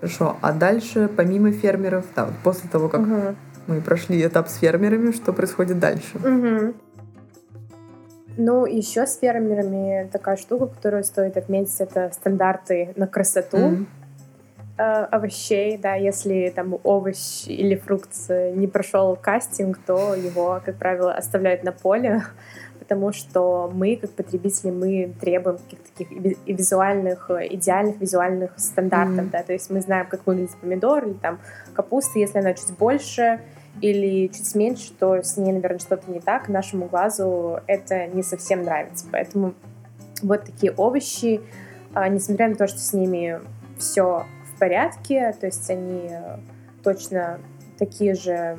Хорошо, 0.00 0.36
а 0.42 0.52
дальше, 0.52 1.08
помимо 1.08 1.52
фермеров, 1.52 2.04
да, 2.14 2.28
после 2.44 2.68
того, 2.68 2.88
как 2.88 3.00
угу. 3.00 3.34
мы 3.66 3.80
прошли 3.80 4.24
этап 4.24 4.48
с 4.48 4.58
фермерами, 4.58 5.12
что 5.12 5.32
происходит 5.32 5.78
дальше? 5.78 6.18
Угу. 6.18 6.74
Ну, 8.38 8.66
еще 8.66 9.06
с 9.06 9.18
фермерами 9.18 10.08
такая 10.12 10.36
штука, 10.36 10.66
которую 10.66 11.04
стоит 11.04 11.38
отметить, 11.38 11.80
это 11.80 12.10
стандарты 12.12 12.92
на 12.96 13.06
красоту. 13.06 13.56
Mm-hmm 13.56 13.86
овощей, 14.78 15.78
да, 15.78 15.94
если 15.94 16.52
там 16.54 16.78
овощ 16.84 17.46
или 17.46 17.76
фрукт 17.76 18.10
не 18.28 18.66
прошел 18.66 19.16
кастинг, 19.16 19.78
то 19.86 20.14
его, 20.14 20.60
как 20.62 20.76
правило, 20.76 21.14
оставляют 21.14 21.64
на 21.64 21.72
поле, 21.72 22.22
потому 22.86 23.12
что 23.12 23.68
мы, 23.74 23.96
как 23.96 24.12
потребители, 24.12 24.70
мы 24.70 25.12
требуем 25.20 25.58
каких-то 25.58 25.88
таких 25.92 26.38
и 26.46 26.52
визуальных, 26.52 27.28
идеальных 27.30 28.00
визуальных 28.00 28.52
стандартов, 28.56 29.26
mm-hmm. 29.26 29.30
да, 29.30 29.42
то 29.42 29.52
есть 29.52 29.70
мы 29.70 29.80
знаем, 29.80 30.06
как 30.06 30.24
выглядит 30.24 30.54
помидор 30.60 31.04
или 31.04 31.14
там 31.14 31.40
капуста, 31.74 32.20
если 32.20 32.38
она 32.38 32.54
чуть 32.54 32.76
больше 32.78 33.40
или 33.80 34.28
чуть 34.28 34.54
меньше, 34.54 34.92
то 34.92 35.20
с 35.20 35.36
ней, 35.36 35.52
наверное, 35.52 35.80
что-то 35.80 36.08
не 36.10 36.20
так, 36.20 36.48
нашему 36.48 36.86
глазу 36.86 37.58
это 37.66 38.06
не 38.06 38.22
совсем 38.22 38.62
нравится, 38.62 39.04
поэтому 39.10 39.54
вот 40.22 40.44
такие 40.44 40.72
овощи, 40.72 41.40
а, 41.92 42.08
несмотря 42.08 42.48
на 42.48 42.54
то, 42.54 42.68
что 42.68 42.78
с 42.78 42.92
ними 42.92 43.40
все 43.78 44.26
в 44.54 44.58
порядке, 44.60 45.34
то 45.40 45.46
есть 45.46 45.68
они 45.68 46.08
точно 46.84 47.40
такие 47.78 48.14
же 48.14 48.56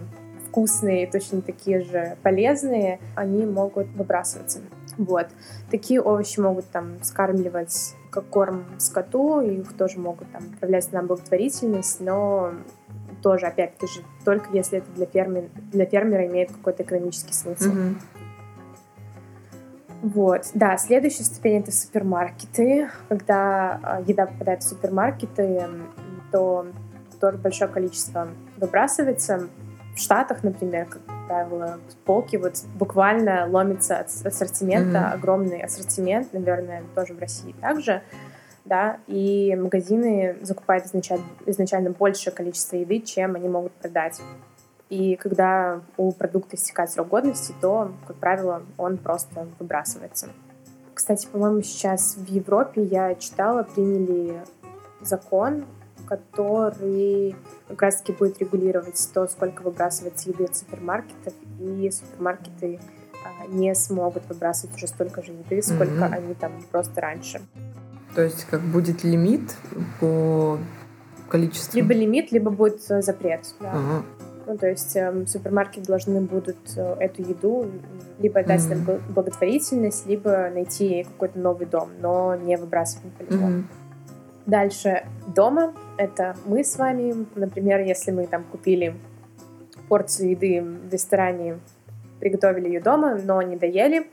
вкусные, 0.58 1.06
точно 1.06 1.42
такие 1.44 1.82
же 1.82 2.18
полезные, 2.24 3.00
они 3.14 3.46
могут 3.46 3.88
выбрасываться. 3.90 4.62
Вот. 4.98 5.28
Такие 5.70 6.02
овощи 6.02 6.40
могут 6.40 6.66
там 6.72 7.04
скармливать 7.04 7.94
как 8.10 8.26
корм 8.26 8.66
скоту, 8.80 9.40
их 9.42 9.78
тоже 9.78 10.00
могут 10.00 10.32
там 10.32 10.42
отправлять 10.52 10.92
на 10.92 11.04
благотворительность, 11.04 12.00
но 12.00 12.54
тоже, 13.22 13.46
опять-таки 13.46 13.86
же, 13.86 14.02
только 14.26 14.50
если 14.52 14.80
это 14.80 14.90
для, 14.96 15.06
фермер, 15.06 15.44
для 15.72 15.86
фермера 15.86 16.26
имеет 16.26 16.52
какой-то 16.52 16.82
экономический 16.82 17.34
смысл. 17.34 17.70
Mm-hmm. 17.70 17.96
Вот, 20.02 20.50
да, 20.56 20.78
следующая 20.78 21.26
ступень 21.26 21.60
это 21.60 21.72
супермаркеты. 21.72 22.90
Когда 23.10 24.00
э, 24.00 24.04
еда 24.08 24.26
попадает 24.26 24.64
в 24.64 24.68
супермаркеты, 24.68 25.68
то 26.32 26.66
тоже 27.20 27.38
большое 27.38 27.70
количество 27.70 28.28
выбрасывается 28.58 29.50
в 29.98 30.00
Штатах, 30.00 30.44
например, 30.44 30.86
как 30.86 31.02
правило, 31.28 31.80
полки 32.06 32.38
вот 32.38 32.54
буквально 32.76 33.48
ломится 33.50 33.98
от 33.98 34.08
ассортимента, 34.26 35.00
mm-hmm. 35.00 35.14
огромный 35.14 35.62
ассортимент, 35.62 36.32
наверное, 36.34 36.84
тоже 36.94 37.16
в 37.16 37.20
России 37.20 37.56
также, 37.60 38.04
да, 38.64 39.00
и 39.08 39.56
магазины 39.56 40.38
закупают 40.42 40.86
изначально, 40.86 41.26
изначально 41.48 41.90
большее 41.90 42.32
количество 42.32 42.76
еды, 42.76 43.00
чем 43.00 43.36
они 43.36 43.50
могут 43.50 43.72
продать. 43.74 44.22
И 44.90 45.16
когда 45.16 45.82
у 45.98 46.12
продукта 46.12 46.56
истекает 46.56 46.92
срок 46.92 47.08
годности, 47.10 47.54
то, 47.60 47.92
как 48.06 48.18
правило, 48.18 48.62
он 48.78 48.98
просто 48.98 49.48
выбрасывается. 49.60 50.30
Кстати, 50.94 51.28
по-моему, 51.28 51.62
сейчас 51.64 52.16
в 52.18 52.26
Европе 52.28 52.84
я 52.84 53.16
читала, 53.16 53.64
приняли 53.64 54.44
закон 55.02 55.66
который 56.08 57.36
как 57.68 57.82
раз-таки 57.82 58.14
будет 58.14 58.40
регулировать 58.40 59.10
то, 59.14 59.28
сколько 59.28 59.62
выбрасывается 59.62 60.30
еды 60.30 60.46
от 60.46 60.56
супермаркетов, 60.56 61.34
и 61.60 61.92
супермаркеты 61.92 62.80
а, 63.26 63.48
не 63.48 63.74
смогут 63.76 64.24
выбрасывать 64.30 64.76
уже 64.76 64.88
столько 64.88 65.22
же 65.22 65.34
еды, 65.34 65.62
сколько 65.62 65.94
mm-hmm. 65.94 66.16
они 66.16 66.34
там 66.34 66.64
просто 66.72 67.02
раньше. 67.02 67.42
То 68.16 68.24
есть 68.24 68.46
как 68.46 68.62
будет 68.62 69.04
лимит 69.04 69.56
по 70.00 70.58
количеству? 71.30 71.78
Либо 71.78 71.94
лимит, 71.94 72.32
либо 72.32 72.50
будет 72.50 72.90
э, 72.90 73.02
запрет. 73.02 73.42
Да. 73.60 73.72
Ага. 73.72 74.06
Ну, 74.48 74.58
то 74.58 74.68
есть 74.68 74.96
э, 74.96 75.26
супермаркеты 75.28 75.88
должны 75.88 76.22
будут 76.22 76.58
э, 76.78 76.96
эту 77.00 77.22
еду 77.22 77.70
либо 78.20 78.40
отдать 78.40 78.62
mm-hmm. 78.62 79.02
на 79.08 79.14
благотворительность, 79.14 80.08
либо 80.08 80.50
найти 80.54 81.04
какой-то 81.04 81.38
новый 81.38 81.68
дом, 81.68 81.90
но 82.00 82.36
не 82.36 82.56
выбрасывать 82.56 83.06
на 83.06 83.12
полигон. 83.26 83.54
Mm-hmm. 83.54 83.64
Дальше 84.48 85.06
дома 85.36 85.74
это 85.98 86.36
мы 86.46 86.64
с 86.64 86.78
вами. 86.78 87.28
Например, 87.36 87.82
если 87.82 88.12
мы 88.12 88.26
там 88.26 88.44
купили 88.46 88.96
порцию 89.90 90.32
еды 90.32 90.62
в 90.62 90.92
ресторане 90.92 91.60
приготовили 92.20 92.68
ее 92.68 92.82
дома, 92.82 93.16
но 93.16 93.42
не 93.42 93.56
доели. 93.58 94.10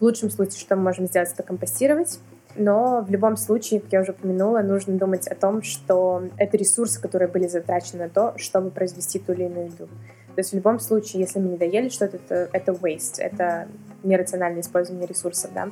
В 0.00 0.02
лучшем 0.02 0.30
случае, 0.30 0.60
что 0.60 0.76
мы 0.76 0.82
можем 0.82 1.06
сделать, 1.06 1.30
это 1.32 1.42
компостировать. 1.42 2.20
Но 2.56 3.04
в 3.06 3.10
любом 3.10 3.36
случае, 3.36 3.80
как 3.80 3.92
я 3.92 4.00
уже 4.00 4.12
упомянула, 4.12 4.60
нужно 4.60 4.94
думать 4.94 5.28
о 5.28 5.34
том, 5.34 5.62
что 5.62 6.22
это 6.36 6.56
ресурсы, 6.56 7.00
которые 7.00 7.28
были 7.28 7.46
затрачены 7.46 8.04
на 8.04 8.08
то, 8.08 8.34
чтобы 8.38 8.70
произвести 8.70 9.18
ту 9.18 9.32
или 9.32 9.44
иную 9.44 9.66
еду. 9.66 9.86
То 10.34 10.40
есть 10.40 10.52
в 10.52 10.54
любом 10.54 10.80
случае, 10.80 11.22
если 11.22 11.40
мы 11.40 11.48
не 11.48 11.56
доели 11.56 11.88
что-то, 11.88 12.16
это, 12.16 12.48
это 12.52 12.72
waste, 12.72 13.18
это 13.18 13.68
нерациональное 14.02 14.62
использование 14.62 15.06
ресурсов, 15.06 15.50
да. 15.52 15.68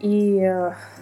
И 0.00 0.40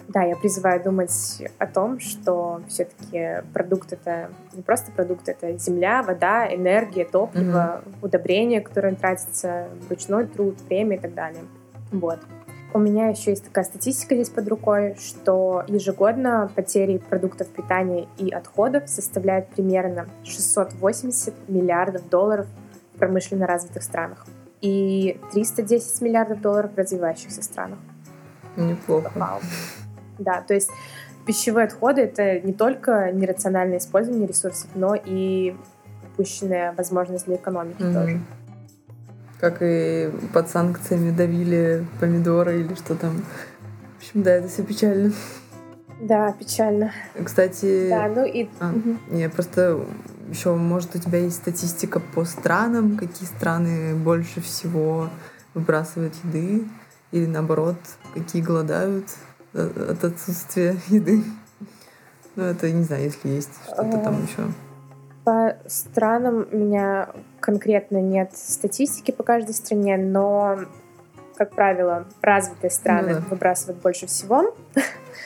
да, 0.07 0.23
я 0.23 0.35
призываю 0.35 0.81
думать 0.81 1.43
о 1.57 1.65
том, 1.67 1.99
что 1.99 2.61
все-таки 2.67 3.43
продукт 3.53 3.93
это 3.93 4.29
не 4.53 4.61
просто 4.61 4.91
продукт, 4.91 5.27
это 5.27 5.57
земля, 5.57 6.03
вода, 6.03 6.53
энергия, 6.53 7.05
топливо, 7.05 7.81
mm-hmm. 7.83 7.93
удобрения, 8.01 8.61
которые 8.61 8.95
тратятся, 8.95 9.67
ручной 9.89 10.27
труд, 10.27 10.61
время 10.69 10.97
и 10.97 10.99
так 10.99 11.13
далее. 11.13 11.43
Вот. 11.91 12.19
У 12.75 12.79
меня 12.79 13.09
еще 13.09 13.29
есть 13.29 13.45
такая 13.45 13.65
статистика 13.65 14.15
здесь 14.15 14.29
под 14.29 14.47
рукой, 14.47 14.95
что 14.99 15.63
ежегодно 15.67 16.49
потери 16.55 16.97
продуктов 16.97 17.47
питания 17.49 18.07
и 18.17 18.31
отходов 18.31 18.89
составляют 18.89 19.49
примерно 19.49 20.07
680 20.23 21.49
миллиардов 21.49 22.09
долларов 22.09 22.47
в 22.95 22.97
промышленно 22.97 23.45
развитых 23.45 23.83
странах 23.83 24.25
и 24.61 25.19
310 25.33 26.01
миллиардов 26.01 26.41
долларов 26.41 26.71
в 26.73 26.77
развивающихся 26.77 27.43
странах. 27.43 27.77
Неплохо. 28.55 29.11
Да, 30.19 30.41
то 30.41 30.53
есть 30.53 30.69
пищевые 31.25 31.65
отходы— 31.65 32.01
это 32.03 32.39
не 32.41 32.53
только 32.53 33.11
нерациональное 33.11 33.77
использование 33.77 34.27
ресурсов, 34.27 34.69
но 34.75 34.95
и 34.95 35.55
упущенная 36.13 36.73
возможность 36.73 37.25
для 37.25 37.35
экономики 37.35 37.81
mm-hmm. 37.81 37.93
тоже. 37.93 38.19
Как 39.39 39.57
и 39.61 40.11
под 40.33 40.49
санкциями 40.49 41.11
давили 41.11 41.85
помидоры 41.99 42.61
или 42.61 42.73
что 42.75 42.95
там. 42.95 43.23
В 43.97 43.97
общем, 43.97 44.23
да, 44.23 44.31
это 44.31 44.47
все 44.47 44.63
печально. 44.63 45.11
Да, 46.01 46.33
печально. 46.33 46.91
Кстати... 47.23 47.89
Да, 47.89 48.07
ну 48.07 48.25
и... 48.25 48.49
А, 48.59 48.71
угу. 48.71 48.97
Не, 49.09 49.29
просто 49.29 49.79
еще, 50.29 50.53
может, 50.53 50.95
у 50.95 50.99
тебя 50.99 51.19
есть 51.19 51.37
статистика 51.37 51.99
по 51.99 52.25
странам, 52.25 52.97
какие 52.97 53.27
страны 53.27 53.95
больше 53.95 54.41
всего 54.41 55.09
выбрасывают 55.53 56.13
еды, 56.23 56.65
или 57.13 57.27
наоборот, 57.27 57.77
какие 58.13 58.41
голодают 58.41 59.05
от 59.53 60.03
отсутствия 60.03 60.75
еды. 60.87 61.23
Ну, 62.35 62.43
это 62.43 62.71
не 62.71 62.83
знаю, 62.83 63.03
если 63.03 63.29
есть 63.29 63.51
что-то 63.65 63.99
там 63.99 64.23
еще. 64.23 64.51
По 65.23 65.55
странам 65.67 66.47
у 66.51 66.57
меня 66.57 67.09
конкретно 67.39 68.01
нет 68.01 68.31
статистики 68.35 69.11
по 69.11 69.23
каждой 69.23 69.53
стране, 69.53 69.95
но, 69.95 70.59
как 71.35 71.51
правило, 71.51 72.07
развитые 72.21 72.71
страны 72.71 73.13
ну, 73.13 73.19
да. 73.19 73.25
выбрасывают 73.29 73.79
больше 73.81 74.07
всего. 74.07 74.55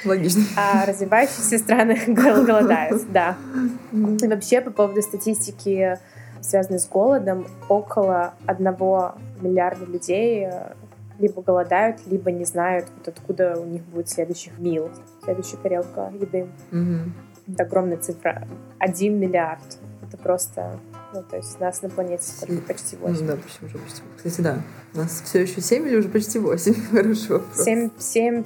Логично. 0.04 0.44
А 0.58 0.86
развивающиеся 0.86 1.58
страны 1.58 1.98
голодают, 2.08 3.10
да. 3.12 3.38
И 3.94 4.28
вообще, 4.28 4.60
по 4.60 4.72
поводу 4.72 5.02
статистики, 5.02 5.98
связанной 6.42 6.80
с 6.80 6.88
голодом, 6.88 7.48
около 7.70 8.34
одного 8.46 9.16
миллиарда 9.40 9.86
людей 9.86 10.50
либо 11.20 11.41
голодают, 11.41 12.05
либо 12.07 12.32
не 12.32 12.45
знают, 12.45 12.88
вот 12.95 13.07
откуда 13.07 13.59
у 13.59 13.65
них 13.65 13.84
будет 13.84 14.09
следующих 14.09 14.57
мил, 14.59 14.89
следующая 15.24 15.57
тарелка 15.57 16.11
еды. 16.20 16.47
Угу. 16.72 17.53
Это 17.53 17.63
огромная 17.63 17.97
цифра. 17.97 18.47
Один 18.78 19.20
миллиард. 19.20 19.80
Это 20.07 20.18
просто... 20.18 20.80
Ну, 21.13 21.24
то 21.24 21.38
есть 21.38 21.59
нас 21.59 21.82
на 21.82 21.89
планете 21.89 22.24
сколько? 22.24 22.61
Почти 22.61 22.97
8. 22.97 23.22
Ну, 23.22 23.28
да, 23.28 23.38
почти 23.38 23.65
уже 23.65 23.78
почти. 23.78 24.01
Кстати, 24.18 24.41
да. 24.41 24.61
У 24.93 24.97
нас 24.97 25.22
все 25.22 25.41
еще 25.41 25.61
7 25.61 25.88
или 25.88 25.95
уже 25.95 26.09
почти 26.09 26.39
8? 26.39 26.74
Хорошо. 26.91 27.41
7, 27.55 27.89
7, 27.97 28.43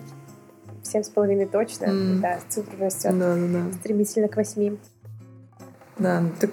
7 0.83 1.03
с 1.03 1.09
половиной 1.09 1.47
точно. 1.47 1.85
Mm. 1.85 2.19
Да, 2.19 2.39
цифра 2.49 2.77
растет. 2.85 3.17
Да, 3.17 3.35
да, 3.35 3.47
да. 3.47 3.73
Стремительно 3.79 4.27
к 4.27 4.35
8. 4.35 4.77
Да, 5.97 6.21
ну, 6.21 6.29
так, 6.39 6.49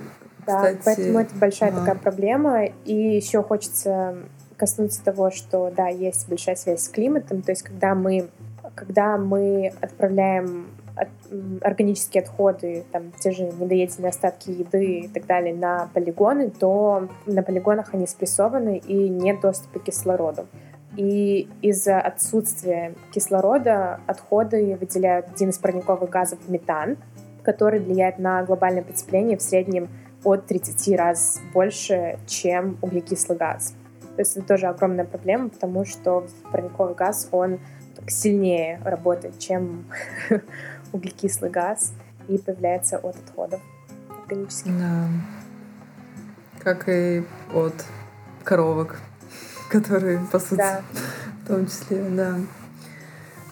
да, 0.46 0.74
кстати... 0.74 0.80
поэтому 0.84 1.18
это 1.20 1.34
большая 1.36 1.70
ага. 1.70 1.80
такая 1.80 1.94
проблема. 1.96 2.64
И 2.84 2.94
еще 2.94 3.42
хочется 3.42 4.16
коснуться 4.58 5.02
того, 5.02 5.30
что, 5.30 5.72
да, 5.74 5.88
есть 5.88 6.28
большая 6.28 6.56
связь 6.56 6.82
с 6.82 6.88
климатом, 6.88 7.42
то 7.42 7.52
есть 7.52 7.62
когда 7.62 7.94
мы, 7.94 8.28
когда 8.74 9.16
мы 9.16 9.72
отправляем 9.80 10.66
от, 10.96 11.08
органические 11.62 12.24
отходы, 12.24 12.84
там, 12.92 13.12
те 13.20 13.30
же 13.30 13.44
недоеденные 13.44 14.10
остатки 14.10 14.50
еды 14.50 15.00
и 15.00 15.08
так 15.08 15.26
далее 15.26 15.54
на 15.54 15.88
полигоны, 15.94 16.50
то 16.50 17.08
на 17.26 17.42
полигонах 17.42 17.94
они 17.94 18.06
спрессованы 18.06 18.78
и 18.78 19.08
нет 19.08 19.40
доступа 19.40 19.78
к 19.78 19.84
кислороду. 19.84 20.46
И 20.96 21.48
из-за 21.62 22.00
отсутствия 22.00 22.94
кислорода 23.12 24.00
отходы 24.06 24.76
выделяют 24.80 25.28
один 25.28 25.50
из 25.50 25.58
парниковых 25.58 26.10
газов 26.10 26.40
метан, 26.48 26.96
который 27.44 27.78
влияет 27.78 28.18
на 28.18 28.42
глобальное 28.42 28.82
потепление 28.82 29.36
в 29.36 29.42
среднем 29.42 29.88
от 30.24 30.46
30 30.46 30.96
раз 30.96 31.40
больше, 31.54 32.18
чем 32.26 32.78
углекислый 32.82 33.38
газ. 33.38 33.74
То 34.18 34.22
есть 34.22 34.36
это 34.36 34.48
тоже 34.48 34.66
огромная 34.66 35.04
проблема, 35.04 35.48
потому 35.48 35.84
что 35.84 36.26
парниковый 36.50 36.96
газ, 36.96 37.28
он 37.30 37.60
сильнее 38.08 38.80
работает, 38.84 39.38
чем 39.38 39.84
углекислый 40.92 41.52
газ, 41.52 41.92
и 42.26 42.36
появляется 42.36 42.98
от 42.98 43.14
отходов 43.14 43.60
органических. 44.08 44.76
Да. 44.76 45.06
Как 46.58 46.88
и 46.88 47.22
от 47.54 47.74
коровок, 48.42 48.96
которые 49.70 50.18
пасутся. 50.32 50.56
Да. 50.56 50.82
В 51.44 51.46
том 51.46 51.66
числе, 51.66 52.02
да. 52.10 52.40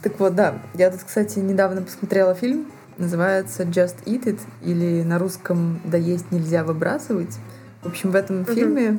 Так 0.02 0.18
вот, 0.18 0.34
да. 0.34 0.58
Я 0.74 0.90
тут, 0.90 1.04
кстати, 1.04 1.38
недавно 1.38 1.82
посмотрела 1.82 2.34
фильм, 2.34 2.66
называется 2.98 3.62
Just 3.62 4.02
Eat 4.04 4.24
It, 4.24 4.40
или 4.62 5.04
на 5.04 5.20
русском 5.20 5.80
«Да 5.84 5.96
есть 5.96 6.32
нельзя 6.32 6.64
выбрасывать». 6.64 7.38
В 7.84 7.86
общем, 7.86 8.10
в 8.10 8.16
этом 8.16 8.38
mm-hmm. 8.40 8.54
фильме 8.56 8.98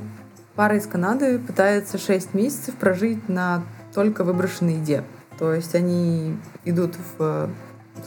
Пара 0.58 0.76
из 0.76 0.88
Канады 0.88 1.38
пытается 1.38 2.00
6 2.00 2.34
месяцев 2.34 2.74
прожить 2.74 3.30
на 3.30 3.64
только 3.94 4.24
выброшенной 4.24 4.78
еде. 4.78 5.04
То 5.38 5.54
есть 5.54 5.76
они 5.76 6.36
идут 6.66 6.96
в 7.20 7.52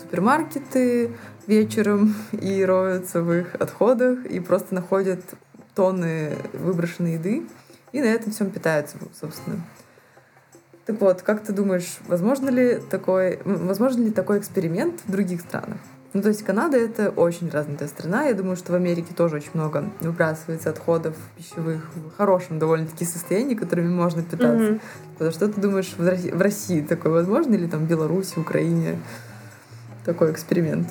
супермаркеты 0.03 1.13
вечером 1.47 2.17
и 2.33 2.65
роются 2.65 3.23
в 3.23 3.33
их 3.33 3.55
отходах 3.55 4.27
и 4.27 4.41
просто 4.41 4.75
находят 4.75 5.21
тонны 5.77 6.33
выброшенной 6.53 7.15
еды 7.15 7.47
и 7.93 8.01
на 8.01 8.07
этом 8.07 8.33
всем 8.33 8.51
питаются, 8.51 8.97
собственно. 9.19 9.65
Так 10.87 11.01
вот, 11.01 11.23
как 11.23 11.45
ты 11.45 11.53
думаешь, 11.53 11.99
возможно 12.09 12.51
ли 12.51 12.81
такой, 12.91 13.39
возможно 13.45 14.03
ли 14.03 14.11
такой 14.11 14.41
эксперимент 14.41 15.01
в 15.07 15.13
других 15.13 15.43
странах? 15.43 15.79
Ну, 16.13 16.23
то 16.23 16.29
есть 16.29 16.43
Канада— 16.43 16.77
это 16.79 17.11
очень 17.11 17.49
развитая 17.51 17.89
страна. 17.89 18.25
Я 18.25 18.35
думаю, 18.35 18.57
что 18.57 18.73
в 18.73 18.75
Америке 18.75 19.15
тоже 19.17 19.37
очень 19.37 19.51
много 19.55 19.85
выбрасывается 20.01 20.71
отходов 20.71 21.15
пищевых 21.37 21.89
в 21.95 22.17
хорошем 22.17 22.59
довольно-таки 22.59 23.05
состоянии, 23.05 23.55
которыми 23.55 23.89
можно 23.89 24.23
питаться. 24.23 24.73
Mm-hmm. 24.73 24.81
Потому 25.13 25.31
что 25.31 25.49
ты 25.49 25.61
думаешь, 25.61 25.95
в 25.97 26.07
России, 26.07 26.31
в 26.31 26.43
России 26.43 26.81
такое 26.81 27.13
возможно 27.13 27.55
или 27.55 27.67
там 27.67 27.87
в 27.87 27.89
Беларуси, 27.89 28.39
Украине 28.39 28.99
такой 30.05 30.33
эксперимент? 30.33 30.89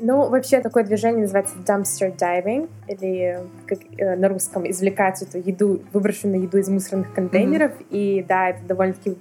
Ну, 0.00 0.28
вообще 0.28 0.60
такое 0.60 0.82
движение 0.82 1.22
называется 1.22 1.54
dumpster 1.64 2.14
diving, 2.16 2.68
или 2.88 3.38
как 3.66 3.78
э, 3.96 4.16
на 4.16 4.28
русском 4.28 4.68
извлекать 4.68 5.22
эту 5.22 5.38
еду, 5.38 5.82
выброшенную 5.92 6.42
еду 6.42 6.58
из 6.58 6.68
мусорных 6.68 7.14
контейнеров. 7.14 7.72
Mm-hmm. 7.72 7.86
И 7.90 8.24
да, 8.28 8.50
это 8.50 8.64
довольно-таки 8.66 9.16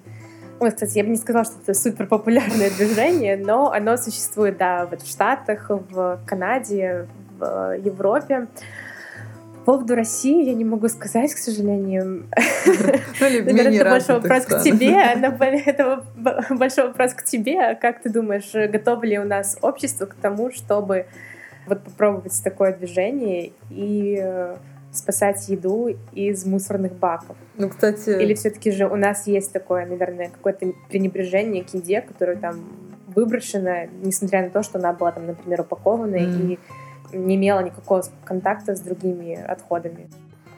Ой, 0.59 0.71
кстати, 0.71 0.97
я 0.97 1.03
бы 1.03 1.09
не 1.09 1.17
сказала, 1.17 1.43
что 1.43 1.55
это 1.61 1.73
супер 1.73 2.07
популярное 2.07 2.69
движение, 2.77 3.37
но 3.37 3.71
оно 3.71 3.97
существует, 3.97 4.57
да, 4.57 4.85
вот 4.85 5.01
в 5.01 5.09
Штатах, 5.09 5.69
в 5.69 6.19
Канаде, 6.25 7.07
в 7.37 7.77
Европе. 7.77 8.47
По 9.65 9.73
поводу 9.73 9.95
России 9.95 10.45
я 10.45 10.53
не 10.53 10.63
могу 10.63 10.87
сказать, 10.89 11.33
к 11.33 11.37
сожалению. 11.37 12.27
Наверное, 13.19 13.81
это 13.81 13.89
большой 13.89 14.15
вопрос 14.21 14.45
к 14.45 14.61
тебе. 14.61 14.95
Это 15.65 16.03
большой 16.51 16.87
вопрос 16.87 17.13
к 17.13 17.23
тебе. 17.23 17.75
Как 17.75 18.01
ты 18.01 18.09
думаешь, 18.09 18.51
готово 18.53 19.03
ли 19.05 19.19
у 19.19 19.25
нас 19.25 19.57
общество 19.61 20.05
к 20.05 20.13
тому, 20.13 20.51
чтобы 20.51 21.07
вот 21.65 21.83
попробовать 21.83 22.39
такое 22.43 22.73
движение 22.73 23.51
и 23.71 24.23
спасать 24.95 25.47
еду 25.49 25.95
из 26.13 26.45
мусорных 26.45 26.93
баков. 26.93 27.35
Ну, 27.57 27.69
кстати... 27.69 28.09
Или 28.09 28.33
все-таки 28.33 28.71
же 28.71 28.87
у 28.87 28.95
нас 28.95 29.27
есть 29.27 29.51
такое, 29.51 29.85
наверное, 29.85 30.29
какое-то 30.29 30.73
пренебрежение 30.89 31.63
к 31.63 31.73
еде, 31.73 32.01
которая 32.01 32.37
там 32.37 32.55
выброшена, 33.15 33.85
несмотря 34.03 34.43
на 34.43 34.49
то, 34.49 34.63
что 34.63 34.79
она 34.79 34.93
была 34.93 35.11
там, 35.11 35.27
например, 35.27 35.61
упакована 35.61 36.15
mm. 36.15 36.59
и 37.13 37.17
не 37.17 37.35
имела 37.35 37.63
никакого 37.63 38.03
контакта 38.25 38.75
с 38.75 38.81
другими 38.81 39.33
отходами. 39.35 40.09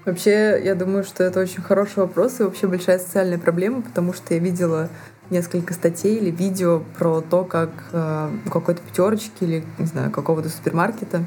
Вообще, 0.05 0.59
я 0.63 0.73
думаю, 0.73 1.03
что 1.03 1.23
это 1.23 1.41
очень 1.41 1.61
хороший 1.61 1.99
вопрос 1.99 2.39
и 2.39 2.43
вообще 2.43 2.67
большая 2.67 2.97
социальная 2.97 3.37
проблема, 3.37 3.81
потому 3.81 4.13
что 4.13 4.33
я 4.33 4.39
видела 4.39 4.89
несколько 5.29 5.73
статей 5.73 6.17
или 6.17 6.31
видео 6.31 6.81
про 6.97 7.21
то, 7.21 7.43
как 7.43 7.69
э, 7.91 8.29
какой-то 8.51 8.81
пятерочки 8.81 9.43
или, 9.43 9.63
не 9.77 9.85
знаю, 9.85 10.09
какого-то 10.09 10.47
супермаркета 10.47 11.25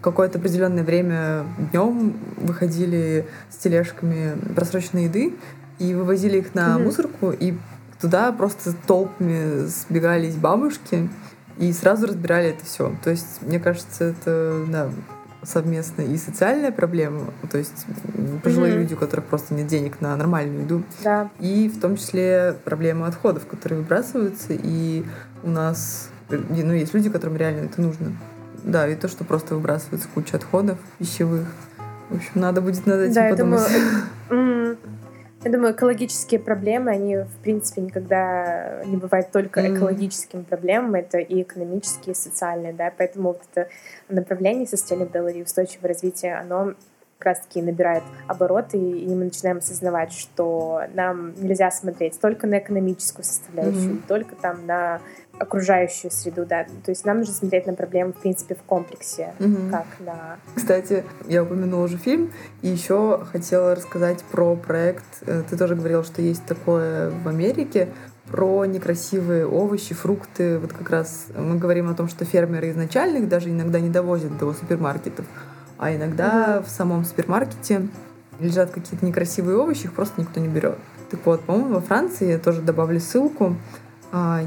какое-то 0.00 0.38
определенное 0.38 0.84
время 0.84 1.46
днем 1.72 2.16
выходили 2.36 3.26
с 3.50 3.56
тележками 3.56 4.36
просроченной 4.54 5.04
еды 5.04 5.34
и 5.78 5.94
вывозили 5.94 6.38
их 6.38 6.54
на 6.54 6.68
mm-hmm. 6.68 6.84
мусорку, 6.84 7.30
и 7.30 7.54
туда 8.00 8.32
просто 8.32 8.72
толпами 8.86 9.66
сбегались 9.66 10.36
бабушки 10.36 11.08
и 11.58 11.72
сразу 11.72 12.06
разбирали 12.06 12.50
это 12.50 12.64
все. 12.64 12.94
То 13.04 13.10
есть, 13.10 13.42
мне 13.42 13.60
кажется, 13.60 14.04
это 14.04 14.64
да, 14.68 14.90
совместно 15.42 16.02
и 16.02 16.16
социальная 16.16 16.72
проблема, 16.72 17.32
то 17.50 17.58
есть 17.58 17.86
пожилые 18.42 18.74
mm-hmm. 18.74 18.78
люди, 18.78 18.94
у 18.94 18.96
которых 18.96 19.26
просто 19.26 19.54
нет 19.54 19.66
денег 19.66 20.00
на 20.00 20.16
нормальную 20.16 20.62
еду, 20.62 20.82
да. 21.02 21.30
и 21.38 21.68
в 21.68 21.80
том 21.80 21.96
числе 21.96 22.56
проблема 22.64 23.06
отходов, 23.06 23.46
которые 23.46 23.80
выбрасываются, 23.80 24.48
и 24.50 25.04
у 25.42 25.50
нас 25.50 26.10
ну, 26.28 26.72
есть 26.72 26.94
люди, 26.94 27.10
которым 27.10 27.36
реально 27.36 27.66
это 27.66 27.80
нужно. 27.80 28.12
Да, 28.64 28.86
и 28.88 28.94
то, 28.94 29.08
что 29.08 29.24
просто 29.24 29.54
выбрасывается 29.54 30.08
куча 30.12 30.36
отходов 30.36 30.78
пищевых. 30.98 31.46
В 32.08 32.16
общем, 32.16 32.30
надо 32.34 32.60
будет 32.60 32.86
над 32.86 33.00
этим 33.00 33.14
да, 33.14 33.30
подумать. 33.30 33.62
Я 33.70 33.78
думаю, 34.28 34.78
я 35.42 35.50
думаю, 35.50 35.72
экологические 35.72 36.38
проблемы, 36.38 36.90
они, 36.90 37.16
в 37.16 37.42
принципе, 37.42 37.80
никогда 37.80 38.82
не 38.84 38.98
бывают 38.98 39.30
только 39.30 39.60
mm. 39.60 39.76
экологическими 39.76 40.42
проблемами, 40.42 40.98
это 40.98 41.18
и 41.18 41.42
экономические, 41.42 42.12
и 42.12 42.16
социальные, 42.16 42.74
да, 42.74 42.92
поэтому 42.96 43.28
вот 43.28 43.40
это 43.50 43.70
направление 44.10 44.66
sustainability, 44.66 45.42
устойчивое 45.42 45.88
развитие, 45.88 46.36
оно 46.36 46.74
как 47.16 47.36
раз-таки 47.36 47.62
набирает 47.62 48.02
обороты, 48.28 48.76
и 48.76 49.08
мы 49.08 49.24
начинаем 49.24 49.58
осознавать, 49.58 50.12
что 50.12 50.82
нам 50.92 51.32
нельзя 51.42 51.70
смотреть 51.70 52.20
только 52.20 52.46
на 52.46 52.58
экономическую 52.58 53.24
составляющую, 53.24 53.94
mm-hmm. 53.94 54.08
только 54.08 54.34
там 54.36 54.66
на 54.66 55.00
окружающую 55.40 56.10
среду, 56.10 56.44
да. 56.44 56.64
То 56.84 56.90
есть 56.90 57.04
нам 57.06 57.18
нужно 57.18 57.34
смотреть 57.34 57.66
на 57.66 57.72
проблему, 57.72 58.12
в 58.12 58.20
принципе, 58.20 58.54
в 58.54 58.62
комплексе, 58.62 59.32
угу. 59.40 59.70
как 59.70 59.86
на... 60.00 60.36
Кстати, 60.54 61.02
я 61.26 61.42
упомянула 61.42 61.84
уже 61.84 61.96
фильм, 61.96 62.30
и 62.60 62.68
еще 62.68 63.24
хотела 63.32 63.74
рассказать 63.74 64.22
про 64.30 64.54
проект. 64.54 65.04
Э, 65.26 65.42
ты 65.48 65.56
тоже 65.56 65.76
говорила, 65.76 66.04
что 66.04 66.20
есть 66.20 66.44
такое 66.44 67.10
в 67.10 67.26
Америке, 67.26 67.88
про 68.30 68.66
некрасивые 68.66 69.46
овощи, 69.46 69.94
фрукты. 69.94 70.58
Вот 70.58 70.72
как 70.74 70.90
раз 70.90 71.28
мы 71.34 71.56
говорим 71.56 71.90
о 71.90 71.94
том, 71.94 72.06
что 72.06 72.24
фермеры 72.24 72.70
изначально 72.70 73.16
их 73.18 73.28
даже 73.28 73.48
иногда 73.48 73.80
не 73.80 73.88
довозят 73.88 74.36
до 74.36 74.52
супермаркетов, 74.52 75.24
а 75.78 75.94
иногда 75.94 76.58
угу. 76.58 76.66
в 76.66 76.70
самом 76.70 77.04
супермаркете 77.06 77.88
лежат 78.38 78.70
какие-то 78.70 79.06
некрасивые 79.06 79.56
овощи, 79.56 79.84
их 79.84 79.94
просто 79.94 80.20
никто 80.20 80.38
не 80.38 80.48
берет. 80.48 80.76
Так 81.10 81.20
вот, 81.24 81.40
по-моему, 81.40 81.74
во 81.74 81.80
Франции, 81.80 82.28
я 82.28 82.38
тоже 82.38 82.60
добавлю 82.60 83.00
ссылку, 83.00 83.56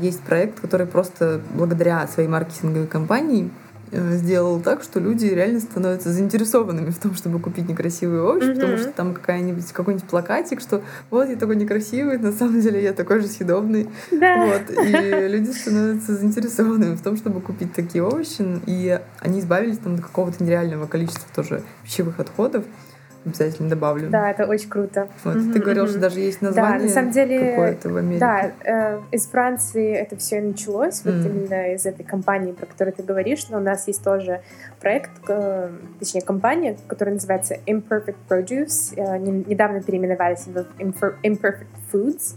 есть 0.01 0.21
проект, 0.21 0.59
который 0.59 0.87
просто 0.87 1.41
благодаря 1.53 2.07
своей 2.07 2.27
маркетинговой 2.27 2.87
кампании 2.87 3.49
э, 3.91 4.15
сделал 4.15 4.59
так, 4.59 4.83
что 4.83 4.99
люди 4.99 5.25
реально 5.27 5.61
становятся 5.61 6.11
заинтересованными 6.11 6.89
в 6.89 6.99
том, 6.99 7.15
чтобы 7.15 7.39
купить 7.39 7.69
некрасивые 7.69 8.23
овощи, 8.23 8.47
mm-hmm. 8.47 8.55
потому 8.55 8.77
что 8.77 8.91
там 8.91 9.13
какая-нибудь 9.13 9.71
какой-нибудь 9.71 10.09
плакатик, 10.09 10.59
что 10.59 10.81
вот 11.09 11.29
я 11.29 11.35
такой 11.35 11.55
некрасивый, 11.55 12.17
на 12.17 12.31
самом 12.33 12.59
деле 12.59 12.83
я 12.83 12.93
такой 12.93 13.21
же 13.21 13.27
съедобный. 13.27 13.89
Да. 14.11 14.45
Вот. 14.45 14.85
И 14.85 14.91
люди 15.27 15.51
становятся 15.51 16.15
заинтересованными 16.15 16.95
в 16.95 17.01
том, 17.01 17.15
чтобы 17.15 17.39
купить 17.39 17.73
такие 17.73 18.03
овощи, 18.03 18.43
и 18.65 18.99
они 19.19 19.39
избавились 19.39 19.77
там 19.77 19.95
до 19.95 20.01
какого-то 20.01 20.43
нереального 20.43 20.87
количества 20.87 21.27
тоже 21.33 21.63
пищевых 21.83 22.19
отходов 22.19 22.65
обязательно 23.25 23.69
добавлю. 23.69 24.09
Да, 24.09 24.29
это 24.29 24.45
очень 24.45 24.69
круто. 24.69 25.07
Вот, 25.23 25.35
mm-hmm, 25.35 25.53
ты 25.53 25.59
говорил, 25.59 25.85
mm-hmm. 25.85 25.89
что 25.89 25.99
даже 25.99 26.19
есть 26.19 26.41
название 26.41 26.79
да, 26.79 26.85
на 26.85 26.89
самом 26.89 27.11
деле, 27.11 27.49
какое-то 27.51 27.89
в 27.89 27.97
Америке. 27.97 28.19
Да, 28.19 28.51
э, 28.63 28.99
из 29.11 29.27
Франции 29.27 29.93
это 29.93 30.17
все 30.17 30.41
началось, 30.41 31.01
mm-hmm. 31.01 31.17
вот 31.17 31.25
именно 31.25 31.73
из 31.73 31.85
этой 31.85 32.03
компании, 32.03 32.51
про 32.51 32.65
которую 32.65 32.93
ты 32.93 33.03
говоришь, 33.03 33.47
но 33.49 33.57
у 33.57 33.61
нас 33.61 33.87
есть 33.87 34.03
тоже 34.03 34.41
проект, 34.79 35.11
э, 35.27 35.69
точнее 35.99 36.21
компания, 36.21 36.77
которая 36.87 37.15
называется 37.15 37.57
Imperfect 37.65 38.15
Produce, 38.29 38.93
э, 38.95 39.17
недавно 39.17 39.81
переименовались 39.81 40.47
в 40.47 40.65
Imperfect 40.79 41.67
Foods, 41.91 42.35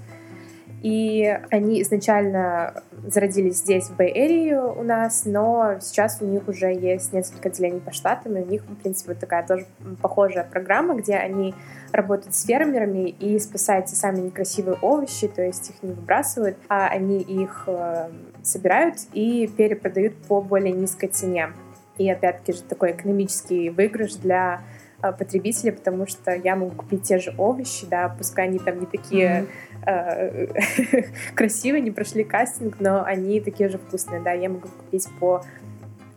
и 0.83 1.39
они 1.51 1.83
изначально 1.83 2.83
зародились 3.07 3.59
здесь, 3.59 3.89
в 3.89 3.97
Бэй-Эрии 3.97 4.55
у 4.55 4.83
нас, 4.83 5.25
но 5.25 5.77
сейчас 5.81 6.19
у 6.21 6.27
них 6.27 6.49
уже 6.49 6.73
есть 6.73 7.13
несколько 7.13 7.49
отделений 7.49 7.81
по 7.81 7.93
штатам, 7.93 8.37
и 8.37 8.43
у 8.43 8.47
них, 8.47 8.63
в 8.63 8.77
принципе, 8.77 9.13
вот 9.13 9.21
такая 9.21 9.47
тоже 9.47 9.67
похожая 10.03 10.45
программа, 10.45 10.95
где 10.95 11.15
они 11.15 11.55
работают 11.93 12.35
с 12.35 12.45
фермерами 12.45 13.09
и 13.09 13.39
спасают 13.39 13.87
те 13.87 13.97
самые 13.97 14.25
некрасивые 14.25 14.77
овощи, 14.81 15.29
то 15.29 15.43
есть 15.43 15.71
их 15.71 15.83
не 15.83 15.93
выбрасывают, 15.93 16.59
а 16.69 16.89
они 16.89 17.21
их 17.21 17.65
э, 17.67 18.11
собирают 18.43 18.97
и 19.13 19.47
перепродают 19.49 20.17
по 20.29 20.41
более 20.41 20.73
низкой 20.73 21.09
цене. 21.09 21.53
И 21.99 22.11
опять-таки 22.11 22.53
же 22.53 22.63
такой 22.63 22.93
экономический 22.93 23.71
выигрыш 23.71 24.17
для 24.17 24.61
потребителя, 25.01 25.73
потому 25.73 26.07
что 26.07 26.35
я 26.35 26.57
могу 26.57 26.75
купить 26.75 27.03
те 27.03 27.19
же 27.19 27.35
овощи, 27.39 27.87
да, 27.87 28.09
пускай 28.09 28.49
они 28.49 28.59
там 28.59 28.81
не 28.81 28.87
такие 28.87 29.43
mm-hmm 29.43 29.49
Э, 29.87 30.49
красивые, 31.35 31.81
не 31.81 31.93
прошли 31.93 32.25
кастинг, 32.25 32.81
но 32.81 33.05
они 33.05 33.41
такие 33.41 33.69
же 33.69 33.79
вкусные, 33.79 34.21
да, 34.21 34.33
я 34.33 34.49
могу 34.49 34.69
купить 34.69 35.09
по 35.21 35.45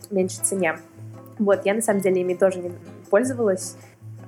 меньшей 0.09 0.43
цене. 0.43 0.79
Вот, 1.37 1.65
я 1.65 1.75
на 1.75 1.81
самом 1.81 2.01
деле 2.01 2.21
ими 2.21 2.33
тоже 2.33 2.59
не 2.59 2.71
пользовалась, 3.11 3.77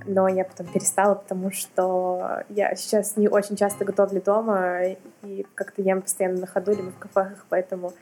но 0.06 0.28
я 0.28 0.43
потом 0.43 0.68
перестала, 0.68 1.16
потому 1.16 1.52
что 1.52 2.43
я 2.49 2.76
сейчас 2.76 3.18
не 3.18 3.28
очень 3.28 3.56
часто 3.56 3.84
готовлю 3.84 4.22
дома 4.22 4.84
и 5.24 5.45
как-то 5.56 5.82
ем 5.82 6.04
постоянно 6.04 6.41
на 6.41 6.47
ходу 6.47 6.72
либо 6.76 6.91
в 6.91 6.99
кафехах, 6.99 7.47
поэтому 7.49 7.93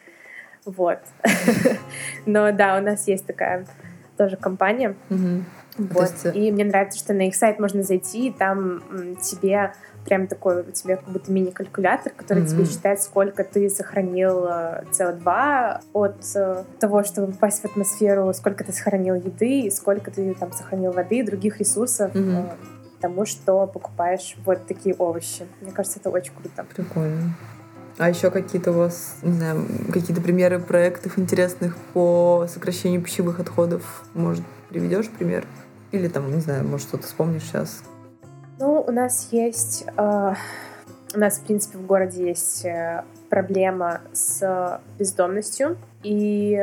вот. 0.65 0.99
Но 2.25 2.51
да, 2.51 2.77
у 2.77 2.81
нас 2.81 3.07
есть 3.07 3.25
такая 3.25 3.65
тоже 4.17 4.35
компания. 4.35 4.93
Вот. 5.79 6.11
Есть... 6.11 6.25
Э, 6.25 6.33
и 6.33 6.51
мне 6.51 6.65
нравится, 6.65 6.99
что 6.99 7.13
на 7.13 7.27
их 7.27 7.35
сайт 7.35 7.59
можно 7.59 7.83
зайти, 7.83 8.27
и 8.27 8.31
там 8.31 8.81
тебе 9.21 9.73
прям 10.05 10.27
такой 10.27 10.61
у 10.61 10.71
тебя 10.71 10.97
как 10.97 11.07
будто 11.09 11.31
мини-калькулятор, 11.31 12.13
который 12.13 12.43
mm-hmm. 12.43 12.47
тебе 12.47 12.65
считает, 12.65 13.01
сколько 13.01 13.43
ты 13.43 13.69
сохранил 13.69 14.45
СО2 14.45 15.23
э, 15.25 15.79
от 15.93 16.35
э, 16.35 16.63
того, 16.79 17.03
чтобы 17.03 17.31
попасть 17.33 17.61
в 17.61 17.65
атмосферу, 17.65 18.33
сколько 18.33 18.63
ты 18.63 18.71
сохранил 18.71 19.15
еды, 19.15 19.69
сколько 19.71 20.11
ты 20.11 20.33
там 20.33 20.51
сохранил 20.51 20.91
воды 20.91 21.19
и 21.19 21.23
других 21.23 21.59
ресурсов. 21.59 22.13
Mm-hmm. 22.13 22.49
Тому, 23.01 23.25
что 23.25 23.65
покупаешь 23.65 24.35
вот 24.45 24.67
такие 24.67 24.93
овощи. 24.95 25.45
Мне 25.61 25.71
кажется, 25.71 25.99
это 25.99 26.09
очень 26.09 26.33
круто. 26.33 26.65
Прикольно. 26.75 27.33
А 27.97 28.09
еще 28.09 28.31
какие-то 28.31 28.71
у 28.71 28.75
вас, 28.75 29.17
не 29.23 29.33
знаю, 29.33 29.65
какие-то 29.91 30.21
примеры 30.21 30.59
проектов 30.59 31.19
интересных 31.19 31.77
по 31.93 32.47
сокращению 32.49 33.01
пищевых 33.01 33.39
отходов? 33.41 34.05
Может, 34.13 34.43
приведешь 34.69 35.09
пример? 35.09 35.45
Или 35.91 36.07
там, 36.07 36.31
не 36.31 36.39
знаю, 36.39 36.67
может, 36.67 36.87
что-то 36.87 37.03
вспомнишь 37.03 37.43
сейчас? 37.43 37.83
Ну, 38.59 38.81
у 38.81 38.91
нас 38.91 39.29
есть... 39.31 39.85
Э, 39.97 40.33
у 41.15 41.17
нас, 41.17 41.39
в 41.39 41.45
принципе, 41.45 41.77
в 41.79 41.85
городе 41.87 42.27
есть 42.27 42.65
э, 42.65 43.03
проблема 43.29 44.01
с 44.13 44.81
бездомностью. 44.99 45.77
И 46.03 46.57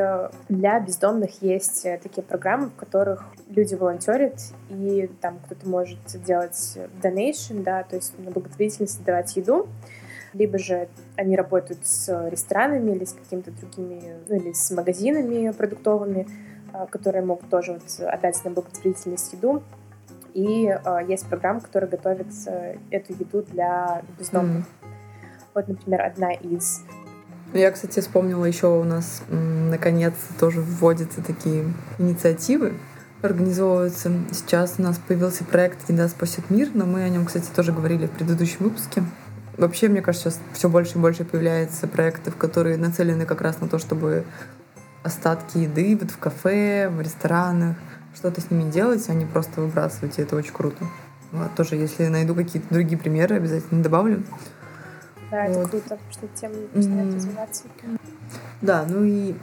для 0.48 0.80
бездомных 0.80 1.42
есть 1.42 1.84
э, 1.84 1.98
такие 2.02 2.22
программы, 2.22 2.68
в 2.68 2.74
которых 2.74 3.24
люди 3.48 3.74
волонтерят, 3.74 4.40
и 4.70 5.10
там 5.20 5.38
кто-то 5.44 5.68
может 5.68 5.98
делать 6.24 6.78
donation, 7.02 7.62
да, 7.62 7.82
то 7.82 7.96
есть 7.96 8.18
на 8.18 8.30
благотворительность 8.30 9.04
давать 9.04 9.36
еду, 9.36 9.68
либо 10.32 10.58
же 10.58 10.88
они 11.16 11.36
работают 11.36 11.86
с 11.86 12.28
ресторанами 12.30 12.92
или 12.92 13.04
с 13.04 13.12
какими-то 13.12 13.50
другими, 13.52 14.02
ну 14.28 14.36
или 14.36 14.52
с 14.52 14.70
магазинами 14.70 15.50
продуктовыми, 15.50 16.26
которые 16.90 17.24
могут 17.24 17.48
тоже 17.48 17.72
вот 17.72 18.08
отдать 18.08 18.44
на 18.44 18.50
благотворительность 18.50 19.32
еду. 19.32 19.62
И 20.34 20.66
э, 20.66 20.98
есть 21.08 21.26
программа, 21.26 21.60
которая 21.60 21.90
готовит 21.90 22.26
э, 22.46 22.76
эту 22.90 23.14
еду 23.14 23.42
для 23.42 24.02
бездомных. 24.18 24.64
Mm. 24.64 24.88
Вот, 25.54 25.68
например, 25.68 26.02
одна 26.02 26.32
из. 26.32 26.82
Ну, 27.54 27.58
я, 27.58 27.70
кстати, 27.70 28.00
вспомнила 28.00 28.44
еще 28.44 28.66
у 28.66 28.84
нас 28.84 29.22
наконец 29.30 30.14
тоже 30.38 30.60
вводятся 30.60 31.22
такие 31.22 31.64
инициативы, 31.98 32.74
организовываются. 33.22 34.12
Сейчас 34.32 34.74
у 34.78 34.82
нас 34.82 34.98
появился 34.98 35.44
проект 35.44 35.88
«Еда 35.88 36.08
спасет 36.08 36.50
мир», 36.50 36.68
но 36.74 36.84
мы 36.84 37.04
о 37.04 37.08
нем, 37.08 37.24
кстати, 37.24 37.46
тоже 37.54 37.72
говорили 37.72 38.06
в 38.06 38.10
предыдущем 38.10 38.58
выпуске. 38.60 39.04
Вообще, 39.56 39.88
мне 39.88 40.02
кажется, 40.02 40.30
сейчас 40.30 40.40
все 40.52 40.68
больше 40.68 40.98
и 40.98 41.00
больше 41.00 41.24
появляется 41.24 41.88
проектов, 41.88 42.36
которые 42.36 42.76
нацелены 42.76 43.24
как 43.24 43.40
раз 43.40 43.60
на 43.60 43.68
то, 43.68 43.78
чтобы 43.78 44.24
остатки 45.06 45.58
еды 45.58 45.96
вот 46.00 46.10
в 46.10 46.18
кафе, 46.18 46.88
в 46.88 47.00
ресторанах, 47.00 47.76
что-то 48.14 48.40
с 48.40 48.50
ними 48.50 48.70
делать, 48.70 49.08
а 49.08 49.14
не 49.14 49.24
просто 49.24 49.60
выбрасывать, 49.60 50.18
и 50.18 50.22
это 50.22 50.36
очень 50.36 50.52
круто. 50.52 50.84
Вот, 51.32 51.54
тоже, 51.54 51.76
если 51.76 52.06
найду 52.06 52.34
какие-то 52.34 52.72
другие 52.72 52.98
примеры, 52.98 53.36
обязательно 53.36 53.82
добавлю. 53.82 54.22
Да, 55.30 55.46
вот. 55.48 55.56
это 55.56 55.68
круто, 55.68 55.98
что 56.10 56.28
тема 56.28 56.54
начинает 56.72 57.08
mm-hmm. 57.08 57.16
развиваться. 57.16 57.64
Да, 58.60 58.84
ну 58.88 59.04
и 59.04 59.34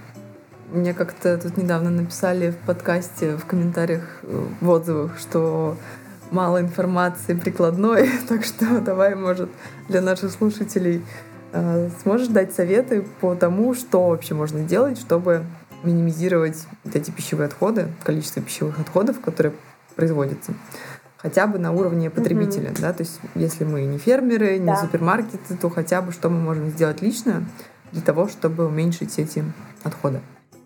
мне 0.71 0.93
как-то 0.93 1.37
тут 1.37 1.57
недавно 1.57 1.89
написали 1.89 2.51
в 2.51 2.57
подкасте, 2.65 3.35
в 3.35 3.45
комментариях, 3.45 4.21
в 4.23 4.69
отзывах, 4.69 5.19
что 5.19 5.77
мало 6.31 6.61
информации 6.61 7.35
прикладной, 7.35 8.09
так 8.27 8.43
что 8.43 8.79
давай, 8.81 9.15
может, 9.15 9.49
для 9.87 10.01
наших 10.01 10.31
слушателей 10.31 10.97
э, 10.97 11.32
сможешь 12.01 12.27
дать 12.27 12.53
советы 12.53 13.05
по 13.21 13.35
тому, 13.35 13.73
что 13.73 14.09
вообще 14.09 14.33
можно 14.33 14.61
делать, 14.61 14.99
чтобы 14.99 15.45
минимизировать 15.83 16.65
вот 16.83 16.95
эти 16.95 17.11
пищевые 17.11 17.47
отходы, 17.47 17.87
количество 18.03 18.41
пищевых 18.41 18.79
отходов, 18.79 19.19
которые 19.19 19.53
производятся 19.95 20.53
хотя 21.23 21.47
бы 21.47 21.57
на 21.57 21.71
уровне 21.71 22.09
потребителя, 22.09 22.69
mm-hmm. 22.69 22.81
да, 22.81 22.93
то 22.93 23.01
есть 23.01 23.19
если 23.33 23.63
мы 23.63 23.83
не 23.85 23.97
фермеры, 23.97 24.57
не 24.57 24.65
да. 24.65 24.75
супермаркеты, 24.75 25.55
то 25.55 25.69
хотя 25.69 26.01
бы 26.01 26.11
что 26.11 26.29
мы 26.29 26.39
можем 26.39 26.69
сделать 26.69 27.01
лично 27.01 27.45
для 27.93 28.01
того, 28.01 28.27
чтобы 28.27 28.67
уменьшить 28.67 29.17
эти 29.17 29.43
отходы. 29.83 30.19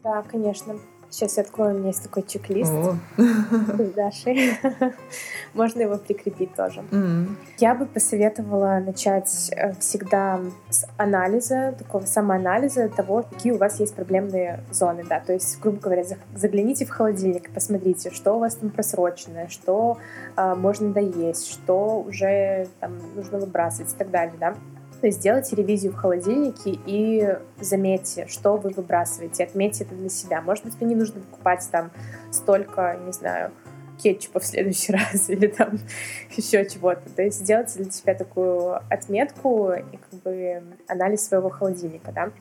Да, 0.04 0.24
конечно. 0.24 0.76
Сейчас 1.18 1.38
я 1.38 1.42
открою, 1.42 1.74
у 1.74 1.78
меня 1.80 1.88
есть 1.88 2.04
такой 2.04 2.22
чек-лист 2.22 2.72
с 3.18 3.94
Дашей. 3.96 4.52
Можно 5.56 5.82
его 5.82 5.98
прикрепить 5.98 6.54
тоже. 6.54 6.82
Mm-hmm. 6.92 7.28
Я 7.58 7.74
бы 7.74 7.88
посоветовала 7.88 8.80
начать 8.86 9.52
э, 9.52 9.74
всегда 9.80 10.40
с 10.70 10.86
анализа, 10.96 11.74
такого 11.76 12.06
самоанализа 12.06 12.88
того, 12.90 13.24
какие 13.24 13.52
у 13.52 13.58
вас 13.58 13.80
есть 13.80 13.96
проблемные 13.96 14.64
зоны. 14.70 15.06
Да? 15.10 15.20
То 15.20 15.34
есть, 15.34 15.60
грубо 15.60 15.80
говоря, 15.80 16.04
загляните 16.36 16.86
в 16.86 16.92
холодильник, 16.92 17.52
посмотрите, 17.52 18.12
что 18.12 18.34
у 18.34 18.40
вас 18.40 18.54
там 18.58 18.70
просроченное, 18.70 19.48
что 19.48 19.98
э, 20.36 20.54
можно 20.54 20.94
доесть, 20.94 21.50
что 21.50 22.00
уже 22.08 22.68
там, 22.80 22.96
нужно 23.16 23.40
выбрасывать 23.40 23.92
и 23.92 23.98
так 23.98 24.12
далее. 24.12 24.36
Да? 24.40 24.56
Сделайте 25.04 25.56
ревизию 25.56 25.92
в 25.92 25.96
холодильнике 25.96 26.78
и 26.86 27.38
заметьте, 27.60 28.26
что 28.28 28.58
вы 28.58 28.72
выбрасываете, 28.72 29.44
отметьте 29.44 29.84
это 29.84 29.94
для 29.94 30.10
себя. 30.10 30.42
Может 30.42 30.66
быть, 30.66 30.80
мне 30.82 30.90
не 30.90 30.96
нужно 30.96 31.22
покупать 31.22 31.68
там 31.72 31.92
столько, 32.32 33.00
не 33.06 33.12
знаю, 33.12 33.52
кетчупа 34.02 34.40
в 34.40 34.46
следующий 34.46 34.94
раз 34.94 35.30
или 35.30 35.48
там 35.48 35.80
еще 36.36 36.68
чего-то. 36.68 37.10
То 37.16 37.22
есть 37.22 37.40
сделайте 37.40 37.84
для 37.84 37.92
себя 37.92 38.16
такую 38.16 38.76
отметку 38.92 39.72
и 39.74 39.98
как 39.98 40.22
бы 40.24 40.64
анализ 40.88 41.28
своего 41.28 41.50
холодильника, 41.50 42.12
да. 42.12 42.32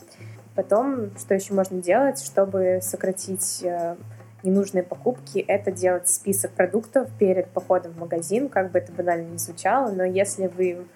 Потом, 0.54 1.16
что 1.18 1.34
еще 1.34 1.52
можно 1.52 1.82
делать, 1.82 2.22
чтобы 2.24 2.78
сократить 2.80 3.62
э, 3.62 3.96
ненужные 4.42 4.82
покупки, 4.82 5.38
это 5.38 5.70
делать 5.70 6.08
список 6.08 6.52
продуктов 6.52 7.10
перед 7.18 7.48
походом 7.48 7.92
в 7.92 7.98
магазин, 7.98 8.48
как 8.48 8.72
бы 8.72 8.78
это 8.78 8.90
банально 8.92 9.28
не 9.28 9.38
звучало, 9.38 9.90
но 9.90 10.04
если 10.04 10.46
вы 10.46 10.86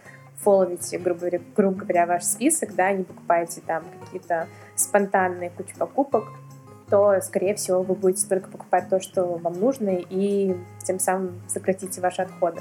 фоловите, 0.43 0.99
грубо 0.99 1.21
говоря, 1.21 1.41
грубо 1.57 1.79
говоря, 1.81 2.07
ваш 2.07 2.25
список, 2.25 2.75
да, 2.75 2.93
не 2.93 3.05
покупаете 3.05 3.61
там 3.67 3.85
какие-то 4.05 4.47
спонтанные 4.75 5.51
кучи 5.51 5.75
покупок, 5.77 6.25
то, 6.89 7.21
скорее 7.23 7.55
всего, 7.55 7.83
вы 7.83 7.95
будете 7.95 8.27
только 8.27 8.51
покупать 8.51 8.89
то, 8.89 9.01
что 9.01 9.25
вам 9.37 9.59
нужно, 9.61 9.91
и 9.91 10.57
тем 10.85 10.99
самым 10.99 11.41
сократите 11.49 12.01
ваши 12.01 12.23
отходы. 12.23 12.61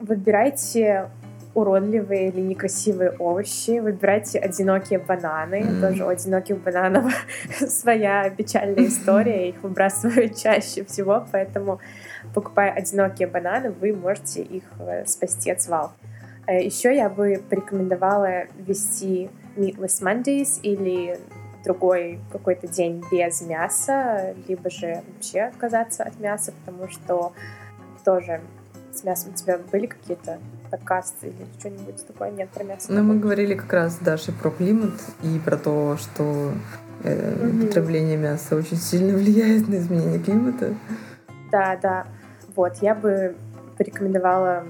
Выбирайте 0.00 1.10
уродливые 1.54 2.30
или 2.30 2.40
некрасивые 2.40 3.12
овощи, 3.12 3.78
выбирайте 3.78 4.38
одинокие 4.38 4.98
бананы. 4.98 5.60
Mm. 5.60 5.80
Тоже 5.80 6.04
у 6.04 6.08
одиноких 6.08 6.58
бананов 6.58 7.12
своя 7.68 8.28
печальная 8.30 8.86
история, 8.86 9.50
их 9.50 9.62
выбрасывают 9.62 10.36
чаще 10.42 10.84
всего, 10.84 11.24
поэтому 11.30 11.78
покупая 12.34 12.72
одинокие 12.72 13.28
бананы, 13.28 13.70
вы 13.70 13.94
можете 13.94 14.42
их 14.42 14.64
э, 14.80 15.04
спасти 15.06 15.50
от 15.50 15.62
свалки. 15.62 15.94
Э, 16.46 16.62
Еще 16.62 16.94
я 16.94 17.08
бы 17.08 17.42
порекомендовала 17.48 18.44
вести 18.58 19.30
Meatless 19.56 20.02
Mondays 20.02 20.60
или 20.62 21.18
другой 21.64 22.20
какой-то 22.30 22.68
день 22.68 23.02
без 23.10 23.40
мяса, 23.42 24.34
либо 24.46 24.68
же 24.70 25.02
вообще 25.14 25.42
отказаться 25.42 26.04
от 26.04 26.20
мяса, 26.20 26.52
потому 26.64 26.88
что 26.90 27.32
тоже 28.04 28.40
с 28.92 29.02
мясом 29.02 29.32
у 29.32 29.34
тебя 29.34 29.58
были 29.72 29.86
какие-то 29.86 30.38
подкасты 30.70 31.28
или 31.28 31.46
что-нибудь 31.58 32.06
такое? 32.06 32.30
Нет, 32.30 32.50
про 32.50 32.64
мясо. 32.64 32.92
Ну, 32.92 33.02
мы 33.02 33.18
говорили 33.18 33.54
как 33.54 33.72
раз, 33.72 33.98
Даша, 33.98 34.32
про 34.32 34.50
климат 34.50 34.92
и 35.22 35.38
про 35.38 35.56
то, 35.56 35.96
что 35.96 36.52
э, 37.02 37.46
угу. 37.48 37.66
потребление 37.66 38.16
мяса 38.16 38.56
очень 38.56 38.76
сильно 38.76 39.14
влияет 39.16 39.68
на 39.68 39.76
изменение 39.76 40.18
климата. 40.18 40.74
Да, 41.50 41.78
да. 41.80 42.06
Вот, 42.54 42.76
я 42.82 42.94
бы 42.94 43.34
порекомендовала 43.78 44.64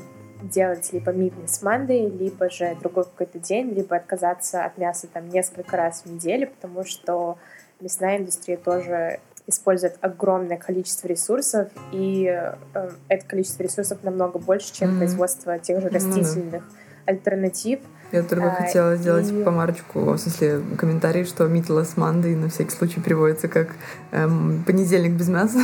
делать 0.51 0.93
либо 0.93 1.13
Meatless 1.13 1.63
Monday, 1.63 2.11
либо 2.17 2.51
же 2.51 2.77
другой 2.81 3.05
какой-то 3.05 3.39
день, 3.39 3.71
либо 3.71 3.97
отказаться 3.97 4.65
от 4.65 4.79
мяса 4.79 5.07
там 5.13 5.29
несколько 5.29 5.77
раз 5.77 6.03
в 6.05 6.11
неделю, 6.11 6.49
потому 6.49 6.85
что 6.85 7.39
мясная 7.81 8.19
индустрия 8.19 8.57
тоже 8.57 9.21
использует 9.47 9.97
огромное 10.01 10.57
количество 10.57 11.07
ресурсов, 11.07 11.69
и 11.93 12.27
э, 12.27 12.91
это 13.09 13.27
количество 13.27 13.63
ресурсов 13.63 14.03
намного 14.03 14.39
больше, 14.39 14.73
чем 14.73 14.91
mm-hmm. 14.91 14.99
производство 14.99 15.59
тех 15.59 15.83
же 15.83 15.89
растительных 15.89 16.63
mm-hmm. 16.63 17.07
альтернатив. 17.07 17.81
Я 18.13 18.23
только 18.23 18.53
а, 18.53 18.55
хотела 18.55 18.97
сделать 18.97 19.31
и... 19.31 19.43
помарочку, 19.43 20.01
в 20.01 20.19
смысле 20.19 20.63
комментарий, 20.79 21.25
что 21.25 21.45
Meatless 21.45 21.97
Monday 21.97 22.37
на 22.37 22.49
всякий 22.49 22.71
случай 22.71 23.01
переводится 23.01 23.49
как 23.49 23.69
эм, 24.13 24.63
понедельник 24.65 25.13
без 25.13 25.29
мяса. 25.29 25.59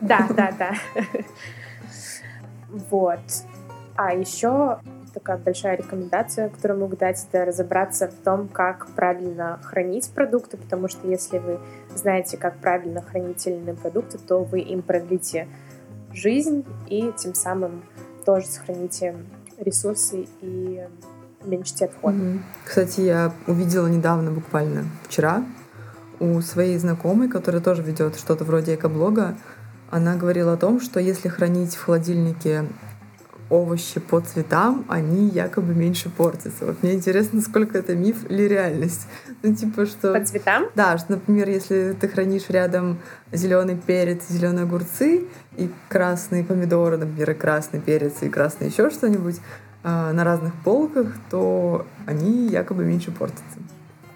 Да, 0.00 0.28
да, 0.36 0.52
да. 0.58 0.74
Вот. 2.90 3.20
А 3.96 4.14
еще 4.14 4.78
такая 5.12 5.36
большая 5.36 5.76
рекомендация, 5.76 6.48
которую 6.48 6.80
могу 6.80 6.96
дать, 6.96 7.24
это 7.30 7.44
разобраться 7.44 8.08
в 8.08 8.14
том, 8.24 8.48
как 8.48 8.86
правильно 8.94 9.60
хранить 9.62 10.10
продукты, 10.10 10.56
потому 10.56 10.88
что 10.88 11.06
если 11.06 11.38
вы 11.38 11.58
знаете, 11.94 12.36
как 12.36 12.56
правильно 12.58 13.02
хранить 13.02 13.38
те 13.38 13.54
продукты, 13.80 14.18
то 14.18 14.42
вы 14.42 14.60
им 14.60 14.82
продлите 14.82 15.48
жизнь 16.12 16.64
и 16.88 17.12
тем 17.16 17.34
самым 17.34 17.82
тоже 18.24 18.46
сохраните 18.46 19.16
ресурсы 19.58 20.26
и 20.40 20.86
уменьшите 21.44 21.86
отходы. 21.86 22.40
Кстати, 22.64 23.00
я 23.00 23.32
увидела 23.46 23.88
недавно, 23.88 24.30
буквально 24.30 24.84
вчера, 25.04 25.44
у 26.20 26.40
своей 26.40 26.78
знакомой, 26.78 27.28
которая 27.28 27.60
тоже 27.60 27.82
ведет 27.82 28.16
что-то 28.16 28.44
вроде 28.44 28.76
экоблога, 28.76 29.36
она 29.90 30.16
говорила 30.16 30.54
о 30.54 30.56
том, 30.56 30.80
что 30.80 31.00
если 31.00 31.28
хранить 31.28 31.74
в 31.74 31.84
холодильнике 31.84 32.66
овощи 33.52 34.00
по 34.00 34.20
цветам, 34.20 34.84
они 34.88 35.28
якобы 35.28 35.74
меньше 35.74 36.08
портятся. 36.08 36.64
Вот 36.64 36.82
мне 36.82 36.94
интересно, 36.94 37.42
сколько 37.42 37.76
это 37.76 37.94
миф 37.94 38.24
или 38.30 38.44
реальность. 38.44 39.06
Ну, 39.42 39.54
типа, 39.54 39.84
что... 39.84 40.14
По 40.14 40.24
цветам? 40.24 40.64
Да, 40.74 40.96
что, 40.96 41.12
например, 41.12 41.48
если 41.50 41.94
ты 42.00 42.08
хранишь 42.08 42.48
рядом 42.48 42.98
зеленый 43.30 43.76
перец, 43.76 44.22
зеленые 44.28 44.64
огурцы 44.64 45.26
и 45.56 45.70
красные 45.88 46.44
помидоры, 46.44 46.96
например, 46.96 47.30
и 47.30 47.34
красный 47.34 47.80
перец, 47.80 48.22
и 48.22 48.30
красный 48.30 48.68
еще 48.68 48.88
что-нибудь 48.88 49.36
э, 49.84 50.12
на 50.12 50.24
разных 50.24 50.54
полках, 50.64 51.08
то 51.30 51.86
они 52.06 52.48
якобы 52.48 52.84
меньше 52.84 53.10
портятся 53.10 53.58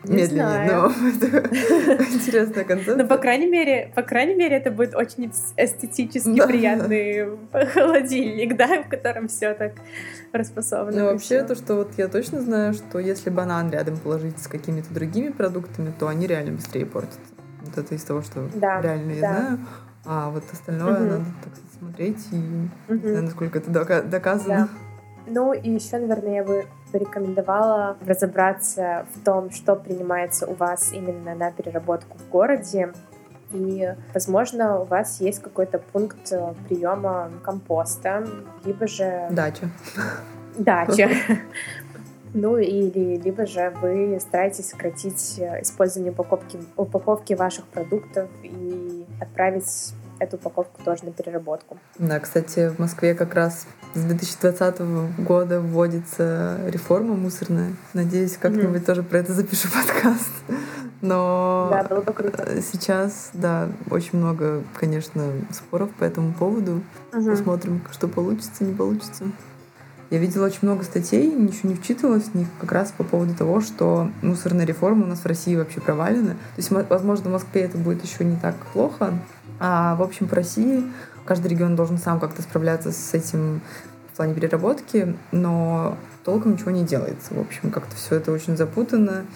медленнее, 0.08 0.70
но 0.70 0.86
это 1.26 2.04
интересная 2.12 2.64
концепция. 2.64 2.96
Но, 2.96 3.06
по 3.06 3.18
крайней 3.18 3.46
мере, 3.46 3.92
по 3.94 4.02
крайней 4.02 4.34
мере, 4.34 4.56
это 4.56 4.70
будет 4.70 4.94
очень 4.94 5.30
эстетически 5.56 6.36
да. 6.36 6.46
приятный 6.46 7.38
холодильник, 7.72 8.56
да, 8.56 8.82
в 8.82 8.88
котором 8.88 9.28
все 9.28 9.54
так 9.54 9.72
распасовано. 10.32 10.96
Ну, 10.96 11.04
вообще, 11.06 11.42
то, 11.42 11.54
что 11.54 11.76
вот 11.76 11.92
я 11.96 12.08
точно 12.08 12.40
знаю, 12.40 12.74
что 12.74 12.98
если 12.98 13.30
банан 13.30 13.70
рядом 13.70 13.96
положить 13.96 14.38
с 14.38 14.48
какими-то 14.48 14.92
другими 14.92 15.30
продуктами, 15.30 15.92
то 15.98 16.08
они 16.08 16.26
реально 16.26 16.52
быстрее 16.52 16.86
портятся. 16.86 17.20
Вот 17.62 17.78
это 17.78 17.94
из 17.94 18.04
того, 18.04 18.22
что 18.22 18.48
да, 18.54 18.80
реально 18.80 19.12
я 19.12 19.20
да. 19.20 19.32
знаю. 19.32 19.58
А 20.04 20.30
вот 20.30 20.44
остальное 20.52 20.94
угу. 20.94 21.04
надо 21.04 21.24
так 21.42 21.52
смотреть 21.78 22.18
и 22.30 22.36
угу. 22.36 22.94
не 22.94 23.08
знаю, 23.08 23.24
насколько 23.24 23.58
это 23.58 23.70
доказано. 24.02 24.48
Да. 24.48 24.68
Ну 25.26 25.52
и 25.52 25.70
еще, 25.70 25.98
наверное, 25.98 26.36
я 26.36 26.44
бы 26.44 26.66
порекомендовала 26.96 27.96
разобраться 28.06 29.06
в 29.14 29.24
том, 29.24 29.50
что 29.50 29.76
принимается 29.76 30.46
у 30.46 30.54
вас 30.54 30.92
именно 30.92 31.34
на 31.34 31.50
переработку 31.50 32.16
в 32.16 32.30
городе. 32.30 32.92
И, 33.52 33.94
возможно, 34.14 34.80
у 34.80 34.84
вас 34.84 35.20
есть 35.20 35.42
какой-то 35.42 35.78
пункт 35.78 36.32
э, 36.32 36.54
приема 36.66 37.30
компоста, 37.44 38.26
либо 38.64 38.86
же... 38.86 39.28
Дача. 39.30 39.68
Дача. 40.58 41.10
Ну 42.34 42.58
или 42.58 43.16
либо 43.16 43.46
же 43.46 43.72
вы 43.80 44.18
стараетесь 44.20 44.70
сократить 44.70 45.38
э, 45.38 45.62
использование 45.62 46.12
упаковки, 46.12 46.58
упаковки 46.76 47.34
ваших 47.34 47.66
продуктов 47.66 48.28
и 48.42 49.06
отправить 49.20 49.94
эту 50.18 50.36
упаковку 50.36 50.82
тоже 50.82 51.04
на 51.04 51.12
переработку. 51.12 51.78
Да, 51.98 52.18
кстати, 52.20 52.68
в 52.68 52.78
Москве 52.78 53.14
как 53.14 53.34
раз 53.34 53.66
с 53.96 54.04
2020 54.04 54.80
года 55.18 55.60
вводится 55.60 56.60
реформа 56.66 57.14
мусорная. 57.14 57.72
Надеюсь, 57.94 58.36
как-нибудь 58.36 58.82
mm-hmm. 58.82 58.84
тоже 58.84 59.02
про 59.02 59.18
это 59.18 59.32
запишу 59.32 59.68
подкаст. 59.72 60.30
Но 61.00 61.68
да, 61.70 61.84
было 61.84 62.00
бы 62.00 62.12
круто. 62.12 62.60
сейчас, 62.60 63.30
да, 63.32 63.68
очень 63.90 64.18
много, 64.18 64.62
конечно, 64.74 65.24
споров 65.50 65.90
по 65.98 66.04
этому 66.04 66.32
поводу. 66.32 66.82
Mm-hmm. 67.12 67.30
Посмотрим, 67.30 67.82
что 67.90 68.08
получится, 68.08 68.64
не 68.64 68.74
получится. 68.74 69.24
Я 70.10 70.18
видела 70.18 70.46
очень 70.46 70.60
много 70.62 70.84
статей, 70.84 71.26
ничего 71.32 71.70
не 71.70 71.74
вчитывалась 71.74 72.24
в 72.24 72.34
них, 72.34 72.46
как 72.60 72.70
раз 72.72 72.92
по 72.96 73.02
поводу 73.02 73.34
того, 73.34 73.60
что 73.60 74.08
мусорная 74.22 74.64
реформа 74.64 75.04
у 75.04 75.08
нас 75.08 75.20
в 75.20 75.26
России 75.26 75.56
вообще 75.56 75.80
провалена. 75.80 76.30
То 76.30 76.58
есть, 76.58 76.70
возможно, 76.70 77.30
в 77.30 77.32
Москве 77.32 77.62
это 77.62 77.76
будет 77.76 78.04
еще 78.04 78.24
не 78.24 78.36
так 78.36 78.54
плохо, 78.72 79.14
а 79.58 79.96
в 79.96 80.02
общем 80.02 80.28
по 80.28 80.36
России 80.36 80.84
каждый 81.26 81.48
регион 81.48 81.76
должен 81.76 81.98
сам 81.98 82.20
как-то 82.20 82.42
справляться 82.42 82.92
с 82.92 83.14
этим 83.14 83.60
в 84.12 84.16
плане 84.16 84.34
переработки, 84.34 85.14
но 85.32 85.98
толком 86.24 86.52
ничего 86.52 86.70
не 86.70 86.84
делается. 86.84 87.34
В 87.34 87.40
общем, 87.40 87.70
как-то 87.70 87.96
все 87.96 88.16
это 88.16 88.32
очень 88.32 88.56
запутано. 88.56 89.26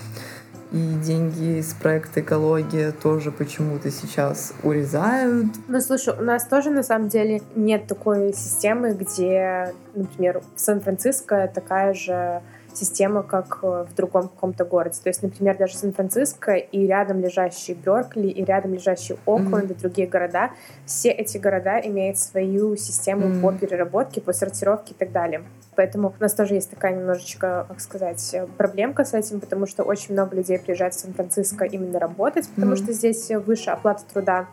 и 0.72 0.95
деньги 1.05 1.61
с 1.61 1.74
проекта 1.74 2.20
«Экология» 2.20 2.93
тоже 2.93 3.32
почему-то 3.32 3.91
сейчас 3.91 4.55
урезают. 4.62 5.49
Ну, 5.66 5.80
слушай, 5.80 6.14
у 6.16 6.22
нас 6.22 6.47
тоже, 6.47 6.70
на 6.70 6.82
самом 6.82 7.09
деле, 7.09 7.43
нет 7.57 7.86
такой 7.86 8.32
системы, 8.32 8.95
где, 8.95 9.74
например, 9.95 10.43
в 10.55 10.61
Сан-Франциско 10.61 11.51
такая 11.53 11.93
же 11.93 12.43
система, 12.81 13.22
как 13.22 13.59
э, 13.62 13.85
в 13.89 13.95
другом 13.95 14.28
каком-то 14.28 14.64
городе. 14.64 14.99
То 15.03 15.11
есть, 15.11 15.22
например, 15.22 15.59
даже 15.59 15.76
Сан-Франциско 15.76 16.55
и 16.55 16.87
рядом 16.87 17.20
лежащий 17.20 17.74
Беркли, 17.74 18.28
и 18.28 18.45
рядом 18.45 18.74
лежащий 18.74 19.16
Окленд, 19.26 19.70
mm-hmm. 19.70 19.76
и 19.76 19.81
другие 19.81 20.09
города, 20.09 20.51
все 20.87 21.11
эти 21.11 21.39
города 21.39 21.78
имеют 21.81 22.18
свою 22.18 22.76
систему 22.76 23.26
mm-hmm. 23.26 23.41
по 23.43 23.53
переработке, 23.53 24.20
по 24.20 24.33
сортировке 24.33 24.95
и 24.95 24.97
так 24.97 25.12
далее. 25.12 25.43
Поэтому 25.76 26.14
у 26.18 26.22
нас 26.22 26.35
тоже 26.35 26.55
есть 26.55 26.70
такая 26.70 26.95
немножечко, 26.95 27.66
как 27.68 27.81
сказать, 27.81 28.37
проблемка 28.57 29.05
с 29.05 29.14
этим, 29.14 29.41
потому 29.41 29.66
что 29.66 29.83
очень 29.83 30.14
много 30.14 30.37
людей 30.37 30.59
приезжает 30.59 30.95
в 30.95 31.01
Сан-Франциско 31.01 31.64
именно 31.64 31.99
работать, 31.99 32.49
потому 32.55 32.72
mm-hmm. 32.72 32.85
что 32.85 32.93
здесь 32.93 33.31
выше 33.31 33.70
оплата 33.70 34.03
труда. 34.12 34.47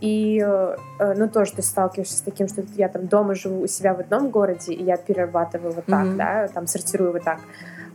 И, 0.00 0.42
э, 0.42 0.76
ну, 1.16 1.28
тоже 1.28 1.52
ты 1.52 1.62
сталкиваешься 1.62 2.16
с 2.16 2.20
таким, 2.22 2.48
что 2.48 2.62
я 2.76 2.88
там 2.88 3.06
дома 3.06 3.34
живу 3.34 3.62
у 3.62 3.66
себя 3.66 3.94
в 3.94 4.00
одном 4.00 4.30
городе, 4.30 4.72
и 4.72 4.82
я 4.82 4.96
перерабатываю 4.96 5.72
вот 5.72 5.84
так, 5.86 6.06
mm-hmm. 6.06 6.16
да, 6.16 6.48
там 6.48 6.66
сортирую 6.66 7.12
вот 7.12 7.24
так. 7.24 7.38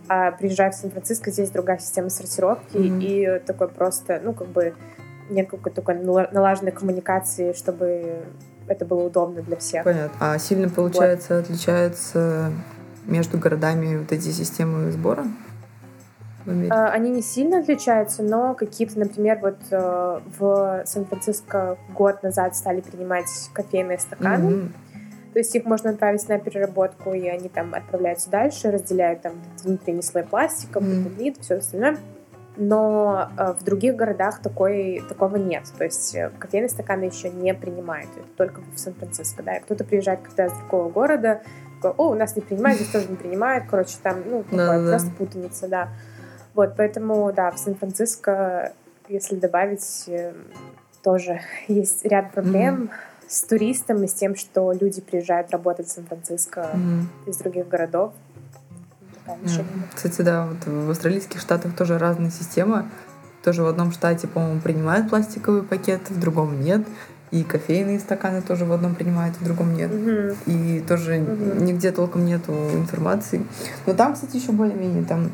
А 0.08 0.30
приезжаю 0.30 0.70
в 0.70 0.76
Сан-Франциско, 0.76 1.32
здесь 1.32 1.50
другая 1.50 1.78
система 1.78 2.10
сортировки, 2.10 2.76
mm-hmm. 2.76 3.02
и 3.02 3.38
такой 3.44 3.68
просто, 3.68 4.20
ну, 4.22 4.32
как 4.34 4.46
бы 4.46 4.74
нет 5.30 5.50
какой-то 5.50 5.82
такой 5.82 5.96
налаженной 5.96 6.70
коммуникации, 6.70 7.52
чтобы 7.52 8.22
это 8.68 8.84
было 8.84 9.04
удобно 9.04 9.42
для 9.42 9.56
всех. 9.56 9.84
Понятно. 9.84 10.16
А 10.20 10.38
сильно, 10.38 10.68
получается, 10.68 11.34
вот. 11.34 11.44
отличается 11.44 12.52
между 13.06 13.38
городами 13.38 13.96
вот 13.96 14.12
эти 14.12 14.28
системы 14.28 14.90
сбора? 14.92 15.24
А, 16.70 16.88
они 16.90 17.10
не 17.10 17.22
сильно 17.22 17.58
отличаются, 17.58 18.22
но 18.22 18.54
какие-то, 18.54 18.98
например, 18.98 19.38
вот 19.40 19.58
э, 19.70 20.20
в 20.38 20.82
Сан-Франциско 20.84 21.78
год 21.94 22.22
назад 22.22 22.56
стали 22.56 22.80
принимать 22.80 23.28
кофейные 23.52 23.98
стаканы. 23.98 24.50
Mm-hmm. 24.50 24.68
То 25.32 25.38
есть 25.40 25.54
их 25.54 25.64
можно 25.64 25.90
отправить 25.90 26.26
на 26.28 26.38
переработку, 26.38 27.12
и 27.12 27.26
они 27.26 27.48
там 27.48 27.74
отправляются 27.74 28.30
дальше, 28.30 28.70
разделяют 28.70 29.22
там 29.22 29.32
внутренний 29.62 30.02
слой 30.02 30.24
пластика, 30.24 30.78
mm-hmm. 30.78 31.42
все 31.42 31.56
остальное 31.56 31.98
но 32.56 33.28
э, 33.36 33.54
в 33.58 33.64
других 33.64 33.96
городах 33.96 34.40
такой, 34.40 35.04
такого 35.08 35.36
нет. 35.36 35.64
То 35.76 35.84
есть 35.84 36.14
э, 36.14 36.30
кофейные 36.38 36.68
стаканы 36.68 37.04
еще 37.04 37.28
не 37.30 37.54
принимают, 37.54 38.08
это 38.16 38.26
только 38.36 38.62
в 38.74 38.78
Сан-Франциско, 38.78 39.42
да, 39.42 39.56
и 39.56 39.60
кто-то 39.60 39.84
приезжает 39.84 40.20
когда 40.22 40.46
из 40.46 40.52
другого 40.52 40.90
города, 40.90 41.42
такой, 41.80 41.92
о, 41.96 42.10
у 42.10 42.14
нас 42.14 42.36
не 42.36 42.42
принимают, 42.42 42.78
здесь 42.78 42.90
тоже 42.90 43.08
не 43.08 43.16
принимают, 43.16 43.66
короче, 43.68 43.96
там, 44.02 44.22
ну, 44.26 44.42
такое, 44.42 44.82
да, 44.82 44.90
просто 44.90 45.08
да. 45.10 45.14
путаница, 45.18 45.68
да. 45.68 45.88
Вот, 46.56 46.74
поэтому, 46.76 47.30
да, 47.32 47.50
в 47.50 47.58
Сан-Франциско, 47.58 48.72
если 49.08 49.36
добавить, 49.36 50.04
э, 50.08 50.32
тоже 51.02 51.40
есть 51.68 52.04
ряд 52.04 52.32
проблем 52.32 52.84
mm-hmm. 52.84 53.24
с 53.28 53.42
туристом 53.42 54.02
и 54.02 54.08
с 54.08 54.14
тем, 54.14 54.34
что 54.34 54.72
люди 54.72 55.02
приезжают 55.02 55.50
работать 55.50 55.86
в 55.86 55.90
Сан-Франциско 55.92 56.70
mm-hmm. 56.74 57.30
из 57.30 57.36
других 57.36 57.68
городов, 57.68 58.14
раньше. 59.26 59.64
Кстати, 59.94 60.22
да, 60.22 60.46
вот 60.46 60.66
в 60.66 60.90
австралийских 60.90 61.40
штатах 61.40 61.76
тоже 61.76 61.98
разная 61.98 62.30
система. 62.30 62.88
Тоже 63.44 63.62
в 63.62 63.66
одном 63.66 63.92
штате, 63.92 64.26
по-моему, 64.26 64.60
принимают 64.60 65.10
пластиковые 65.10 65.62
пакеты, 65.62 66.14
в 66.14 66.18
другом 66.18 66.60
нет. 66.60 66.86
И 67.32 67.42
кофейные 67.42 67.98
стаканы 67.98 68.40
тоже 68.40 68.64
в 68.64 68.72
одном 68.72 68.94
принимают, 68.94 69.36
в 69.36 69.44
другом 69.44 69.74
нет. 69.74 69.92
Угу. 69.92 70.36
И 70.46 70.80
тоже 70.80 71.18
угу. 71.18 71.62
нигде 71.62 71.92
толком 71.92 72.24
нету 72.24 72.52
информации. 72.72 73.44
Но 73.84 73.94
там, 73.94 74.14
кстати, 74.14 74.36
еще 74.36 74.52
более-менее 74.52 75.04
там 75.04 75.30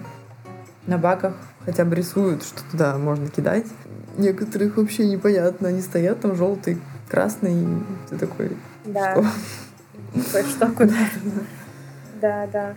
на 0.87 0.99
баках 0.99 1.35
хотя 1.64 1.85
бы 1.85 1.95
рисуют, 1.95 2.43
что 2.43 2.62
туда 2.70 2.97
можно 2.99 3.28
кидать. 3.28 3.66
Некоторых 4.18 4.76
вообще 4.76 5.07
непонятно. 5.07 5.68
Они 5.68 5.80
стоят 5.80 6.20
там 6.20 6.37
желтый, 6.37 6.78
красный, 7.09 7.62
и 7.62 7.66
ты 8.11 8.18
такой, 8.18 8.57
да. 8.85 9.12
что? 9.12 10.43
Что 10.43 10.66
куда? 10.68 10.95
Да, 12.20 12.47
да. 12.53 12.74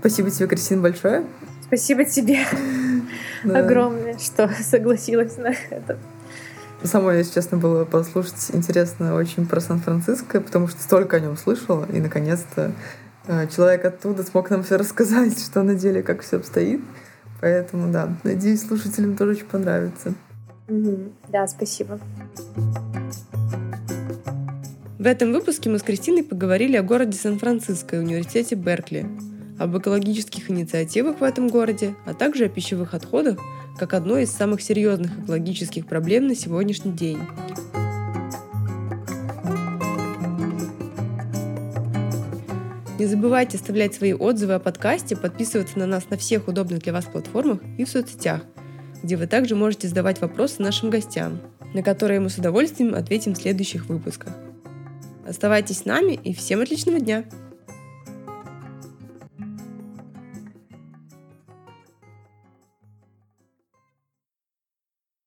Спасибо 0.00 0.28
тебе, 0.28 0.48
Кристина, 0.48 0.82
большое. 0.82 1.24
Спасибо 1.62 2.04
тебе 2.04 2.40
да. 3.44 3.60
огромное, 3.60 4.18
что 4.18 4.50
согласилась 4.60 5.36
на 5.36 5.54
это. 5.70 5.98
Самое, 6.82 7.18
если 7.18 7.34
честно, 7.34 7.58
было 7.58 7.84
послушать 7.84 8.50
интересно 8.52 9.14
очень 9.14 9.46
про 9.46 9.60
Сан-Франциско, 9.60 10.40
потому 10.40 10.66
что 10.66 10.80
столько 10.82 11.16
о 11.16 11.20
нем 11.20 11.36
слышала, 11.36 11.86
и 11.92 12.00
наконец-то 12.00 12.72
э, 13.26 13.46
человек 13.54 13.84
оттуда 13.84 14.22
смог 14.22 14.50
нам 14.50 14.62
все 14.62 14.76
рассказать, 14.76 15.40
что 15.44 15.62
на 15.62 15.74
деле, 15.74 16.02
как 16.02 16.22
все 16.22 16.38
обстоит. 16.38 16.80
Поэтому, 17.40 17.92
да, 17.92 18.16
надеюсь, 18.24 18.66
слушателям 18.66 19.16
тоже 19.16 19.32
очень 19.32 19.46
понравится. 19.46 20.14
Да, 21.28 21.46
спасибо. 21.46 21.98
В 24.98 25.06
этом 25.06 25.32
выпуске 25.32 25.70
мы 25.70 25.78
с 25.78 25.82
Кристиной 25.82 26.24
поговорили 26.24 26.76
о 26.76 26.82
городе 26.82 27.16
Сан-Франциско 27.16 27.96
и 27.96 27.98
университете 28.00 28.56
Беркли 28.56 29.06
об 29.58 29.76
экологических 29.78 30.50
инициативах 30.50 31.20
в 31.20 31.22
этом 31.22 31.48
городе, 31.48 31.94
а 32.04 32.14
также 32.14 32.46
о 32.46 32.48
пищевых 32.48 32.94
отходах, 32.94 33.38
как 33.78 33.94
одной 33.94 34.24
из 34.24 34.32
самых 34.32 34.60
серьезных 34.60 35.18
экологических 35.20 35.86
проблем 35.86 36.26
на 36.26 36.34
сегодняшний 36.34 36.92
день. 36.92 37.18
Не 42.98 43.06
забывайте 43.06 43.58
оставлять 43.58 43.94
свои 43.94 44.12
отзывы 44.12 44.54
о 44.54 44.58
подкасте, 44.58 45.16
подписываться 45.16 45.78
на 45.78 45.86
нас 45.86 46.10
на 46.10 46.16
всех 46.16 46.48
удобных 46.48 46.80
для 46.80 46.92
вас 46.92 47.04
платформах 47.04 47.60
и 47.78 47.84
в 47.84 47.88
соцсетях, 47.88 48.40
где 49.04 49.16
вы 49.16 49.28
также 49.28 49.54
можете 49.54 49.86
задавать 49.86 50.20
вопросы 50.20 50.60
нашим 50.60 50.90
гостям, 50.90 51.40
на 51.74 51.84
которые 51.84 52.18
мы 52.18 52.28
с 52.28 52.38
удовольствием 52.38 52.96
ответим 52.96 53.34
в 53.34 53.38
следующих 53.38 53.86
выпусках. 53.86 54.32
Оставайтесь 55.24 55.78
с 55.78 55.84
нами 55.84 56.14
и 56.14 56.34
всем 56.34 56.60
отличного 56.60 56.98
дня! 56.98 57.24